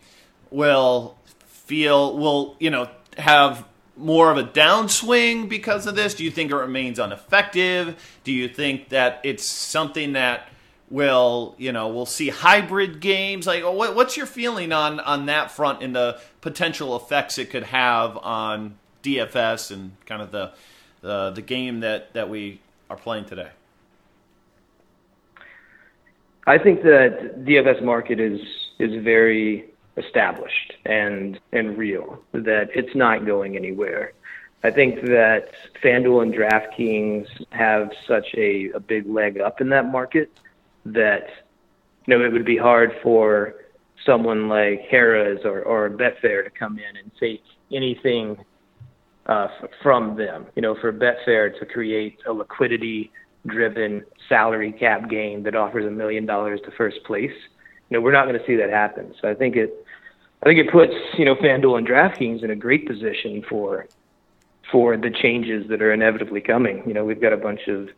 will 0.51 1.17
feel 1.47 2.17
will 2.17 2.55
you 2.59 2.69
know 2.69 2.89
have 3.17 3.65
more 3.95 4.31
of 4.31 4.37
a 4.37 4.43
downswing 4.43 5.49
because 5.49 5.85
of 5.85 5.95
this? 5.95 6.15
Do 6.15 6.23
you 6.23 6.31
think 6.31 6.51
it 6.51 6.55
remains 6.55 6.99
ineffective? 6.99 8.19
Do 8.23 8.31
you 8.31 8.47
think 8.47 8.89
that 8.89 9.19
it's 9.23 9.43
something 9.45 10.13
that 10.13 10.47
will 10.89 11.55
you 11.57 11.71
know 11.71 11.89
we'll 11.89 12.05
see 12.05 12.29
hybrid 12.29 12.99
games? 12.99 13.45
Like, 13.45 13.63
what, 13.63 13.95
what's 13.95 14.17
your 14.17 14.25
feeling 14.25 14.71
on 14.71 14.99
on 14.99 15.27
that 15.27 15.51
front 15.51 15.83
and 15.83 15.95
the 15.95 16.19
potential 16.41 16.95
effects 16.95 17.37
it 17.37 17.49
could 17.49 17.63
have 17.63 18.17
on 18.17 18.77
DFS 19.03 19.71
and 19.71 19.91
kind 20.05 20.21
of 20.21 20.31
the 20.31 20.51
the, 21.01 21.31
the 21.31 21.41
game 21.41 21.81
that 21.81 22.13
that 22.13 22.29
we 22.29 22.61
are 22.89 22.97
playing 22.97 23.25
today? 23.25 23.49
I 26.47 26.57
think 26.57 26.81
that 26.81 27.45
DFS 27.45 27.83
market 27.83 28.19
is 28.19 28.39
is 28.79 29.03
very 29.03 29.68
established 29.99 30.73
and 30.85 31.39
and 31.51 31.77
real. 31.77 32.23
That 32.33 32.69
it's 32.73 32.95
not 32.95 33.25
going 33.25 33.55
anywhere. 33.55 34.13
I 34.63 34.71
think 34.71 35.01
that 35.03 35.51
FanDuel 35.81 36.23
and 36.23 36.33
DraftKings 36.33 37.27
have 37.51 37.91
such 38.05 38.27
a, 38.35 38.71
a 38.71 38.79
big 38.79 39.07
leg 39.07 39.39
up 39.39 39.61
in 39.61 39.69
that 39.69 39.89
market 39.89 40.31
that 40.85 41.29
you 42.05 42.17
know 42.17 42.25
it 42.25 42.31
would 42.31 42.45
be 42.45 42.57
hard 42.57 42.91
for 43.01 43.55
someone 44.05 44.49
like 44.49 44.89
Harrah's 44.89 45.45
or, 45.45 45.61
or 45.61 45.89
Betfair 45.89 46.43
to 46.43 46.49
come 46.49 46.79
in 46.79 46.97
and 46.97 47.11
take 47.19 47.43
anything 47.71 48.37
uh, 49.25 49.47
from 49.81 50.15
them. 50.17 50.47
You 50.55 50.61
know, 50.61 50.75
for 50.75 50.91
Betfair 50.91 51.57
to 51.59 51.65
create 51.65 52.19
a 52.27 52.33
liquidity 52.33 53.11
driven 53.47 54.03
salary 54.27 54.71
cap 54.71 55.09
game 55.09 55.43
that 55.43 55.55
offers 55.55 55.85
a 55.85 55.91
million 55.91 56.25
dollars 56.25 56.59
to 56.65 56.71
first 56.71 57.03
place. 57.05 57.31
You 57.89 57.97
know, 57.97 58.01
we're 58.01 58.11
not 58.11 58.27
going 58.27 58.39
to 58.39 58.45
see 58.45 58.55
that 58.57 58.69
happen. 58.69 59.13
So 59.21 59.29
I 59.29 59.33
think 59.33 59.55
it, 59.55 59.85
I 60.41 60.45
think 60.45 60.59
it 60.59 60.71
puts 60.71 60.93
you 61.17 61.25
know 61.25 61.35
FanDuel 61.35 61.77
and 61.77 61.87
DraftKings 61.87 62.43
in 62.43 62.51
a 62.51 62.55
great 62.55 62.87
position 62.87 63.43
for 63.49 63.87
for 64.71 64.97
the 64.97 65.09
changes 65.09 65.67
that 65.69 65.81
are 65.81 65.93
inevitably 65.93 66.41
coming. 66.41 66.83
You 66.85 66.93
know, 66.93 67.03
we've 67.03 67.21
got 67.21 67.33
a 67.33 67.37
bunch 67.37 67.61
of 67.67 67.89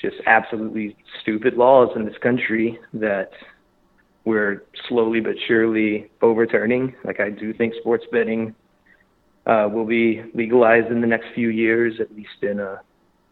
just 0.00 0.16
absolutely 0.26 0.96
stupid 1.20 1.54
laws 1.54 1.90
in 1.96 2.04
this 2.04 2.16
country 2.22 2.78
that 2.94 3.30
we're 4.24 4.62
slowly 4.88 5.20
but 5.20 5.34
surely 5.46 6.10
overturning. 6.22 6.94
Like 7.04 7.20
I 7.20 7.30
do 7.30 7.52
think 7.52 7.74
sports 7.80 8.04
betting 8.12 8.54
uh, 9.46 9.68
will 9.72 9.84
be 9.84 10.22
legalized 10.34 10.88
in 10.88 11.00
the 11.00 11.06
next 11.06 11.26
few 11.34 11.48
years, 11.48 11.94
at 12.00 12.14
least 12.14 12.42
in 12.42 12.60
a 12.60 12.80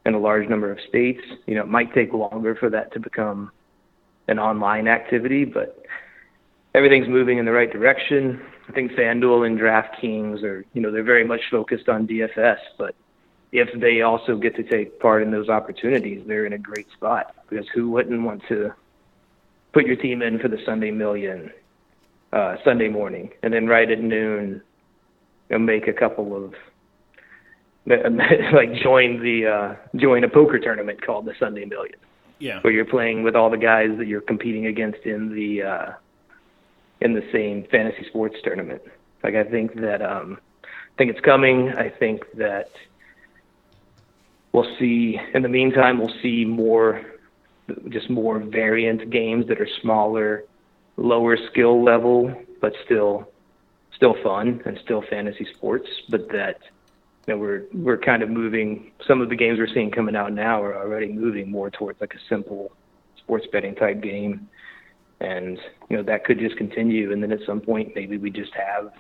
in 0.07 0.15
a 0.15 0.19
large 0.19 0.49
number 0.49 0.71
of 0.73 0.79
states. 0.89 1.21
You 1.47 1.55
know, 1.57 1.63
it 1.63 1.69
might 1.69 1.95
take 1.95 2.13
longer 2.13 2.55
for 2.57 2.71
that 2.71 2.93
to 2.95 3.01
become 3.01 3.51
an 4.29 4.39
online 4.39 4.89
activity, 4.89 5.45
but 5.45 5.83
everything's 6.75 7.09
moving 7.09 7.39
in 7.39 7.45
the 7.45 7.53
right 7.53 7.71
direction. 7.71 8.41
I 8.69 8.73
think 8.73 8.93
FanDuel 8.93 9.47
and 9.47 9.59
DraftKings 9.59 10.43
are, 10.43 10.65
you 10.73 10.83
know, 10.83 10.93
they're 10.93 11.03
very 11.03 11.25
much 11.25 11.41
focused 11.51 11.89
on 11.89 12.07
DFS, 12.07 12.59
but 12.79 12.95
if 13.53 13.69
they 13.81 14.03
also 14.03 14.37
get 14.37 14.55
to 14.57 14.63
take 14.63 15.01
part 15.01 15.23
in 15.23 15.31
those 15.31 15.49
opportunities, 15.49 16.23
they're 16.27 16.47
in 16.47 16.53
a 16.53 16.59
great 16.59 16.87
spot 16.93 17.35
because 17.49 17.67
who 17.75 17.91
wouldn't 17.91 18.23
want 18.23 18.43
to 18.49 18.73
put 19.73 19.87
your 19.87 19.97
team 19.97 20.23
in 20.23 20.39
for 20.39 20.49
the 20.49 20.59
Sunday 20.65 20.91
million 20.91 21.51
uh, 22.33 22.57
Sunday 22.65 22.89
morning 22.89 23.31
and 23.43 23.53
then 23.53 23.67
right 23.67 23.91
at 23.91 24.01
noon 24.01 24.63
you 25.49 25.59
know, 25.59 25.59
make 25.59 25.89
a 25.89 25.93
couple 25.93 26.37
of 26.37 26.55
like 27.87 28.75
join 28.83 29.21
the 29.21 29.47
uh, 29.47 29.99
join 29.99 30.23
a 30.23 30.29
poker 30.29 30.59
tournament 30.59 31.05
called 31.05 31.25
the 31.25 31.35
Sunday 31.41 31.65
Million. 31.65 31.97
Yeah. 32.39 32.61
Where 32.61 32.73
you're 32.73 32.85
playing 32.85 33.23
with 33.23 33.35
all 33.35 33.51
the 33.51 33.57
guys 33.57 33.91
that 33.99 34.07
you're 34.07 34.21
competing 34.21 34.67
against 34.67 35.01
in 35.05 35.35
the 35.35 35.63
uh, 35.63 35.93
in 37.01 37.15
the 37.15 37.23
same 37.33 37.65
fantasy 37.71 38.05
sports 38.09 38.37
tournament. 38.43 38.83
Like 39.23 39.35
I 39.35 39.45
think 39.45 39.75
that 39.81 40.03
um, 40.03 40.39
I 40.65 40.97
think 40.97 41.11
it's 41.11 41.21
coming. 41.21 41.73
I 41.77 41.89
think 41.89 42.23
that 42.37 42.71
we'll 44.53 44.77
see. 44.79 45.19
In 45.35 45.43
the 45.43 45.49
meantime, 45.49 45.99
we'll 45.99 46.15
see 46.23 46.45
more, 46.45 47.03
just 47.89 48.11
more 48.11 48.39
variant 48.39 49.11
games 49.11 49.47
that 49.49 49.61
are 49.61 49.69
smaller, 49.81 50.45
lower 50.97 51.37
skill 51.51 51.83
level, 51.83 52.35
but 52.61 52.73
still, 52.85 53.31
still 53.95 54.15
fun 54.23 54.63
and 54.65 54.79
still 54.85 55.03
fantasy 55.09 55.47
sports. 55.55 55.89
But 56.09 56.29
that 56.29 56.59
you 57.27 57.35
know, 57.35 57.39
we're 57.39 57.65
we're 57.73 57.99
kind 57.99 58.23
of 58.23 58.31
moving. 58.31 58.93
Some 59.07 59.21
of 59.21 59.29
the 59.29 59.37
games 59.37 59.59
we're 59.59 59.73
seeing 59.73 59.91
coming 59.91 60.17
out 60.17 60.33
now 60.33 60.63
are 60.63 60.77
already 60.77 61.13
moving 61.13 61.51
more 61.51 61.71
towards 61.71 62.01
like 62.01 62.15
a 62.15 62.29
simple 62.29 62.73
sports 63.19 63.47
betting 63.53 63.75
type 63.75 64.01
game, 64.01 64.49
and 65.21 65.59
you 65.89 65.97
know 65.97 66.03
that 66.03 66.25
could 66.25 66.39
just 66.39 66.57
continue. 66.57 67.13
And 67.13 67.23
then 67.23 67.33
at 67.33 67.41
some 67.47 67.61
point, 67.61 67.93
maybe 67.95 68.17
we 68.19 68.31
just 68.31 68.55
have 68.55 68.93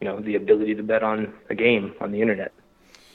you 0.00 0.08
know 0.08 0.20
the 0.20 0.36
ability 0.36 0.74
to 0.76 0.82
bet 0.82 1.02
on 1.02 1.34
a 1.48 1.54
game 1.54 1.94
on 2.00 2.12
the 2.12 2.20
internet 2.20 2.52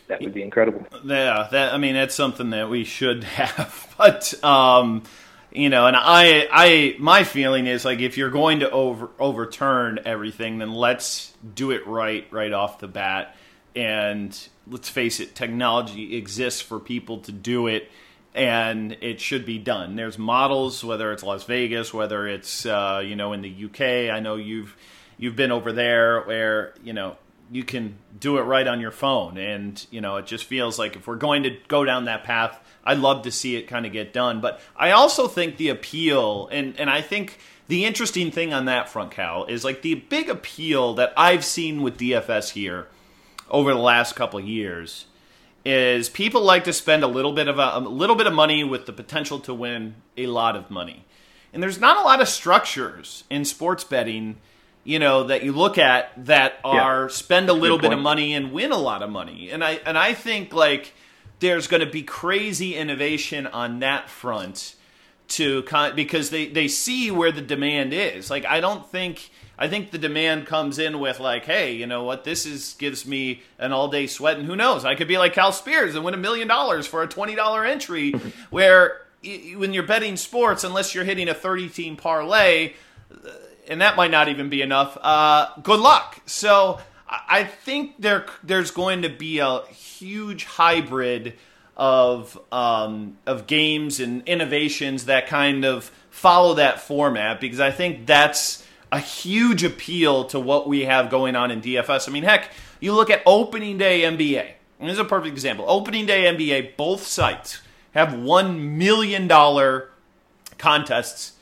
that 0.08 0.22
would 0.22 0.34
be 0.34 0.44
incredible. 0.44 0.86
Yeah, 1.04 1.48
that 1.52 1.74
I 1.74 1.78
mean 1.78 1.96
that's 1.96 2.16
something 2.16 2.52
that 2.52 2.70
we 2.70 2.84
should 2.84 3.24
have, 3.24 3.94
but 3.98 4.34
um, 4.44 5.04
you 5.52 5.70
know, 5.70 5.88
and 5.88 5.96
I, 5.96 6.48
I, 6.52 6.96
my 7.00 7.24
feeling 7.24 7.68
is 7.68 7.86
like 7.86 8.00
if 8.00 8.18
you're 8.18 8.30
going 8.30 8.60
to 8.60 8.70
over 8.70 9.10
overturn 9.20 10.00
everything, 10.06 10.60
then 10.60 10.74
let's 10.74 11.34
do 11.54 11.72
it 11.72 11.86
right 11.88 12.28
right 12.32 12.54
off 12.54 12.80
the 12.80 12.88
bat. 12.88 13.36
And 13.76 14.38
let's 14.68 14.88
face 14.88 15.20
it, 15.20 15.36
technology 15.36 16.16
exists 16.16 16.62
for 16.62 16.80
people 16.80 17.20
to 17.20 17.32
do 17.32 17.68
it, 17.68 17.92
and 18.36 18.98
it 19.02 19.20
should 19.20 19.46
be 19.46 19.58
done. 19.58 19.96
There's 19.96 20.20
models, 20.20 20.84
whether 20.84 21.12
it's 21.12 21.24
Las 21.24 21.46
Vegas, 21.46 21.94
whether 21.94 22.28
it's 22.28 22.66
uh, 22.66 23.02
you 23.04 23.16
know 23.16 23.34
in 23.34 23.42
the 23.42 23.66
UK. 23.66 24.14
I 24.14 24.20
know 24.20 24.36
you've 24.36 24.76
you've 25.18 25.36
been 25.36 25.52
over 25.52 25.72
there 25.72 26.22
where 26.22 26.74
you 26.84 26.94
know 26.94 27.18
you 27.52 27.64
can 27.64 27.96
do 28.20 28.38
it 28.38 28.42
right 28.42 28.68
on 28.68 28.82
your 28.82 28.92
phone. 28.92 29.38
And, 29.38 29.86
you 29.92 30.02
know, 30.02 30.18
it 30.18 30.26
just 30.26 30.46
feels 30.46 30.80
like 30.80 30.96
if 30.96 31.08
we're 31.08 31.16
going 31.16 31.44
to 31.44 31.56
go 31.68 31.86
down 31.86 32.06
that 32.06 32.24
path, 32.24 32.60
I'd 32.84 32.98
love 32.98 33.24
to 33.24 33.32
see 33.32 33.56
it 33.56 33.64
kind 33.64 33.86
of 33.86 33.92
get 33.92 34.14
done. 34.14 34.42
But 34.42 34.60
I 34.76 34.92
also 34.92 35.28
think 35.28 35.58
the 35.58 35.70
appeal, 35.70 36.48
and, 36.52 36.80
and 36.80 36.90
I 36.90 37.02
think 37.02 37.38
the 37.68 37.86
interesting 37.86 38.32
thing 38.32 38.54
on 38.54 38.66
that 38.66 38.90
front, 38.90 39.12
Cal, 39.12 39.46
is 39.46 39.64
like 39.64 39.82
the 39.82 39.96
big 39.96 40.30
appeal 40.30 40.96
that 40.96 41.14
I've 41.16 41.46
seen 41.46 41.82
with 41.82 41.98
DFS 41.98 42.52
here 42.52 42.88
over 43.50 43.74
the 43.74 43.80
last 43.80 44.16
couple 44.16 44.40
of 44.40 44.46
years 44.46 45.06
is 45.66 46.10
people 46.10 46.42
like 46.42 46.64
to 46.66 46.74
spend 46.74 47.04
a 47.04 47.08
little 47.08 47.34
bit 47.34 47.48
of 47.48 47.58
a, 47.60 47.72
a 47.74 47.80
little 47.80 48.16
bit 48.16 48.28
of 48.28 48.34
money 48.34 48.64
with 48.64 48.86
the 48.86 48.94
potential 48.94 49.40
to 49.40 49.54
win 49.54 49.96
a 50.16 50.28
lot 50.28 50.56
of 50.56 50.70
money. 50.70 51.06
And 51.52 51.64
there's 51.64 51.80
not 51.80 51.98
a 51.98 52.02
lot 52.02 52.22
of 52.22 52.28
structures 52.28 53.24
in 53.30 53.46
sports 53.46 53.84
betting 53.84 54.38
you 54.86 55.00
know 55.00 55.24
that 55.24 55.44
you 55.44 55.52
look 55.52 55.78
at 55.78 56.12
that 56.26 56.54
are 56.64 57.04
yeah. 57.04 57.08
spend 57.08 57.50
a 57.50 57.54
little 57.54 57.78
bit 57.78 57.92
of 57.92 58.00
money 58.00 58.34
and 58.34 58.54
win 58.54 58.72
a 58.72 58.78
lot 58.78 59.02
of 59.02 59.10
money 59.10 59.50
and 59.50 59.64
i 59.64 59.72
and 59.86 59.98
i 59.98 60.14
think 60.14 60.54
like 60.54 60.94
there's 61.40 61.68
going 61.68 61.82
to 61.82 61.92
be 61.92 62.04
crazy 62.04 62.76
innovation 62.76 63.48
on 63.48 63.80
that 63.80 64.10
front 64.10 64.76
to 65.28 65.64
con- 65.64 65.96
because 65.96 66.30
they 66.30 66.46
they 66.46 66.68
see 66.68 67.12
where 67.12 67.32
the 67.32 67.42
demand 67.42 67.94
is 67.94 68.30
like 68.30 68.46
i 68.46 68.62
don't 68.62 68.90
think 68.90 69.32
i 69.58 69.68
think 69.68 69.92
the 69.92 69.98
demand 69.98 70.46
comes 70.46 70.80
in 70.80 71.00
with 71.00 71.20
like 71.20 71.46
hey 71.46 71.74
you 71.74 71.88
know 71.88 72.04
what 72.04 72.24
this 72.24 72.46
is 72.46 72.74
gives 72.78 73.06
me 73.06 73.42
an 73.58 73.72
all 73.72 73.88
day 73.88 74.08
sweat 74.08 74.38
and 74.38 74.46
who 74.46 74.56
knows 74.56 74.86
i 74.86 74.96
could 74.96 75.08
be 75.08 75.18
like 75.18 75.34
cal 75.34 75.52
spears 75.52 75.96
and 75.96 76.04
win 76.04 76.14
a 76.14 76.18
million 76.18 76.48
dollars 76.48 76.86
for 76.88 77.04
a 77.04 77.08
$20 77.08 77.70
entry 77.70 78.12
where 78.50 79.02
when 79.56 79.74
you're 79.74 79.84
betting 79.84 80.18
sports 80.18 80.64
unless 80.64 80.94
you're 80.94 81.04
hitting 81.04 81.28
a 81.30 81.34
30 81.34 81.70
team 81.70 81.96
parlay 81.96 82.74
and 83.68 83.82
that 83.82 83.96
might 83.96 84.12
not 84.12 84.30
even 84.30 84.50
be 84.50 84.62
enough. 84.62 84.98
Uh, 85.02 85.50
good 85.62 85.80
luck. 85.80 86.22
So 86.26 86.80
I 87.08 87.44
think 87.44 88.02
there 88.02 88.26
there's 88.44 88.72
going 88.72 89.04
to 89.04 89.10
be 89.10 89.40
a 89.40 89.62
huge 89.68 90.46
hybrid 90.46 91.34
of 91.78 92.40
um, 92.52 93.18
of 93.26 93.48
games 93.48 94.00
and 94.00 94.24
innovations 94.28 95.06
that 95.06 95.28
kind 95.28 95.66
of 95.66 95.92
follow 96.10 96.56
that 96.56 96.82
format 96.82 97.42
because 97.42 97.60
I 97.60 97.72
think 97.72 98.06
that's 98.06 98.65
a 98.96 99.00
huge 99.00 99.62
appeal 99.66 100.24
to 100.24 100.40
what 100.40 100.70
we 100.70 100.86
have 100.86 101.10
going 101.10 101.36
on 101.36 101.52
in 101.52 101.62
DFS. 101.62 102.08
I 102.08 102.12
mean, 102.14 102.24
heck, 102.24 102.52
you 102.80 102.94
look 102.94 103.10
at 103.10 103.22
opening 103.26 103.78
day 103.78 104.02
NBA. 104.04 104.52
And 104.80 104.90
this 104.90 104.94
is 104.94 105.00
a 105.00 105.06
perfect 105.06 105.34
example. 105.34 105.66
Opening 105.68 106.06
day 106.06 106.24
NBA, 106.24 106.78
both 106.78 107.06
sites 107.06 107.62
have 107.92 108.18
one 108.18 108.78
million 108.78 109.28
dollar 109.28 109.90
contests 110.58 111.34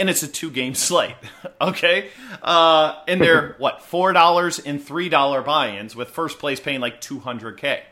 and 0.00 0.10
it's 0.10 0.24
a 0.24 0.28
two 0.28 0.50
game 0.50 0.74
slate. 0.86 1.14
okay, 1.60 2.08
uh, 2.42 2.96
and 3.06 3.20
they're 3.20 3.54
what 3.58 3.82
four 3.82 4.12
dollars 4.12 4.58
and 4.58 4.82
three 4.82 5.08
dollar 5.08 5.42
buy-ins 5.42 5.94
with 5.94 6.08
first 6.08 6.40
place 6.40 6.58
paying 6.58 6.80
like 6.80 7.00
two 7.00 7.20
hundred 7.20 7.56
k. 7.58 7.84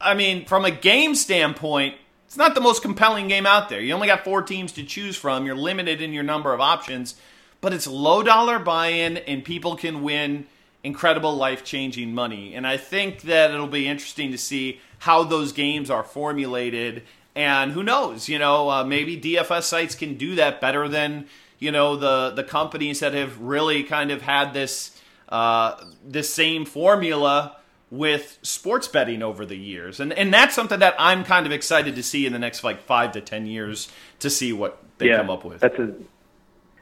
I 0.00 0.14
mean, 0.14 0.44
from 0.44 0.64
a 0.64 0.70
game 0.72 1.14
standpoint, 1.14 1.94
it's 2.26 2.36
not 2.36 2.56
the 2.56 2.60
most 2.60 2.82
compelling 2.82 3.28
game 3.28 3.46
out 3.46 3.68
there. 3.68 3.80
You 3.80 3.94
only 3.94 4.08
got 4.08 4.24
four 4.24 4.42
teams 4.42 4.72
to 4.72 4.82
choose 4.82 5.16
from. 5.16 5.46
You're 5.46 5.54
limited 5.54 6.02
in 6.02 6.12
your 6.12 6.24
number 6.24 6.52
of 6.52 6.60
options, 6.60 7.14
but 7.64 7.72
it's 7.72 7.86
low 7.86 8.22
dollar 8.22 8.58
buy-in, 8.58 9.16
and 9.16 9.42
people 9.42 9.74
can 9.74 10.02
win 10.02 10.46
incredible 10.82 11.34
life-changing 11.34 12.14
money. 12.14 12.54
And 12.54 12.66
I 12.66 12.76
think 12.76 13.22
that 13.22 13.50
it'll 13.50 13.66
be 13.66 13.88
interesting 13.88 14.30
to 14.32 14.38
see 14.38 14.80
how 14.98 15.24
those 15.24 15.52
games 15.52 15.88
are 15.88 16.04
formulated 16.04 17.04
and 17.34 17.72
who 17.72 17.82
knows? 17.82 18.28
You 18.28 18.38
know, 18.38 18.70
uh, 18.70 18.84
maybe 18.84 19.20
DFS 19.20 19.62
sites 19.62 19.94
can 19.94 20.14
do 20.14 20.34
that 20.36 20.60
better 20.60 20.88
than 20.88 21.26
you 21.58 21.72
know 21.72 21.96
the 21.96 22.30
the 22.30 22.44
companies 22.44 23.00
that 23.00 23.14
have 23.14 23.40
really 23.40 23.82
kind 23.82 24.10
of 24.10 24.22
had 24.22 24.52
this 24.52 25.00
uh, 25.30 25.82
this 26.06 26.32
same 26.32 26.64
formula 26.64 27.56
with 27.90 28.38
sports 28.42 28.88
betting 28.88 29.22
over 29.22 29.44
the 29.46 29.56
years, 29.56 30.00
and 30.00 30.12
and 30.12 30.32
that's 30.32 30.54
something 30.54 30.80
that 30.80 30.94
I'm 30.98 31.24
kind 31.24 31.46
of 31.46 31.52
excited 31.52 31.96
to 31.96 32.02
see 32.02 32.26
in 32.26 32.32
the 32.32 32.38
next 32.38 32.62
like 32.62 32.82
five 32.82 33.12
to 33.12 33.20
ten 33.20 33.46
years 33.46 33.88
to 34.20 34.30
see 34.30 34.52
what 34.52 34.82
they 34.98 35.08
yeah, 35.08 35.16
come 35.16 35.30
up 35.30 35.44
with. 35.44 35.60
That's 35.60 35.78
a 35.78 35.94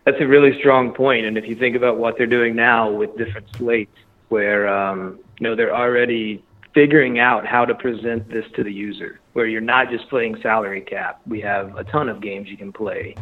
that's 0.05 0.21
a 0.21 0.27
really 0.27 0.59
strong 0.59 0.93
point, 0.93 1.27
and 1.27 1.39
if 1.39 1.47
you 1.47 1.55
think 1.55 1.77
about 1.77 1.97
what 1.97 2.17
they're 2.19 2.27
doing 2.27 2.57
now 2.57 2.91
with 2.91 3.17
different 3.17 3.47
slates, 3.57 3.97
where 4.29 4.67
um, 4.69 5.21
you 5.39 5.45
know 5.45 5.55
they're 5.55 5.75
already 5.75 6.43
figuring 6.75 7.19
out 7.19 7.47
how 7.47 7.65
to 7.65 7.75
present 7.75 8.29
this 8.29 8.45
to 8.57 8.65
the 8.65 8.73
user, 8.73 9.21
where 9.35 9.47
you're 9.47 9.61
not 9.61 9.91
just 9.91 10.09
playing 10.09 10.41
salary 10.43 10.81
cap. 10.81 11.21
We 11.27 11.41
have 11.43 11.77
a 11.77 11.85
ton 11.85 12.09
of 12.09 12.21
games 12.21 12.49
you 12.49 12.57
can 12.57 12.73
play, 12.73 13.15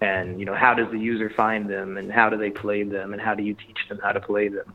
and 0.00 0.40
you 0.40 0.46
know 0.46 0.54
how 0.54 0.74
does 0.74 0.90
the 0.90 0.98
user 0.98 1.28
find 1.28 1.68
them, 1.68 1.98
and 1.98 2.10
how 2.10 2.30
do 2.30 2.38
they 2.38 2.50
play 2.50 2.84
them, 2.84 3.12
and 3.12 3.20
how 3.20 3.34
do 3.34 3.42
you 3.42 3.54
teach 3.54 3.88
them 3.88 3.98
how 4.02 4.12
to 4.12 4.20
play 4.20 4.48
them? 4.48 4.72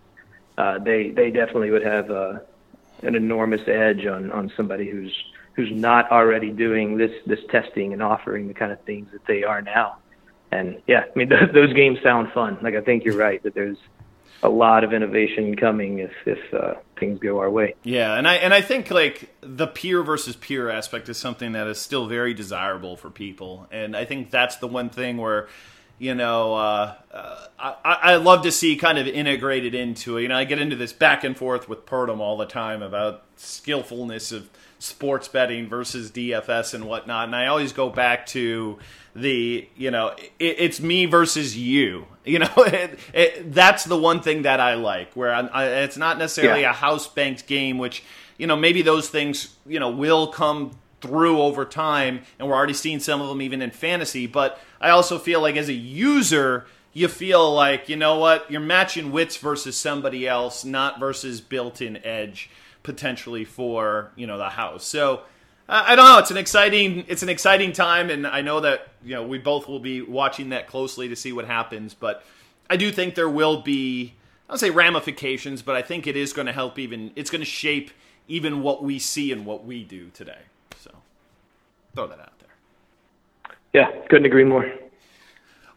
Uh, 0.57 0.77
they 0.77 1.09
they 1.09 1.31
definitely 1.31 1.71
would 1.71 1.85
have 1.85 2.11
uh, 2.11 2.39
an 3.01 3.15
enormous 3.15 3.61
edge 3.67 4.05
on 4.05 4.31
on 4.31 4.51
somebody 4.55 4.87
who's 4.87 5.15
who's 5.53 5.71
not 5.71 6.11
already 6.11 6.51
doing 6.51 6.97
this 6.97 7.11
this 7.25 7.39
testing 7.49 7.91
and 7.91 8.03
offering 8.03 8.47
the 8.47 8.53
kind 8.53 8.71
of 8.71 8.79
things 8.81 9.07
that 9.13 9.25
they 9.25 9.43
are 9.43 9.63
now. 9.63 9.97
And 10.51 10.81
yeah, 10.87 11.03
I 11.13 11.17
mean 11.17 11.29
those, 11.53 11.73
games 11.73 11.99
sound 12.03 12.31
fun. 12.31 12.57
Like 12.61 12.75
I 12.75 12.81
think 12.81 13.03
you're 13.03 13.17
right 13.17 13.41
that 13.43 13.53
there's 13.53 13.77
a 14.41 14.49
lot 14.49 14.83
of 14.83 14.93
innovation 14.93 15.55
coming 15.55 15.99
if 15.99 16.11
if 16.25 16.53
uh, 16.53 16.75
things 16.99 17.19
go 17.19 17.39
our 17.39 17.49
way. 17.49 17.75
Yeah, 17.83 18.15
and 18.15 18.27
I 18.27 18.35
and 18.35 18.53
I 18.53 18.61
think 18.61 18.89
like 18.89 19.29
the 19.41 19.67
peer 19.67 20.03
versus 20.03 20.35
peer 20.35 20.69
aspect 20.69 21.09
is 21.09 21.17
something 21.17 21.51
that 21.53 21.67
is 21.67 21.79
still 21.79 22.07
very 22.07 22.33
desirable 22.33 22.95
for 22.97 23.09
people, 23.09 23.67
and 23.71 23.95
I 23.95 24.05
think 24.05 24.31
that's 24.31 24.57
the 24.57 24.67
one 24.67 24.89
thing 24.89 25.17
where. 25.17 25.47
You 26.01 26.15
know, 26.15 26.53
uh, 26.53 26.95
uh, 27.11 27.45
I, 27.59 27.73
I 27.83 28.15
love 28.15 28.43
to 28.43 28.53
see 28.53 28.77
kind 28.77 28.97
of 28.97 29.05
integrated 29.05 29.75
into 29.75 30.15
it. 30.15 30.21
You 30.21 30.27
know, 30.29 30.37
I 30.37 30.45
get 30.45 30.57
into 30.57 30.77
this 30.77 30.93
back 30.93 31.25
and 31.25 31.35
forth 31.35 31.67
with 31.67 31.85
Purdom 31.85 32.19
all 32.19 32.37
the 32.37 32.45
time 32.45 32.81
about 32.81 33.25
skillfulness 33.35 34.31
of 34.31 34.49
sports 34.79 35.27
betting 35.27 35.67
versus 35.67 36.09
DFS 36.09 36.73
and 36.73 36.85
whatnot, 36.85 37.25
and 37.25 37.35
I 37.35 37.47
always 37.47 37.73
go 37.73 37.89
back 37.89 38.25
to 38.27 38.79
the 39.22 39.67
you 39.76 39.91
know 39.91 40.07
it, 40.39 40.55
it's 40.59 40.80
me 40.80 41.05
versus 41.05 41.57
you 41.57 42.05
you 42.26 42.39
know 42.39 42.51
it, 42.57 42.99
it, 43.13 43.53
that's 43.53 43.84
the 43.86 43.97
one 43.97 44.22
thing 44.22 44.43
that 44.43 44.59
i 44.59 44.76
like 44.76 45.13
where 45.13 45.34
I, 45.34 45.65
it's 45.65 45.97
not 45.97 46.17
necessarily 46.17 46.61
yeah. 46.61 46.72
a 46.72 46.74
house 46.74 47.07
banked 47.07 47.47
game 47.47 47.78
which 47.78 48.03
you 48.38 48.47
know 48.47 48.55
maybe 48.55 48.82
those 48.82 49.09
things 49.09 49.55
you 49.65 49.80
know 49.80 49.89
will 49.89 50.28
come 50.28 50.72
through 51.01 51.39
over 51.41 51.65
time 51.65 52.22
and 52.38 52.47
we're 52.47 52.55
already 52.55 52.74
seeing 52.74 52.99
some 52.99 53.22
of 53.22 53.30
them 53.30 53.41
even 53.41 53.61
in 53.61 53.72
fantasy 53.72 54.28
but 54.28 54.59
i 54.82 54.89
also 54.89 55.17
feel 55.17 55.41
like 55.41 55.55
as 55.55 55.70
a 55.70 55.74
user 55.74 56.65
you 56.91 57.07
feel 57.07 57.53
like 57.53 57.88
you 57.88 57.95
know 57.95 58.17
what 58.17 58.49
you're 58.51 58.59
matching 58.59 59.11
wits 59.11 59.38
versus 59.38 59.78
somebody 59.78 60.28
else 60.28 60.65
not 60.65 60.99
versus 60.99 61.39
built-in 61.39 61.97
edge 62.05 62.49
potentially 62.84 63.45
for 63.45 64.11
you 64.15 64.28
know 64.28 64.38
the 64.38 64.49
house 64.49 64.86
so 64.86 65.22
I 65.72 65.95
don't 65.95 66.05
know. 66.05 66.17
It's 66.17 66.32
an 66.32 66.38
exciting 66.38 67.05
it's 67.07 67.22
an 67.22 67.30
exciting 67.30 67.74
time, 67.74 68.09
and 68.09 68.26
I 68.26 68.41
know 68.41 68.59
that 68.61 68.88
you 69.03 69.13
know 69.13 69.26
we 69.26 69.38
both 69.38 69.67
will 69.67 69.80
be 69.80 70.01
watching 70.01 70.49
that 70.49 70.67
closely 70.67 71.07
to 71.09 71.15
see 71.15 71.32
what 71.32 71.45
happens. 71.45 71.93
But 71.93 72.24
I 72.70 72.76
do 72.76 72.91
think 72.91 73.13
there 73.13 73.30
will 73.30 73.61
be 73.61 74.15
I 74.47 74.53
don't 74.53 74.57
say 74.57 74.72
ramifications, 74.72 75.61
but 75.61 75.76
I 75.76 75.84
think 75.84 76.07
it 76.07 76.17
is 76.17 76.34
going 76.34 76.47
to 76.47 76.53
help. 76.53 76.80
Even 76.80 77.11
it's 77.15 77.30
going 77.30 77.41
to 77.41 77.45
shape 77.45 77.91
even 78.28 78.63
what 78.63 78.84
we 78.84 78.97
see 78.97 79.32
and 79.32 79.45
what 79.45 79.63
we 79.63 79.84
do 79.84 80.09
today. 80.09 80.39
So 80.80 80.91
throw 81.93 82.07
that 82.07 82.20
out 82.20 82.34
there. 82.39 83.55
Yeah, 83.74 83.91
couldn't 84.07 84.26
agree 84.26 84.45
more. 84.45 84.74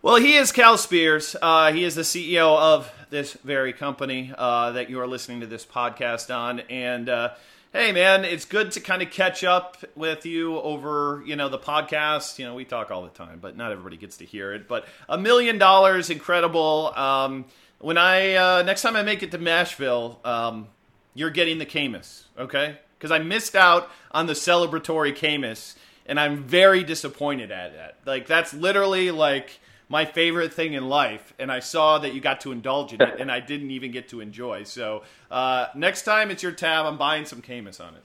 Well, 0.01 0.17
he 0.17 0.37
is 0.37 0.53
Cal 0.53 0.79
Spears. 0.79 1.37
Uh, 1.41 1.71
he 1.71 1.85
is 1.85 1.95
the 1.95 2.03
CEO 2.03 2.59
of 2.59 2.91
this 3.11 3.35
very 3.35 3.75
company 3.75 4.33
uh, 4.37 4.73
that 4.73 4.89
you 4.89 4.99
are 5.01 5.07
listening 5.07 5.41
to 5.41 5.47
this 5.47 5.67
podcast 5.67 6.35
on, 6.35 6.61
and. 6.61 7.11
Uh, 7.11 7.35
hey 7.73 7.91
man 7.91 8.23
it's 8.27 8.45
good 8.45 8.71
to 8.71 8.81
kind 8.81 9.01
of 9.01 9.11
catch 9.11 9.43
up 9.43 9.79
with 9.97 10.27
you 10.27 10.59
over 10.61 11.23
you 11.25 11.37
know 11.37 11.49
the 11.49 11.59
podcast. 11.59 12.39
You 12.39 12.45
know 12.45 12.55
we 12.55 12.67
talk 12.67 12.91
all 12.91 13.03
the 13.03 13.09
time 13.09 13.39
but 13.41 13.57
not 13.57 13.73
everybody 13.73 13.97
gets 13.97 14.19
to 14.19 14.27
hear 14.27 14.53
it. 14.53 14.69
But 14.69 14.85
a 15.09 15.17
million 15.17 15.57
dollars 15.57 16.11
incredible. 16.11 16.93
Um, 16.95 17.47
when 17.79 17.97
i 17.97 18.35
uh, 18.35 18.63
next 18.63 18.83
time 18.83 18.95
i 18.95 19.03
make 19.03 19.23
it 19.23 19.31
to 19.31 19.39
nashville 19.39 20.21
um, 20.25 20.69
you're 21.15 21.31
getting 21.31 21.59
the 21.59 21.67
Caymus, 21.67 22.25
okay? 22.39 22.79
Because 22.99 23.11
i 23.11 23.19
missed 23.19 23.57
out 23.57 23.91
on 24.11 24.27
the 24.27 24.35
celebratory 24.35 25.17
Caymus, 25.17 25.75
and 26.05 26.21
i'm 26.21 26.45
very 26.45 26.85
disappointed 26.85 27.51
at 27.51 27.73
that. 27.75 27.97
Like 28.05 28.27
that's 28.27 28.53
literally 28.53 29.11
like 29.11 29.59
my 29.93 30.07
favorite 30.07 30.55
thing 30.55 30.73
in 30.73 30.89
life, 30.89 31.35
and 31.39 31.53
I 31.53 31.61
saw 31.61 31.99
that 31.99 32.15
you 32.15 32.21
got 32.23 32.41
to 32.41 32.51
indulge 32.51 32.95
in 32.95 33.03
it, 33.03 33.21
and 33.21 33.31
I 33.31 33.41
didn't 33.41 33.71
even 33.73 33.91
get 33.91 34.09
to 34.09 34.23
enjoy. 34.23 34.65
So 34.65 35.03
uh, 35.31 35.67
next 35.75 36.03
time 36.05 36.31
it's 36.31 36.43
your 36.43 36.53
tab, 36.53 36.87
I'm 36.87 36.97
buying 36.97 37.27
some 37.27 37.43
Caymus 37.43 37.79
on 37.79 37.95
it. 37.95 38.03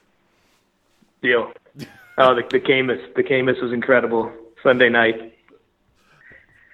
Deal. 1.24 1.52
Oh, 2.20 2.34
the, 2.34 2.42
the 2.50 2.60
Caymus, 2.60 3.14
the 3.16 3.22
Caymus 3.22 3.62
was 3.62 3.72
incredible 3.72 4.32
Sunday 4.64 4.90
night. 4.90 5.38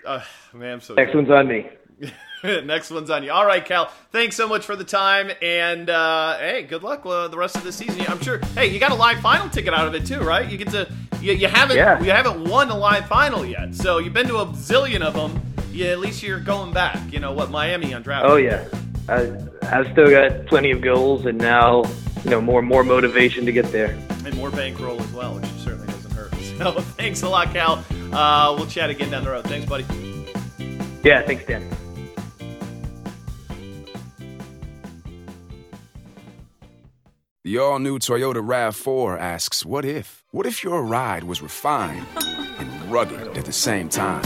Uh, 0.06 0.22
man, 0.54 0.76
I'm 0.76 0.80
so 0.80 0.94
next 0.94 1.14
one's 1.14 1.30
on 1.30 1.50
me. 1.50 1.68
Next 2.66 2.92
one's 2.92 3.10
on 3.10 3.24
you. 3.24 3.32
All 3.32 3.46
right, 3.46 3.64
Cal. 3.64 3.90
Thanks 4.12 4.36
so 4.36 4.50
much 4.50 4.66
for 4.66 4.76
the 4.76 4.84
time, 4.84 5.32
and 5.42 5.90
uh, 5.90 6.38
hey, 6.40 6.64
good 6.64 6.84
luck 6.84 7.06
uh, 7.06 7.30
the 7.30 7.38
rest 7.38 7.56
of 7.56 7.64
the 7.64 7.72
season. 7.72 8.02
I'm 8.08 8.20
sure. 8.22 8.40
Hey, 8.54 8.68
you 8.68 8.80
got 8.80 8.92
a 8.92 8.96
live 8.96 9.20
final 9.22 9.50
ticket 9.50 9.74
out 9.74 9.88
of 9.88 9.96
it 9.96 10.06
too, 10.06 10.20
right? 10.20 10.50
You 10.50 10.58
get 10.58 10.70
to. 10.72 10.92
You, 11.22 11.34
you 11.34 11.48
haven't. 11.48 11.78
Yeah. 11.78 12.02
You 12.02 12.12
haven't 12.12 12.50
won 12.50 12.70
a 12.70 12.78
live 12.78 13.08
final 13.08 13.46
yet, 13.46 13.74
so 13.74 14.00
you've 14.00 14.14
been 14.14 14.28
to 14.28 14.40
a 14.40 14.46
zillion 14.48 15.02
of 15.02 15.14
them. 15.14 15.42
Yeah, 15.72 15.88
at 15.88 16.00
least 16.00 16.22
you're 16.22 16.42
going 16.42 16.74
back. 16.74 17.00
You 17.14 17.20
know 17.20 17.32
what? 17.32 17.50
Miami 17.50 17.94
on 17.94 18.02
draft. 18.02 18.26
Oh 18.28 18.36
yeah, 18.36 18.68
I, 19.08 19.32
I've 19.62 19.90
still 19.94 20.10
got 20.10 20.46
plenty 20.48 20.72
of 20.72 20.82
goals, 20.82 21.26
and 21.26 21.38
now 21.38 21.86
you 22.26 22.30
know 22.30 22.42
more 22.42 22.62
more 22.62 22.84
motivation 22.84 23.46
to 23.46 23.54
get 23.54 23.72
there, 23.72 23.98
and 24.26 24.36
more 24.36 24.52
bankroll 24.52 25.02
as 25.02 25.12
well, 25.14 25.36
which 25.36 25.46
certainly 25.64 25.88
doesn't 25.88 26.12
hurt. 26.12 26.34
So 26.58 26.82
thanks 26.82 27.24
a 27.24 27.30
lot, 27.30 27.52
Cal. 27.54 27.84
Uh, 28.12 28.54
we'll 28.56 28.68
chat 28.68 28.90
again 28.90 29.10
down 29.10 29.24
the 29.24 29.32
road. 29.32 29.46
Thanks, 29.46 29.68
buddy. 29.68 29.86
Yeah, 31.04 31.24
thanks, 31.24 31.46
Dan. 31.46 31.68
The 37.46 37.58
all 37.58 37.78
new 37.78 38.00
Toyota 38.00 38.36
RAV4 38.36 39.20
asks, 39.20 39.66
What 39.66 39.84
if? 39.84 40.24
What 40.32 40.46
if 40.46 40.64
your 40.64 40.82
ride 40.82 41.26
was 41.26 41.42
refined 41.42 42.08
and 42.58 42.90
rugged 42.90 43.38
at 43.38 43.44
the 43.44 43.52
same 43.52 43.90
time? 43.90 44.24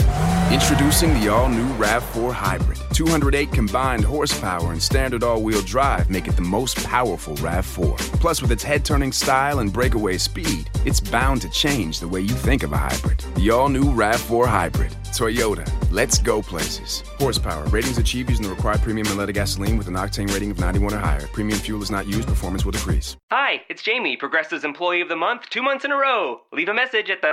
Introducing 0.50 1.12
the 1.20 1.28
all 1.28 1.50
new 1.50 1.68
RAV4 1.74 2.32
Hybrid. 2.32 2.78
208 2.94 3.52
combined 3.52 4.02
horsepower 4.02 4.72
and 4.72 4.82
standard 4.82 5.22
all 5.22 5.42
wheel 5.42 5.60
drive 5.60 6.08
make 6.08 6.26
it 6.26 6.36
the 6.36 6.42
most 6.42 6.82
powerful 6.84 7.36
RAV4. 7.36 7.98
Plus, 8.18 8.40
with 8.40 8.50
its 8.50 8.62
head 8.62 8.82
turning 8.82 9.12
style 9.12 9.58
and 9.58 9.70
breakaway 9.70 10.16
speed, 10.16 10.70
it's 10.86 11.00
bound 11.00 11.42
to 11.42 11.50
change 11.50 12.00
the 12.00 12.08
way 12.08 12.22
you 12.22 12.30
think 12.30 12.62
of 12.62 12.72
a 12.72 12.78
hybrid. 12.78 13.18
The 13.36 13.50
all 13.50 13.68
new 13.68 13.92
RAV4 13.92 14.46
Hybrid. 14.46 14.92
Toyota. 15.12 15.70
Let's 15.90 16.18
go 16.18 16.40
places. 16.40 17.02
Horsepower. 17.18 17.66
Ratings 17.66 17.98
achieved 17.98 18.30
using 18.30 18.44
the 18.44 18.50
required 18.50 18.80
premium 18.80 19.06
unleaded 19.08 19.34
gasoline 19.34 19.76
with 19.76 19.86
an 19.86 19.94
octane 19.94 20.32
rating 20.32 20.50
of 20.50 20.58
91 20.58 20.94
or 20.94 20.98
higher. 20.98 21.26
Premium 21.26 21.58
fuel 21.58 21.82
is 21.82 21.90
not 21.90 22.06
used. 22.06 22.26
Performance 22.26 22.64
will 22.64 22.72
decrease. 22.72 23.18
Hi, 23.30 23.60
it's 23.68 23.82
Jamie, 23.82 24.16
Progressive's 24.16 24.64
Employee 24.64 25.02
of 25.02 25.10
the 25.10 25.16
Month, 25.16 25.50
two 25.50 25.62
months 25.62 25.84
in 25.84 25.92
a 25.92 25.96
row. 25.96 26.40
Leave 26.54 26.70
a 26.70 26.74
message 26.74 27.10
at 27.10 27.20
the. 27.20 27.32